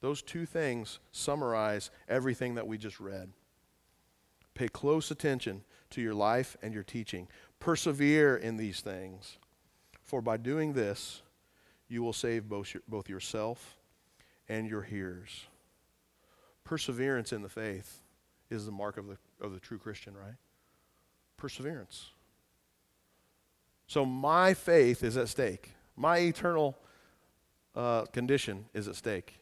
Those 0.00 0.22
two 0.22 0.46
things 0.46 1.00
summarize 1.10 1.90
everything 2.08 2.54
that 2.54 2.66
we 2.66 2.78
just 2.78 3.00
read. 3.00 3.30
Pay 4.54 4.68
close 4.68 5.10
attention 5.10 5.62
to 5.90 6.00
your 6.00 6.14
life 6.14 6.56
and 6.62 6.72
your 6.72 6.82
teaching. 6.82 7.28
Persevere 7.58 8.36
in 8.36 8.56
these 8.56 8.80
things, 8.80 9.38
for 10.04 10.22
by 10.22 10.36
doing 10.36 10.72
this, 10.72 11.22
you 11.88 12.02
will 12.02 12.12
save 12.12 12.48
both, 12.48 12.74
your, 12.74 12.82
both 12.86 13.08
yourself 13.08 13.76
and 14.48 14.68
your 14.68 14.82
hearers. 14.82 15.46
Perseverance 16.64 17.32
in 17.32 17.42
the 17.42 17.48
faith 17.48 18.02
is 18.50 18.66
the 18.66 18.72
mark 18.72 18.98
of 18.98 19.06
the, 19.06 19.16
of 19.40 19.52
the 19.52 19.60
true 19.60 19.78
Christian, 19.78 20.16
right? 20.16 20.36
Perseverance. 21.36 22.10
So 23.86 24.04
my 24.04 24.54
faith 24.54 25.02
is 25.02 25.16
at 25.16 25.28
stake. 25.28 25.72
My 25.96 26.18
eternal 26.18 26.76
uh, 27.74 28.04
condition 28.06 28.66
is 28.74 28.86
at 28.86 28.96
stake 28.96 29.37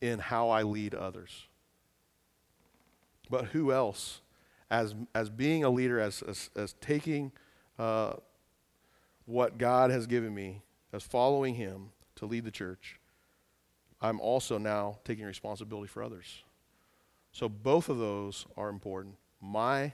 in 0.00 0.18
how 0.18 0.48
I 0.50 0.62
lead 0.62 0.94
others. 0.94 1.46
But 3.28 3.46
who 3.46 3.72
else, 3.72 4.20
as, 4.70 4.94
as 5.14 5.30
being 5.30 5.64
a 5.64 5.70
leader, 5.70 5.98
as, 5.98 6.22
as, 6.22 6.50
as 6.54 6.74
taking 6.80 7.32
uh, 7.78 8.14
what 9.24 9.58
God 9.58 9.90
has 9.90 10.06
given 10.06 10.34
me, 10.34 10.62
as 10.92 11.02
following 11.02 11.54
Him 11.54 11.90
to 12.16 12.26
lead 12.26 12.44
the 12.44 12.50
church, 12.50 13.00
I'm 14.00 14.20
also 14.20 14.58
now 14.58 14.98
taking 15.04 15.24
responsibility 15.24 15.88
for 15.88 16.02
others. 16.02 16.42
So 17.32 17.48
both 17.48 17.88
of 17.88 17.98
those 17.98 18.46
are 18.56 18.68
important. 18.68 19.16
My 19.40 19.92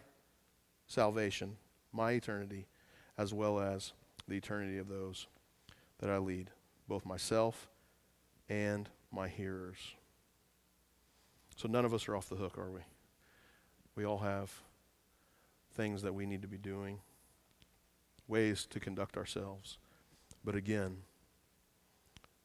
salvation, 0.86 1.56
my 1.92 2.12
eternity, 2.12 2.66
as 3.16 3.32
well 3.32 3.58
as 3.58 3.92
the 4.28 4.34
eternity 4.34 4.78
of 4.78 4.88
those 4.88 5.26
that 5.98 6.10
I 6.10 6.18
lead, 6.18 6.50
both 6.88 7.04
myself 7.06 7.68
and 8.48 8.88
my 9.12 9.28
hearers. 9.28 9.78
So 11.56 11.68
none 11.68 11.84
of 11.84 11.94
us 11.94 12.08
are 12.08 12.16
off 12.16 12.28
the 12.28 12.36
hook, 12.36 12.58
are 12.58 12.70
we? 12.70 12.80
We 13.94 14.04
all 14.04 14.18
have 14.18 14.50
things 15.74 16.02
that 16.02 16.14
we 16.14 16.26
need 16.26 16.42
to 16.42 16.48
be 16.48 16.58
doing, 16.58 16.98
ways 18.26 18.66
to 18.70 18.80
conduct 18.80 19.16
ourselves. 19.16 19.78
But 20.44 20.54
again, 20.54 20.98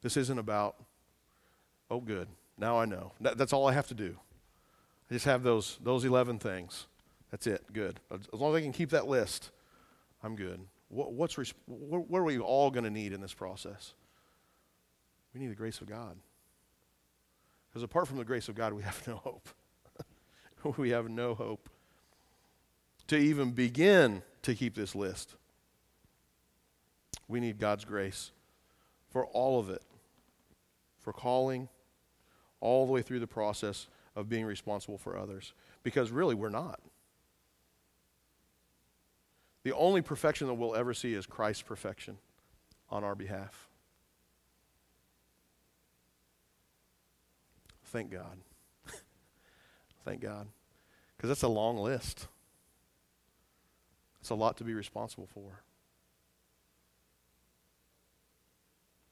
this 0.02 0.16
isn't 0.16 0.38
about, 0.38 0.76
oh, 1.90 2.00
good, 2.00 2.28
now 2.56 2.78
I 2.78 2.84
know. 2.84 3.12
That, 3.20 3.38
that's 3.38 3.52
all 3.52 3.66
I 3.66 3.72
have 3.72 3.88
to 3.88 3.94
do. 3.94 4.16
I 5.10 5.14
just 5.14 5.24
have 5.24 5.42
those, 5.42 5.78
those 5.82 6.04
11 6.04 6.38
things. 6.38 6.86
That's 7.30 7.46
it, 7.46 7.64
good. 7.72 8.00
As 8.10 8.20
long 8.32 8.54
as 8.54 8.58
I 8.58 8.62
can 8.62 8.72
keep 8.72 8.90
that 8.90 9.06
list, 9.08 9.50
I'm 10.22 10.36
good. 10.36 10.60
What, 10.88 11.12
what's, 11.12 11.36
what, 11.66 12.08
what 12.08 12.18
are 12.18 12.24
we 12.24 12.38
all 12.38 12.70
going 12.70 12.84
to 12.84 12.90
need 12.90 13.12
in 13.12 13.20
this 13.20 13.34
process? 13.34 13.94
We 15.34 15.40
need 15.40 15.48
the 15.48 15.54
grace 15.54 15.80
of 15.80 15.88
God. 15.88 16.16
Because 17.78 17.84
apart 17.84 18.08
from 18.08 18.16
the 18.16 18.24
grace 18.24 18.48
of 18.48 18.56
God, 18.56 18.72
we 18.72 18.82
have 18.82 19.06
no 19.06 19.14
hope. 19.18 19.48
we 20.78 20.90
have 20.90 21.08
no 21.08 21.32
hope 21.32 21.68
to 23.06 23.16
even 23.16 23.52
begin 23.52 24.20
to 24.42 24.52
keep 24.56 24.74
this 24.74 24.96
list. 24.96 25.36
We 27.28 27.38
need 27.38 27.60
God's 27.60 27.84
grace 27.84 28.32
for 29.10 29.26
all 29.26 29.60
of 29.60 29.70
it, 29.70 29.80
for 31.02 31.12
calling 31.12 31.68
all 32.58 32.84
the 32.84 32.90
way 32.90 33.00
through 33.00 33.20
the 33.20 33.28
process 33.28 33.86
of 34.16 34.28
being 34.28 34.44
responsible 34.44 34.98
for 34.98 35.16
others. 35.16 35.52
Because 35.84 36.10
really, 36.10 36.34
we're 36.34 36.48
not. 36.48 36.80
The 39.62 39.72
only 39.72 40.02
perfection 40.02 40.48
that 40.48 40.54
we'll 40.54 40.74
ever 40.74 40.94
see 40.94 41.14
is 41.14 41.26
Christ's 41.26 41.62
perfection 41.62 42.18
on 42.90 43.04
our 43.04 43.14
behalf. 43.14 43.67
Thank 47.88 48.10
God. 48.10 48.38
Thank 50.04 50.20
God. 50.20 50.46
Because 51.16 51.28
that's 51.28 51.42
a 51.42 51.48
long 51.48 51.78
list. 51.78 52.28
It's 54.20 54.30
a 54.30 54.34
lot 54.34 54.56
to 54.58 54.64
be 54.64 54.74
responsible 54.74 55.26
for. 55.26 55.62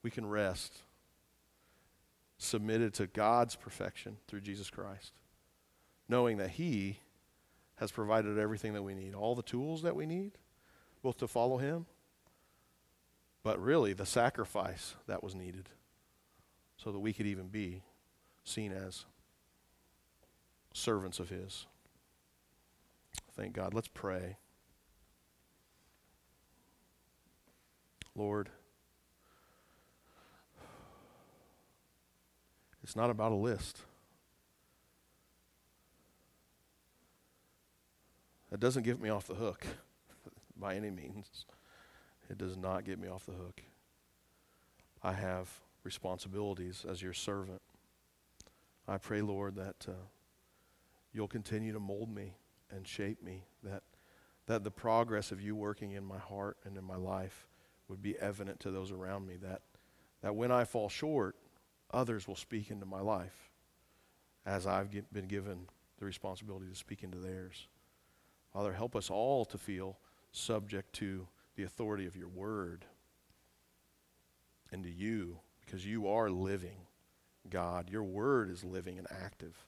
We 0.02 0.10
can 0.10 0.26
rest 0.26 0.82
submitted 2.38 2.92
to 2.94 3.06
God's 3.06 3.56
perfection 3.56 4.18
through 4.28 4.42
Jesus 4.42 4.70
Christ, 4.70 5.12
knowing 6.08 6.36
that 6.36 6.50
He 6.50 6.98
has 7.76 7.90
provided 7.90 8.38
everything 8.38 8.74
that 8.74 8.82
we 8.82 8.94
need, 8.94 9.14
all 9.14 9.34
the 9.34 9.42
tools 9.42 9.82
that 9.82 9.96
we 9.96 10.06
need, 10.06 10.32
both 11.02 11.18
to 11.18 11.26
follow 11.26 11.56
Him, 11.56 11.86
but 13.42 13.60
really 13.60 13.94
the 13.94 14.06
sacrifice 14.06 14.96
that 15.06 15.22
was 15.22 15.34
needed 15.34 15.70
so 16.76 16.92
that 16.92 16.98
we 16.98 17.12
could 17.12 17.26
even 17.26 17.48
be 17.48 17.82
seen 18.46 18.72
as 18.72 19.04
servants 20.72 21.18
of 21.18 21.28
His. 21.28 21.66
Thank 23.36 23.52
God. 23.52 23.74
Let's 23.74 23.88
pray. 23.88 24.36
Lord, 28.14 28.48
it's 32.82 32.96
not 32.96 33.10
about 33.10 33.32
a 33.32 33.34
list. 33.34 33.82
That 38.50 38.60
doesn't 38.60 38.84
get 38.84 39.02
me 39.02 39.10
off 39.10 39.26
the 39.26 39.34
hook 39.34 39.66
by 40.56 40.76
any 40.76 40.90
means. 40.90 41.44
It 42.30 42.38
does 42.38 42.56
not 42.56 42.84
get 42.84 42.98
me 42.98 43.08
off 43.08 43.26
the 43.26 43.32
hook. 43.32 43.62
I 45.02 45.12
have 45.12 45.60
responsibilities 45.84 46.86
as 46.88 47.02
your 47.02 47.12
servant. 47.12 47.60
I 48.88 48.98
pray, 48.98 49.20
Lord, 49.20 49.56
that 49.56 49.86
uh, 49.88 49.92
you'll 51.12 51.28
continue 51.28 51.72
to 51.72 51.80
mold 51.80 52.14
me 52.14 52.36
and 52.70 52.86
shape 52.86 53.22
me, 53.22 53.44
that, 53.62 53.82
that 54.46 54.64
the 54.64 54.70
progress 54.70 55.32
of 55.32 55.40
you 55.40 55.56
working 55.56 55.92
in 55.92 56.04
my 56.04 56.18
heart 56.18 56.56
and 56.64 56.76
in 56.76 56.84
my 56.84 56.96
life 56.96 57.48
would 57.88 58.02
be 58.02 58.18
evident 58.18 58.60
to 58.60 58.70
those 58.70 58.92
around 58.92 59.26
me, 59.26 59.36
that, 59.36 59.62
that 60.22 60.34
when 60.34 60.50
I 60.50 60.64
fall 60.64 60.88
short, 60.88 61.36
others 61.90 62.28
will 62.28 62.36
speak 62.36 62.70
into 62.70 62.86
my 62.86 63.00
life 63.00 63.50
as 64.44 64.66
I've 64.66 64.90
get, 64.90 65.12
been 65.12 65.26
given 65.26 65.66
the 65.98 66.04
responsibility 66.04 66.66
to 66.68 66.76
speak 66.76 67.02
into 67.02 67.18
theirs. 67.18 67.66
Father, 68.52 68.72
help 68.72 68.94
us 68.94 69.10
all 69.10 69.44
to 69.46 69.58
feel 69.58 69.98
subject 70.30 70.92
to 70.94 71.26
the 71.56 71.64
authority 71.64 72.06
of 72.06 72.16
your 72.16 72.28
word 72.28 72.84
and 74.70 74.82
to 74.84 74.90
you 74.90 75.38
because 75.64 75.84
you 75.84 76.08
are 76.08 76.30
living 76.30 76.86
God. 77.50 77.90
Your 77.90 78.02
word 78.02 78.50
is 78.50 78.64
living 78.64 78.98
and 78.98 79.06
active. 79.10 79.66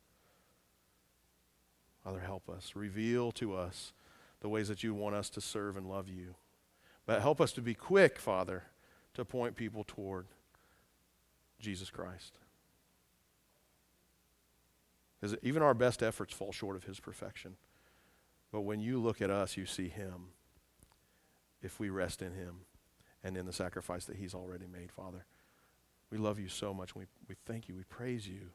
Father, 2.04 2.20
help 2.20 2.48
us. 2.48 2.72
Reveal 2.74 3.32
to 3.32 3.54
us 3.54 3.92
the 4.40 4.48
ways 4.48 4.68
that 4.68 4.82
you 4.82 4.94
want 4.94 5.14
us 5.14 5.28
to 5.30 5.40
serve 5.40 5.76
and 5.76 5.88
love 5.88 6.08
you. 6.08 6.34
But 7.06 7.22
help 7.22 7.40
us 7.40 7.52
to 7.52 7.60
be 7.60 7.74
quick, 7.74 8.18
Father, 8.18 8.64
to 9.14 9.24
point 9.24 9.56
people 9.56 9.84
toward 9.86 10.26
Jesus 11.58 11.90
Christ. 11.90 12.38
Because 15.20 15.36
even 15.42 15.62
our 15.62 15.74
best 15.74 16.02
efforts 16.02 16.32
fall 16.32 16.52
short 16.52 16.76
of 16.76 16.84
his 16.84 17.00
perfection. 17.00 17.56
But 18.52 18.60
when 18.60 18.80
you 18.80 18.98
look 18.98 19.20
at 19.20 19.30
us, 19.30 19.56
you 19.56 19.66
see 19.66 19.88
him 19.88 20.28
if 21.60 21.80
we 21.80 21.90
rest 21.90 22.22
in 22.22 22.32
him 22.32 22.60
and 23.24 23.36
in 23.36 23.46
the 23.46 23.52
sacrifice 23.52 24.04
that 24.04 24.16
he's 24.16 24.34
already 24.34 24.66
made, 24.66 24.92
Father. 24.92 25.24
We 26.10 26.18
love 26.18 26.38
you 26.38 26.48
so 26.48 26.72
much. 26.72 26.94
We, 26.94 27.04
we 27.28 27.36
thank 27.46 27.68
you. 27.68 27.74
We 27.74 27.84
praise 27.84 28.26
you 28.26 28.50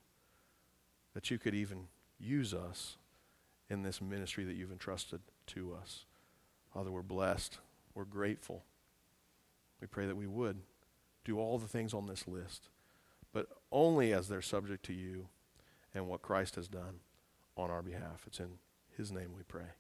that 1.14 1.30
you 1.30 1.38
could 1.38 1.54
even 1.54 1.88
use 2.20 2.54
us 2.54 2.98
in 3.70 3.84
this 3.84 4.02
ministry 4.02 4.44
that 4.46 4.56
you've 4.56 4.72
entrusted 4.72 5.22
to 5.48 5.76
us. 5.80 6.06
Father, 6.74 6.92
we're 6.92 7.02
blessed. 7.02 7.60
We're 7.94 8.06
grateful. 8.06 8.64
We 9.80 9.88
pray 9.88 10.08
that 10.08 10.16
we 10.16 10.28
would 10.28 10.58
do 11.26 11.40
all 11.40 11.58
the 11.58 11.68
things 11.68 11.94
on 11.94 12.08
this 12.08 12.28
list, 12.28 12.70
but 13.32 13.48
only 13.72 14.14
as 14.14 14.28
they're 14.28 14.42
subject 14.42 14.84
to 14.86 14.94
you 14.94 15.28
and 15.94 16.08
what 16.08 16.22
Christ 16.22 16.56
has 16.56 16.68
done 16.68 17.00
on 17.56 17.70
our 17.70 17.82
behalf. 17.82 18.24
It's 18.26 18.40
in 18.40 18.58
his 18.98 19.12
name 19.12 19.30
we 19.36 19.44
pray. 19.44 19.74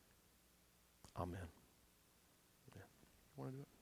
Amen. 1.18 1.48
Yeah. 2.76 2.82
You 3.38 3.44
want 3.44 3.52
to 3.52 3.58
do 3.58 3.62
it? 3.62 3.73